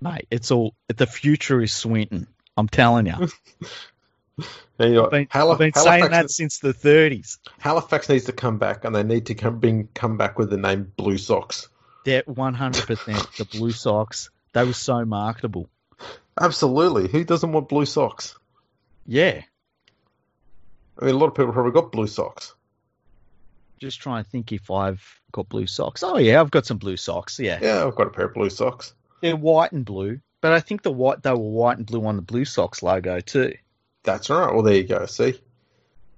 Mate, 0.01 0.27
it's 0.31 0.51
all, 0.51 0.75
the 0.89 1.07
future 1.07 1.61
is 1.63 1.73
Swinton. 1.73 2.27
I'm 2.57 2.69
telling 2.69 3.07
you. 3.07 3.29
And, 4.81 4.91
you 4.91 4.97
know, 4.97 5.07
I've 5.07 5.11
been, 5.11 5.29
Hala- 5.33 5.53
I've 5.55 5.59
been 5.59 5.75
saying 5.75 6.11
that 6.11 6.31
since 6.31 6.61
the 6.61 6.73
30s. 6.73 7.39
Halifax 7.59 8.09
needs 8.09 8.27
to 8.27 8.33
come 8.33 8.59
back, 8.59 8.85
and 8.85 8.95
they 8.95 9.03
need 9.03 9.27
to 9.27 9.35
come 9.35 9.59
bring 9.59 9.89
come 9.93 10.17
back 10.17 10.39
with 10.39 10.51
the 10.51 10.57
name 10.57 10.93
Blue 10.97 11.19
Sox. 11.19 11.69
They're 12.05 12.23
100% 12.23 13.37
the 13.39 13.45
Blue 13.45 13.73
Sox. 13.73 14.31
They 14.53 14.65
were 14.65 14.73
so 14.73 15.05
marketable. 15.05 15.69
Absolutely. 16.41 17.09
Who 17.09 17.25
doesn't 17.25 17.51
want 17.53 17.69
blue 17.69 17.87
socks? 17.87 18.37
Yeah. 19.05 19.43
I 21.01 21.05
mean, 21.05 21.15
a 21.15 21.19
lot 21.19 21.27
of 21.27 21.35
people 21.35 21.53
probably 21.53 21.73
got 21.73 21.93
blue 21.93 22.07
socks. 22.07 22.55
Just 23.81 24.01
trying 24.01 24.25
to 24.25 24.31
think 24.31 24.53
if 24.53 24.71
I've 24.71 25.03
got 25.33 25.49
blue 25.49 25.67
socks. 25.67 26.03
Oh, 26.03 26.19
yeah, 26.19 26.41
I've 26.41 26.51
got 26.51 26.67
some 26.67 26.79
blue 26.79 26.97
socks. 26.97 27.39
Yeah. 27.39 27.59
Yeah, 27.61 27.85
I've 27.85 27.95
got 27.95 28.07
a 28.09 28.11
pair 28.11 28.27
of 28.27 28.35
blue 28.35 28.51
socks. 28.51 28.95
They're 29.21 29.37
white 29.37 29.73
and 29.73 29.85
blue, 29.85 30.21
but 30.41 30.53
I 30.53 30.61
think 30.61 30.83
the 30.83 30.93
white 30.93 31.23
they 31.23 31.31
were 31.31 31.37
white 31.39 31.79
and 31.79 31.87
blue 31.87 32.05
on 32.07 32.17
the 32.17 32.23
Blue 32.23 32.45
Sox 32.45 32.83
logo 32.83 33.21
too. 33.21 33.55
That's 34.05 34.31
right. 34.31 34.53
Well, 34.53 34.63
there 34.63 34.77
you 34.77 34.85
go. 34.85 35.07
See, 35.07 35.39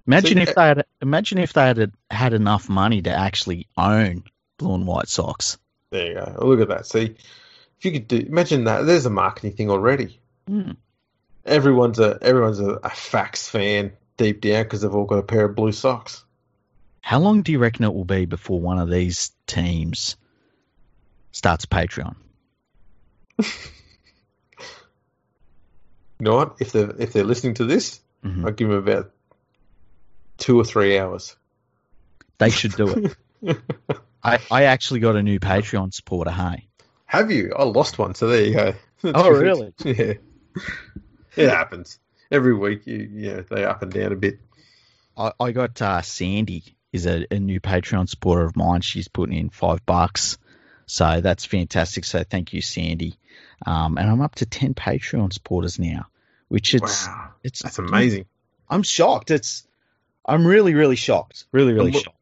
Imagine 0.06 0.38
See, 0.38 0.42
if 0.42 0.54
they 0.54 0.62
had 0.66 0.84
imagine 1.00 1.38
if 1.38 1.52
they 1.52 1.66
had 1.66 1.92
had 2.10 2.32
enough 2.32 2.68
money 2.68 3.02
to 3.02 3.10
actually 3.10 3.68
own 3.76 4.24
blue 4.58 4.74
and 4.74 4.86
white 4.86 5.08
socks. 5.08 5.56
there 5.90 6.06
you 6.08 6.14
go. 6.14 6.46
Look 6.46 6.60
at 6.60 6.68
that. 6.68 6.86
See, 6.86 7.14
if 7.78 7.84
you 7.84 7.92
could 7.92 8.08
do, 8.08 8.16
imagine 8.16 8.64
that. 8.64 8.86
There's 8.86 9.06
a 9.06 9.10
marketing 9.10 9.52
thing 9.52 9.70
already. 9.70 10.18
Hmm. 10.48 10.72
Everyone's 11.44 11.98
a 11.98 12.18
everyone's 12.20 12.60
a, 12.60 12.80
a 12.82 12.90
fax 12.90 13.48
fan 13.48 13.92
deep 14.16 14.40
down 14.40 14.64
because 14.64 14.82
they've 14.82 14.94
all 14.94 15.04
got 15.04 15.18
a 15.18 15.22
pair 15.22 15.44
of 15.44 15.54
blue 15.54 15.72
socks. 15.72 16.24
How 17.02 17.18
long 17.18 17.42
do 17.42 17.52
you 17.52 17.58
reckon 17.58 17.84
it 17.84 17.94
will 17.94 18.04
be 18.04 18.26
before 18.26 18.60
one 18.60 18.78
of 18.78 18.90
these 18.90 19.30
teams 19.46 20.16
starts 21.32 21.66
Patreon? 21.66 22.16
You 26.20 26.24
know 26.24 26.36
what? 26.36 26.56
If 26.60 26.72
they're 26.72 26.90
if 26.98 27.12
they're 27.12 27.24
listening 27.24 27.54
to 27.54 27.64
this, 27.64 28.00
Mhm. 28.24 28.44
I'll 28.44 28.52
give 28.52 28.68
them 28.68 28.76
about 28.76 29.10
two 30.36 30.60
or 30.60 30.64
three 30.64 30.98
hours. 30.98 31.36
They 32.38 32.50
should 32.50 32.72
do 32.76 33.14
it. 33.42 33.58
I, 34.22 34.38
I 34.50 34.64
actually 34.64 35.00
got 35.00 35.16
a 35.16 35.22
new 35.22 35.40
Patreon 35.40 35.94
supporter. 35.94 36.30
Hey, 36.30 36.66
Have 37.06 37.30
you? 37.30 37.54
I 37.58 37.64
lost 37.64 37.98
one, 37.98 38.14
so 38.14 38.28
there 38.28 38.44
you 38.44 38.54
go. 38.54 38.74
Oh, 39.02 39.30
really? 39.30 39.72
yeah. 39.84 40.12
It 41.36 41.48
happens 41.48 41.98
every 42.30 42.54
week. 42.54 42.86
You, 42.86 43.08
yeah, 43.14 43.40
they 43.50 43.64
up 43.64 43.80
and 43.80 43.90
down 43.90 44.12
a 44.12 44.16
bit. 44.16 44.38
I, 45.16 45.32
I 45.40 45.52
got 45.52 45.80
uh, 45.80 46.02
Sandy 46.02 46.64
is 46.92 47.06
a, 47.06 47.24
a 47.30 47.38
new 47.38 47.60
Patreon 47.60 48.10
supporter 48.10 48.44
of 48.44 48.56
mine. 48.56 48.82
She's 48.82 49.08
putting 49.08 49.38
in 49.38 49.48
five 49.48 49.86
bucks, 49.86 50.36
so 50.90 51.20
that's 51.20 51.44
fantastic. 51.44 52.04
So 52.04 52.24
thank 52.24 52.52
you, 52.52 52.60
Sandy. 52.60 53.16
Um, 53.64 53.96
and 53.98 54.10
I'm 54.10 54.20
up 54.20 54.34
to 54.36 54.46
ten 54.46 54.74
Patreon 54.74 55.32
supporters 55.32 55.78
now, 55.78 56.06
which 56.48 56.74
it's 56.74 57.06
wow, 57.06 57.30
it's 57.44 57.62
that's 57.62 57.78
amazing. 57.78 58.26
I'm 58.68 58.82
shocked. 58.82 59.30
It's 59.30 59.66
I'm 60.26 60.46
really 60.46 60.74
really 60.74 60.96
shocked. 60.96 61.44
Really 61.52 61.72
really 61.72 61.86
And 61.86 61.94
what- 61.94 62.04
shocked. 62.04 62.16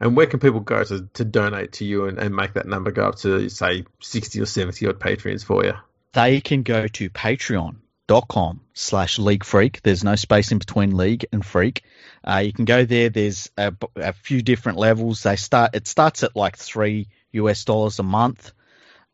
And 0.00 0.16
where 0.16 0.26
can 0.26 0.40
people 0.40 0.60
go 0.60 0.82
to, 0.84 1.08
to 1.14 1.24
donate 1.24 1.72
to 1.74 1.84
you 1.84 2.06
and, 2.06 2.18
and 2.18 2.34
make 2.34 2.54
that 2.54 2.66
number 2.66 2.90
go 2.90 3.06
up 3.06 3.14
to 3.18 3.48
say 3.48 3.84
sixty 4.00 4.40
or 4.40 4.46
seventy 4.46 4.86
odd 4.86 4.98
Patreons 4.98 5.44
for 5.44 5.64
you? 5.64 5.72
They 6.12 6.40
can 6.40 6.62
go 6.62 6.86
to 6.88 7.08
Patreon.com 7.10 8.60
slash 8.74 9.18
League 9.18 9.44
Freak. 9.44 9.82
There's 9.82 10.04
no 10.04 10.16
space 10.16 10.52
in 10.52 10.58
between 10.58 10.96
League 10.96 11.26
and 11.32 11.44
Freak. 11.44 11.84
Uh, 12.22 12.38
you 12.44 12.52
can 12.52 12.64
go 12.66 12.84
there. 12.84 13.08
There's 13.08 13.50
a, 13.56 13.72
a 13.96 14.12
few 14.12 14.42
different 14.42 14.78
levels. 14.78 15.22
They 15.22 15.36
start. 15.36 15.74
It 15.74 15.86
starts 15.86 16.22
at 16.22 16.36
like 16.36 16.56
three 16.58 17.08
US 17.34 17.64
dollars 17.64 17.98
a 17.98 18.02
month, 18.02 18.52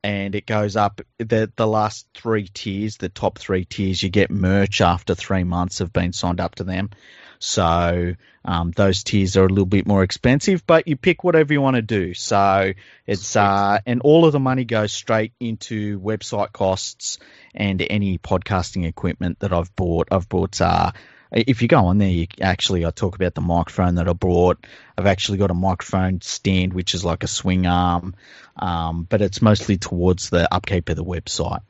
and 0.03 0.35
it 0.35 0.47
goes 0.47 0.77
up. 0.77 1.01
The 1.19 1.53
the 1.57 1.67
last 1.67 2.07
three 2.15 2.49
tiers, 2.49 2.97
the 2.97 3.09
top 3.09 3.39
three 3.39 3.65
tiers, 3.65 4.03
you 4.03 4.09
get 4.09 4.31
merch 4.31 4.81
after 4.81 5.15
three 5.15 5.45
months 5.45 5.81
of 5.81 5.93
being 5.93 6.13
signed 6.13 6.41
up 6.41 6.57
to 6.57 6.65
them. 6.65 6.91
So 7.39 8.15
um, 8.45 8.71
those 8.73 9.03
tiers 9.03 9.37
are 9.37 9.45
a 9.45 9.49
little 9.49 9.67
bit 9.67 9.87
more 9.87 10.03
expensive, 10.03 10.67
but 10.67 10.87
you 10.87 10.97
pick 10.97 11.25
whatever 11.25 11.53
you 11.55 11.63
want 11.63 11.77
to 11.77 11.83
do. 11.83 12.13
So 12.15 12.73
it's 13.07 13.35
uh, 13.35 13.81
and 13.87 14.03
all 14.03 14.27
of 14.27 14.33
the 14.33 14.41
money 14.41 14.65
goes 14.65 14.93
straight 14.93 15.33
into 15.41 15.99
website 16.01 16.53
costs 16.53 17.19
and 17.55 17.85
any 17.89 18.19
podcasting 18.19 18.87
equipment 18.87 19.41
that 19.41 19.53
I've 19.53 19.75
bought. 19.75 20.09
I've 20.11 20.29
bought. 20.29 20.61
Uh, 20.61 20.93
if 21.33 21.63
you 21.63 21.69
go 21.69 21.87
on 21.87 21.99
there, 21.99 22.09
you 22.09 22.27
actually 22.41 22.85
I 22.85 22.91
talk 22.91 23.15
about 23.15 23.35
the 23.35 23.41
microphone 23.41 23.97
that 23.97 24.09
I 24.09 24.13
bought. 24.13 24.65
I've 24.97 25.07
actually 25.07 25.39
got 25.39 25.51
a 25.51 25.55
microphone 25.55 26.21
stand 26.21 26.73
which 26.73 26.95
is 26.95 27.05
like 27.05 27.23
a 27.23 27.29
swing 27.29 27.67
arm, 27.67 28.15
um, 28.57 29.07
but 29.09 29.23
it's 29.23 29.41
mostly 29.41 29.77
towards 29.77 30.31
the 30.31 30.53
upkeep 30.53 30.89
of 30.89 30.97
the 30.97 31.05
website. 31.05 31.61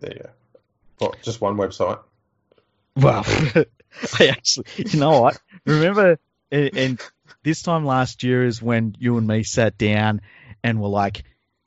There 0.00 0.12
you 0.12 0.22
go. 0.22 0.30
Well, 1.00 1.14
just 1.22 1.40
one 1.40 1.56
website. 1.56 1.98
Well, 2.96 3.24
I 4.18 4.28
actually, 4.28 4.66
you 4.76 5.00
know 5.00 5.20
what? 5.20 5.40
Remember, 5.64 6.18
and, 6.50 6.76
and 6.76 7.00
this 7.42 7.62
time 7.62 7.84
last 7.84 8.22
year 8.22 8.44
is 8.44 8.62
when 8.62 8.96
you 8.98 9.16
and 9.16 9.26
me 9.26 9.42
sat 9.42 9.78
down 9.78 10.20
and 10.62 10.80
were 10.80 10.88
like, 10.88 11.24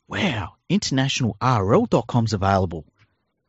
wow, 0.08 0.54
internationalrl.com's 0.70 2.34
available. 2.34 2.86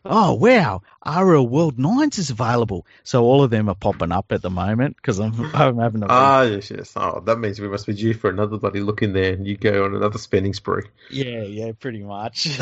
Oh, 0.07 0.35
wow, 0.35 0.83
RL 1.07 1.49
World 1.49 1.79
Nines 1.79 2.19
is 2.19 2.29
available. 2.29 2.87
So 3.05 3.25
all 3.25 3.43
of 3.43 3.51
them 3.51 3.71
are 3.71 3.75
popping 3.75 4.13
up 4.13 4.33
at 4.33 4.43
the 4.43 4.51
moment 4.51 4.97
because 4.97 5.19
I'm, 5.19 5.33
I'm 5.55 5.79
having 5.79 6.03
a. 6.03 6.07
Ah, 6.09 6.43
yes, 6.43 6.71
yes. 6.71 6.93
Oh, 6.95 7.23
that 7.25 7.39
means 7.39 7.59
we 7.59 7.69
must 7.69 7.87
be 7.87 7.95
due 7.95 8.13
for 8.13 8.29
another 8.29 8.59
bloody 8.59 8.81
look 8.81 9.03
in 9.03 9.15
there, 9.15 9.33
and 9.33 9.47
you 9.47 9.57
go 9.57 9.85
on 9.85 9.95
another 9.95 10.19
spending 10.19 10.53
spree. 10.53 10.85
yeah, 11.11 11.43
yeah, 11.43 11.73
pretty 11.79 12.03
much. 12.03 12.49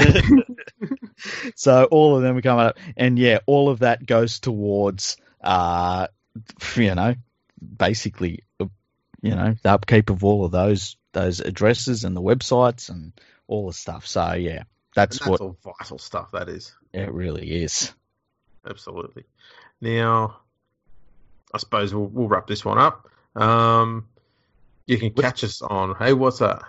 so 1.57 1.84
all 1.90 2.16
of 2.16 2.22
them 2.22 2.36
are 2.36 2.43
coming 2.43 2.66
up, 2.66 2.78
and 2.97 3.18
yeah, 3.18 3.38
all 3.47 3.70
of 3.70 3.80
that 3.80 4.07
goes 4.07 4.38
towards, 4.38 5.16
uh, 5.43 6.07
you 6.76 6.95
know, 6.95 7.14
basically, 7.76 8.45
uh, 8.61 8.66
you 9.20 9.34
know, 9.34 9.57
the 9.62 9.70
upkeep 9.70 10.11
of 10.11 10.22
all 10.22 10.45
of 10.45 10.53
those 10.53 10.97
those 11.12 11.40
addresses 11.40 12.05
and 12.05 12.16
the 12.16 12.22
websites 12.22 12.88
and 12.88 13.12
all 13.47 13.66
the 13.66 13.72
stuff. 13.72 14.07
So 14.07 14.32
yeah, 14.34 14.62
that's, 14.95 15.18
that's 15.18 15.28
what 15.30 15.40
all 15.40 15.57
vital 15.64 15.99
stuff. 15.99 16.30
That 16.32 16.49
is 16.49 16.74
it 16.93 17.12
really 17.12 17.62
is. 17.62 17.93
absolutely. 18.68 19.24
Now, 19.80 20.38
I 21.53 21.59
suppose 21.59 21.95
we'll, 21.95 22.07
we'll 22.07 22.28
wrap 22.28 22.47
this 22.47 22.64
one 22.64 22.78
up. 22.78 23.09
Um, 23.34 24.07
you 24.86 24.99
can 24.99 25.12
catch 25.12 25.45
us 25.45 25.62
on. 25.62 25.97
Hey, 25.97 26.12
what's 26.12 26.38
that? 26.38 26.62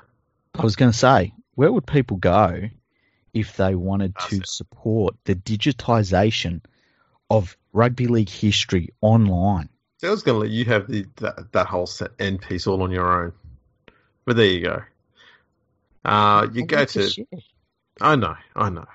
I 0.56 0.64
was 0.64 0.76
going 0.76 0.92
to 0.92 0.98
say, 0.98 1.34
where 1.56 1.72
would 1.72 1.86
people 1.86 2.18
go 2.18 2.70
if 3.34 3.58
they 3.58 3.76
wanted 3.76 4.14
That's 4.16 4.30
to 4.30 4.36
it. 4.38 4.48
support 4.48 5.16
the 5.26 5.36
digitization 5.36 6.62
of 7.30 7.58
rugby 7.72 8.08
league 8.08 8.30
history 8.30 8.90
online? 9.02 9.70
So 9.98 10.08
I 10.10 10.12
was 10.12 10.24
going 10.24 10.36
to 10.36 10.42
let 10.42 10.52
you 10.52 10.66
have 10.66 10.88
the 10.88 11.06
that, 11.18 11.52
that 11.54 11.68
whole 11.68 11.88
set 11.88 12.12
end 12.20 12.42
piece 12.42 12.68
all 12.68 12.84
on 12.84 12.92
your 12.92 13.24
own, 13.24 13.34
but 14.26 14.36
there 14.36 14.46
you 14.46 14.62
go. 14.62 14.82
Uh, 16.06 16.48
you 16.52 16.66
go 16.66 16.84
to. 16.84 17.26
I 18.02 18.16
know, 18.16 18.36
I 18.56 18.70
know. 18.70 18.86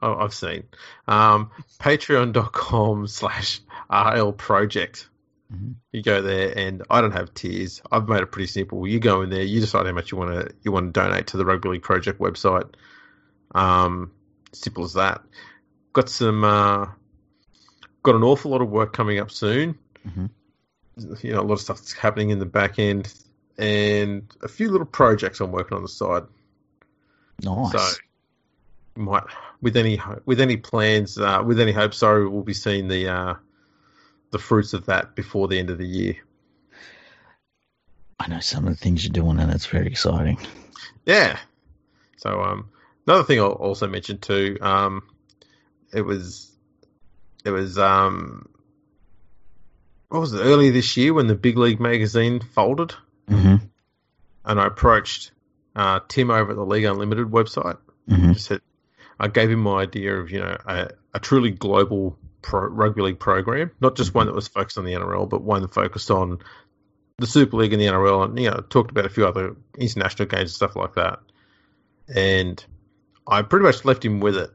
Oh, 0.00 0.14
I've 0.14 0.34
seen. 0.34 0.64
Um, 1.06 1.50
Patreon.com 1.80 3.06
slash 3.08 3.60
RL 3.90 4.32
Project. 4.32 5.08
Mhm. 5.52 5.74
You 5.92 6.02
go 6.02 6.22
there, 6.22 6.56
and 6.56 6.82
I 6.90 7.00
don't 7.00 7.12
have 7.12 7.32
tiers. 7.34 7.80
I've 7.90 8.08
made 8.08 8.20
it 8.22 8.30
pretty 8.30 8.46
simple. 8.48 8.86
You 8.86 9.00
go 9.00 9.22
in 9.22 9.30
there, 9.30 9.42
you 9.42 9.60
decide 9.60 9.86
how 9.86 9.92
much 9.92 10.12
you 10.12 10.18
want 10.18 10.32
to 10.34 10.54
you 10.62 10.70
want 10.72 10.92
to 10.94 11.00
donate 11.00 11.28
to 11.28 11.36
the 11.38 11.44
Rugby 11.44 11.70
League 11.70 11.82
Project 11.82 12.20
website. 12.20 12.68
Um, 13.54 14.12
simple 14.52 14.84
as 14.84 14.92
that. 14.94 15.22
Got 15.94 16.08
some. 16.10 16.44
Uh, 16.44 16.86
got 18.02 18.14
an 18.14 18.22
awful 18.22 18.50
lot 18.50 18.60
of 18.60 18.68
work 18.68 18.92
coming 18.92 19.18
up 19.18 19.30
soon. 19.30 19.78
Mhm. 20.06 20.30
You 21.22 21.32
know, 21.32 21.40
a 21.40 21.42
lot 21.42 21.54
of 21.54 21.60
stuff 21.60 21.78
that's 21.78 21.92
happening 21.94 22.30
in 22.30 22.38
the 22.38 22.46
back 22.46 22.78
end, 22.78 23.12
and 23.56 24.30
a 24.42 24.48
few 24.48 24.70
little 24.70 24.86
projects 24.86 25.40
I'm 25.40 25.50
working 25.50 25.76
on 25.76 25.82
the 25.82 25.88
side. 25.88 26.24
Nice. 27.42 27.72
So, 27.72 27.98
might 28.96 29.24
with 29.60 29.76
any 29.76 30.00
with 30.24 30.40
any 30.40 30.56
plans, 30.56 31.18
uh, 31.18 31.42
with 31.44 31.60
any 31.60 31.72
hope, 31.72 31.94
sorry, 31.94 32.28
we'll 32.28 32.42
be 32.42 32.54
seeing 32.54 32.88
the 32.88 33.08
uh, 33.08 33.34
the 34.30 34.38
fruits 34.38 34.72
of 34.72 34.86
that 34.86 35.14
before 35.14 35.48
the 35.48 35.58
end 35.58 35.70
of 35.70 35.78
the 35.78 35.86
year. 35.86 36.16
I 38.18 38.28
know 38.28 38.40
some 38.40 38.66
of 38.66 38.70
the 38.70 38.76
things 38.76 39.04
you're 39.04 39.12
doing, 39.12 39.38
and 39.38 39.52
it's 39.52 39.66
very 39.66 39.86
exciting. 39.86 40.38
Yeah. 41.06 41.38
So, 42.16 42.42
um, 42.42 42.68
another 43.06 43.22
thing 43.22 43.38
I'll 43.38 43.52
also 43.52 43.86
mention 43.86 44.18
too, 44.18 44.58
um, 44.60 45.02
it 45.92 46.02
was 46.02 46.50
it 47.44 47.50
was 47.50 47.78
um, 47.78 48.48
what 50.08 50.20
was 50.20 50.34
it 50.34 50.40
earlier 50.40 50.72
this 50.72 50.96
year 50.96 51.14
when 51.14 51.28
the 51.28 51.36
Big 51.36 51.56
League 51.56 51.80
magazine 51.80 52.40
folded, 52.40 52.94
hmm 53.28 53.56
and 54.44 54.58
I 54.58 54.66
approached 54.66 55.30
uh, 55.78 56.00
Tim 56.08 56.30
over 56.30 56.50
at 56.50 56.56
the 56.56 56.66
League 56.66 56.84
Unlimited 56.84 57.28
website. 57.28 57.78
hmm 58.08 58.32
just 58.32 58.46
said 58.46 58.60
I 59.20 59.28
gave 59.28 59.50
him 59.50 59.60
my 59.60 59.82
idea 59.82 60.16
of 60.16 60.30
you 60.30 60.40
know 60.40 60.56
a, 60.66 60.90
a 61.14 61.20
truly 61.20 61.50
global 61.50 62.18
pro, 62.42 62.68
rugby 62.68 63.02
league 63.02 63.18
program, 63.18 63.70
not 63.80 63.96
just 63.96 64.14
one 64.14 64.26
that 64.26 64.34
was 64.34 64.48
focused 64.48 64.76
on 64.76 64.84
the 64.84 64.92
NRL, 64.92 65.28
but 65.28 65.42
one 65.42 65.62
that 65.62 65.72
focused 65.72 66.10
on 66.10 66.38
the 67.18 67.26
Super 67.26 67.56
League 67.56 67.72
and 67.72 67.80
the 67.80 67.86
NRL, 67.86 68.24
and 68.24 68.38
you 68.38 68.50
know 68.50 68.64
talked 68.68 68.90
about 68.90 69.06
a 69.06 69.08
few 69.08 69.26
other 69.26 69.56
international 69.78 70.28
games 70.28 70.42
and 70.42 70.50
stuff 70.50 70.76
like 70.76 70.94
that. 70.94 71.20
And 72.14 72.64
I 73.26 73.42
pretty 73.42 73.64
much 73.64 73.84
left 73.84 74.04
him 74.04 74.20
with 74.20 74.36
it, 74.36 74.50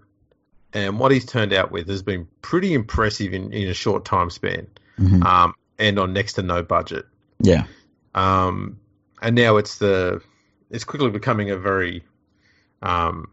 and 0.74 1.00
what 1.00 1.12
he's 1.12 1.26
turned 1.26 1.54
out 1.54 1.72
with 1.72 1.88
has 1.88 2.04
been 2.04 2.28
pretty 2.42 2.74
impressive 2.74 3.34
in, 3.34 3.54
in 3.54 3.70
a 3.70 3.74
short 3.74 4.06
time 4.06 4.30
span, 4.30 4.68
hmm 4.98 5.24
um, 5.24 5.54
and 5.80 6.00
on 6.00 6.14
next 6.14 6.34
to 6.34 6.44
no 6.44 6.64
budget. 6.64 7.06
Yeah. 7.40 7.66
Um, 8.16 8.80
and 9.22 9.36
now 9.36 9.58
it's 9.58 9.78
the 9.80 10.22
it's 10.74 10.84
quickly 10.84 11.12
becoming 11.12 11.52
a 11.52 11.58
very 11.58 12.04
um, 12.82 13.30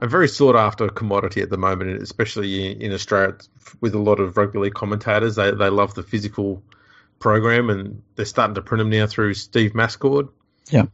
a 0.00 0.08
very 0.08 0.26
sought 0.26 0.56
after 0.56 0.88
commodity 0.88 1.42
at 1.42 1.50
the 1.50 1.58
moment, 1.58 2.02
especially 2.02 2.72
in, 2.72 2.82
in 2.82 2.92
Australia 2.92 3.36
with 3.80 3.94
a 3.94 3.98
lot 3.98 4.18
of 4.18 4.36
rugby 4.36 4.58
league 4.58 4.74
commentators. 4.74 5.36
They 5.36 5.50
they 5.52 5.68
love 5.68 5.94
the 5.94 6.02
physical 6.02 6.62
program, 7.18 7.68
and 7.70 8.02
they're 8.16 8.24
starting 8.24 8.54
to 8.54 8.62
print 8.62 8.80
them 8.80 8.90
now 8.90 9.06
through 9.06 9.34
Steve 9.34 9.72
Mascord. 9.72 10.30
Yeah. 10.70 10.86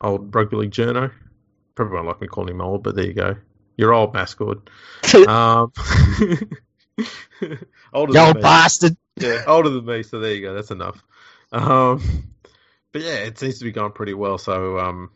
old 0.00 0.34
rugby 0.34 0.56
league 0.56 0.72
journo. 0.72 1.12
Probably 1.74 1.94
won't 1.94 2.08
like 2.08 2.20
me 2.20 2.26
calling 2.26 2.54
him 2.54 2.60
old, 2.60 2.82
but 2.82 2.96
there 2.96 3.06
you 3.06 3.12
go. 3.12 3.36
You're 3.76 3.94
old, 3.94 4.12
Mascord. 4.12 4.68
Um, 5.28 5.72
older 7.92 8.10
you 8.10 8.14
than 8.14 8.26
old 8.26 8.36
me 8.36 8.42
bastard. 8.42 8.96
yeah, 9.16 9.44
older 9.46 9.68
than 9.68 9.84
me, 9.84 10.02
so 10.02 10.18
there 10.18 10.34
you 10.34 10.40
go. 10.40 10.54
That's 10.54 10.70
enough. 10.70 11.02
Um, 11.52 12.02
but 12.92 13.02
yeah, 13.02 13.16
it 13.16 13.38
seems 13.38 13.58
to 13.58 13.64
be 13.64 13.72
going 13.72 13.92
pretty 13.92 14.14
well. 14.14 14.38
So 14.38 14.78
um, 14.78 15.10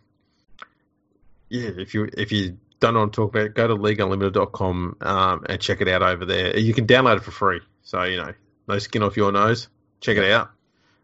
yeah, 1.48 1.70
if 1.76 1.94
you 1.94 2.08
if 2.16 2.32
you 2.32 2.58
don't 2.78 2.94
know 2.94 3.00
what 3.00 3.06
I'm 3.06 3.10
talking 3.12 3.40
about, 3.40 3.54
go 3.54 3.66
to 3.68 3.76
leagueunlimited.com 3.76 4.96
um, 5.00 5.44
and 5.48 5.60
check 5.60 5.80
it 5.80 5.88
out 5.88 6.02
over 6.02 6.24
there. 6.24 6.58
You 6.58 6.72
can 6.74 6.86
download 6.86 7.18
it 7.18 7.24
for 7.24 7.30
free. 7.30 7.60
So 7.82 8.02
you 8.04 8.16
know, 8.18 8.32
no 8.68 8.78
skin 8.78 9.02
off 9.02 9.16
your 9.16 9.32
nose. 9.32 9.68
Check 10.00 10.16
it 10.16 10.30
out. 10.30 10.50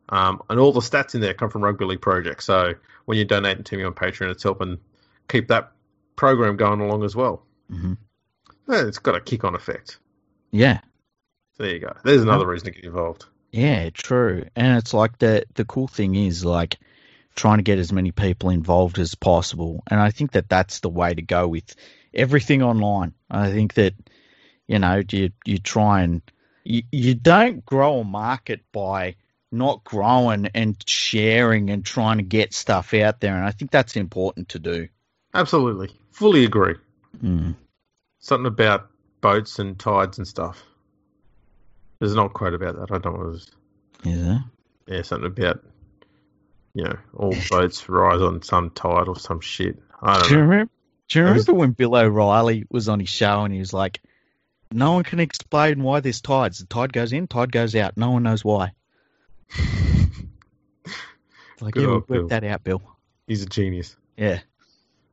Um, 0.09 0.41
and 0.49 0.61
all 0.61 0.73
the 0.73 0.81
stats 0.81 1.15
in 1.15 1.21
there 1.21 1.35
come 1.35 1.51
from 1.51 1.65
Rugby 1.65 1.85
League 1.85 2.01
Project. 2.01 2.43
So 2.43 2.75
when 3.07 3.19
you're 3.19 3.25
donating 3.25 3.65
to 3.65 3.77
me 3.77 3.83
on 3.85 3.93
Patreon, 3.95 4.31
it's 4.31 4.43
helping 4.43 4.79
keep 5.29 5.49
that 5.49 5.73
program 6.15 6.57
going 6.57 6.81
along 6.81 7.05
as 7.05 7.17
well. 7.17 7.43
hmm 7.69 7.95
Yeah, 8.69 8.87
It's 8.87 9.01
got 9.01 9.17
a 9.17 9.21
kick 9.21 9.45
on 9.45 9.55
effect. 9.55 9.99
Yeah. 10.53 10.79
So 11.57 11.65
there 11.65 11.73
you 11.73 11.81
go. 11.81 11.93
There's 12.05 12.23
another 12.23 12.47
reason 12.47 12.67
to 12.67 12.71
get 12.73 12.85
involved. 12.85 13.27
Yeah, 13.57 13.89
true. 13.89 14.45
And 14.55 14.77
it's 14.77 14.93
like 14.93 15.19
the 15.19 15.47
the 15.55 15.65
cool 15.65 15.89
thing 15.89 16.15
is 16.15 16.45
like 16.45 16.77
trying 17.35 17.57
to 17.57 17.63
get 17.63 17.79
as 17.79 17.91
many 17.91 18.13
people 18.13 18.51
involved 18.51 18.99
as 18.99 19.15
possible. 19.15 19.83
And 19.91 19.99
I 19.99 20.11
think 20.11 20.33
that 20.33 20.51
that's 20.51 20.81
the 20.81 20.91
way 20.91 21.15
to 21.15 21.23
go 21.23 21.49
with 21.49 21.75
everything 22.13 22.63
online. 22.63 23.15
I 23.31 23.51
think 23.51 23.73
that 23.75 23.95
you 24.69 24.79
know 24.79 25.03
you 25.11 25.31
you 25.47 25.57
try 25.57 26.03
and 26.03 26.21
you, 26.65 26.83
you 26.93 27.15
don't 27.15 27.65
grow 27.65 28.01
a 28.01 28.05
market 28.05 28.61
by 28.73 29.17
not 29.51 29.85
growing 29.85 30.49
and 30.55 30.77
sharing 30.87 31.71
and 31.71 31.83
trying 31.83 32.19
to 32.19 32.25
get 32.25 32.53
stuff 32.53 32.93
out 32.93 33.21
there. 33.21 33.35
And 33.35 33.45
I 33.47 33.53
think 33.53 33.71
that's 33.71 33.97
important 33.97 34.51
to 34.51 34.59
do. 34.59 34.89
Absolutely. 35.33 35.99
Fully 36.13 36.45
agree. 36.45 36.75
Mm. 37.23 37.55
Something 38.19 38.49
about 38.49 38.91
boats 39.23 39.59
and 39.59 39.79
tides 39.79 40.19
and 40.19 40.29
stuff. 40.29 40.63
There's 41.99 42.13
an 42.13 42.19
old 42.19 42.33
quote 42.35 42.55
about 42.55 42.77
that. 42.77 42.91
I 42.93 42.99
don't 42.99 43.05
know. 43.15 43.25
What 43.25 43.27
it 43.29 43.37
is. 43.37 43.51
Is 44.05 44.27
there? 44.27 44.45
Yeah, 44.87 45.03
something 45.03 45.27
about, 45.27 45.65
you 46.75 46.85
know, 46.85 46.97
all 47.15 47.35
boats 47.51 47.89
rise 47.89 48.21
on 48.21 48.43
some 48.43 48.71
tide 48.71 49.09
or 49.09 49.19
some 49.19 49.41
shit. 49.41 49.79
I 50.03 50.19
don't 50.19 50.29
Do 50.29 50.35
you 50.35 50.41
remember? 50.43 50.71
Do 51.09 51.19
you 51.19 51.25
That 51.25 51.35
was- 51.35 51.47
remember 51.49 51.61
when 51.61 51.71
Bill 51.73 51.97
O'Reilly 51.97 52.67
was 52.71 52.89
on 52.89 53.01
his 53.01 53.09
show 53.09 53.43
and 53.45 53.53
he 53.53 53.59
was 53.61 53.73
like, 53.73 54.01
"No 54.73 54.93
one 54.93 55.05
can 55.05 55.21
explain 55.21 55.83
why 55.83 56.01
there's 56.01 56.21
tides. 56.21 56.59
The 56.59 56.67
tide 56.67 56.93
goes 56.93 57.13
in, 57.13 57.27
tide 57.29 57.51
goes 57.53 57.75
out. 57.75 57.97
No 57.97 58.11
one 58.11 58.23
knows 58.25 58.45
why." 58.45 58.73
Like, 61.61 61.73
Good 61.73 61.85
yeah, 61.85 61.87
we 61.89 61.93
old 61.95 62.09
worked 62.09 62.09
Bill. 62.11 62.29
that 62.29 62.45
out, 62.45 62.65
Bill. 62.65 62.83
He's 63.27 63.43
a 63.43 63.47
genius. 63.47 63.97
Yeah. 64.19 64.41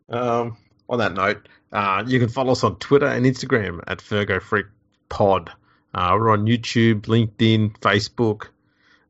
Um, 0.09 0.57
on 0.89 0.99
that 0.99 1.13
note, 1.13 1.47
uh, 1.71 2.03
you 2.05 2.19
can 2.19 2.27
follow 2.27 2.51
us 2.51 2.65
on 2.65 2.75
Twitter 2.79 3.05
and 3.07 3.25
Instagram 3.25 3.79
at 3.87 3.99
Fergo 3.99 4.41
Freak 4.41 4.65
Pod. 5.07 5.51
Uh, 5.93 6.15
we're 6.19 6.31
on 6.31 6.45
YouTube, 6.45 7.01
LinkedIn, 7.01 7.77
Facebook. 7.79 8.47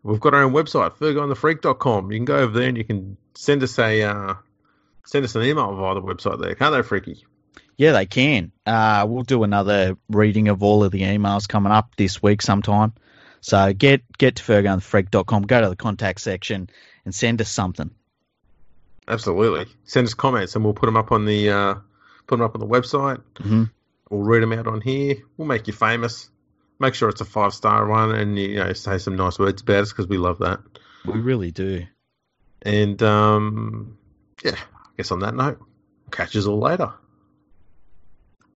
We've 0.04 0.20
got 0.20 0.34
our 0.34 0.44
own 0.44 0.52
website, 0.52 0.98
FergoandTheFreak.com. 0.98 2.12
You 2.12 2.18
can 2.18 2.26
go 2.26 2.38
over 2.38 2.60
there 2.60 2.68
and 2.68 2.78
you 2.78 2.84
can 2.84 3.18
send 3.36 3.64
us 3.64 3.80
a 3.80 4.02
uh, 4.02 4.34
send 5.06 5.24
us 5.24 5.36
an 5.36 5.44
email 5.44 5.74
via 5.76 5.96
the 5.96 6.02
website 6.02 6.42
there, 6.42 6.56
can't 6.56 6.74
they, 6.74 6.82
Freaky? 6.82 7.26
Yeah, 7.78 7.94
they 7.94 8.06
can. 8.06 8.52
Uh, 8.66 9.06
we'll 9.08 9.24
do 9.24 9.44
another 9.44 9.98
reading 10.10 10.50
of 10.50 10.62
all 10.62 10.84
of 10.84 10.92
the 10.92 11.02
emails 11.02 11.48
coming 11.48 11.72
up 11.72 11.96
this 11.96 12.22
week 12.22 12.42
sometime. 12.42 12.94
So 13.42 13.74
get 13.74 14.04
get 14.18 14.36
to 14.36 14.44
fergoandthefreak.com, 14.44 15.44
go 15.44 15.62
to 15.62 15.70
the 15.70 15.76
contact 15.76 16.22
section, 16.22 16.70
and 17.06 17.16
send 17.16 17.42
us 17.42 17.50
something. 17.50 17.92
Absolutely. 19.08 19.66
Send 19.86 20.08
us 20.08 20.14
comments 20.14 20.56
and 20.56 20.64
we'll 20.64 20.74
put 20.74 20.86
them 20.86 20.98
up 20.98 21.12
on 21.12 21.26
the 21.26 21.50
uh, 21.50 21.76
put 22.28 22.38
them 22.38 22.42
up 22.46 22.56
on 22.56 22.60
the 22.60 22.68
website. 22.68 23.22
hmm 23.38 23.66
We'll 24.10 24.22
read 24.22 24.44
them 24.44 24.54
out 24.54 24.68
on 24.68 24.80
here. 24.82 25.16
We'll 25.38 25.48
make 25.48 25.66
you 25.68 25.74
famous. 25.74 26.30
Make 26.80 26.96
sure 26.96 27.10
it's 27.10 27.22
a 27.22 27.26
five 27.26 27.54
star 27.54 27.88
one, 27.88 28.14
and 28.14 28.38
you 28.38 28.56
know 28.56 28.74
say 28.74 28.98
some 28.98 29.16
nice 29.16 29.40
words 29.40 29.62
about 29.62 29.84
us 29.84 29.92
because 29.92 30.08
we 30.08 30.18
love 30.18 30.40
that. 30.40 30.60
We 31.06 31.20
really 31.20 31.52
do. 31.52 31.86
And 32.62 33.02
um, 33.04 33.98
yeah, 34.44 34.56
I 34.56 34.90
guess 34.98 35.12
on 35.12 35.20
that 35.20 35.36
note, 35.36 35.60
catch 36.12 36.36
us 36.36 36.46
all 36.46 36.60
later. 36.60 36.94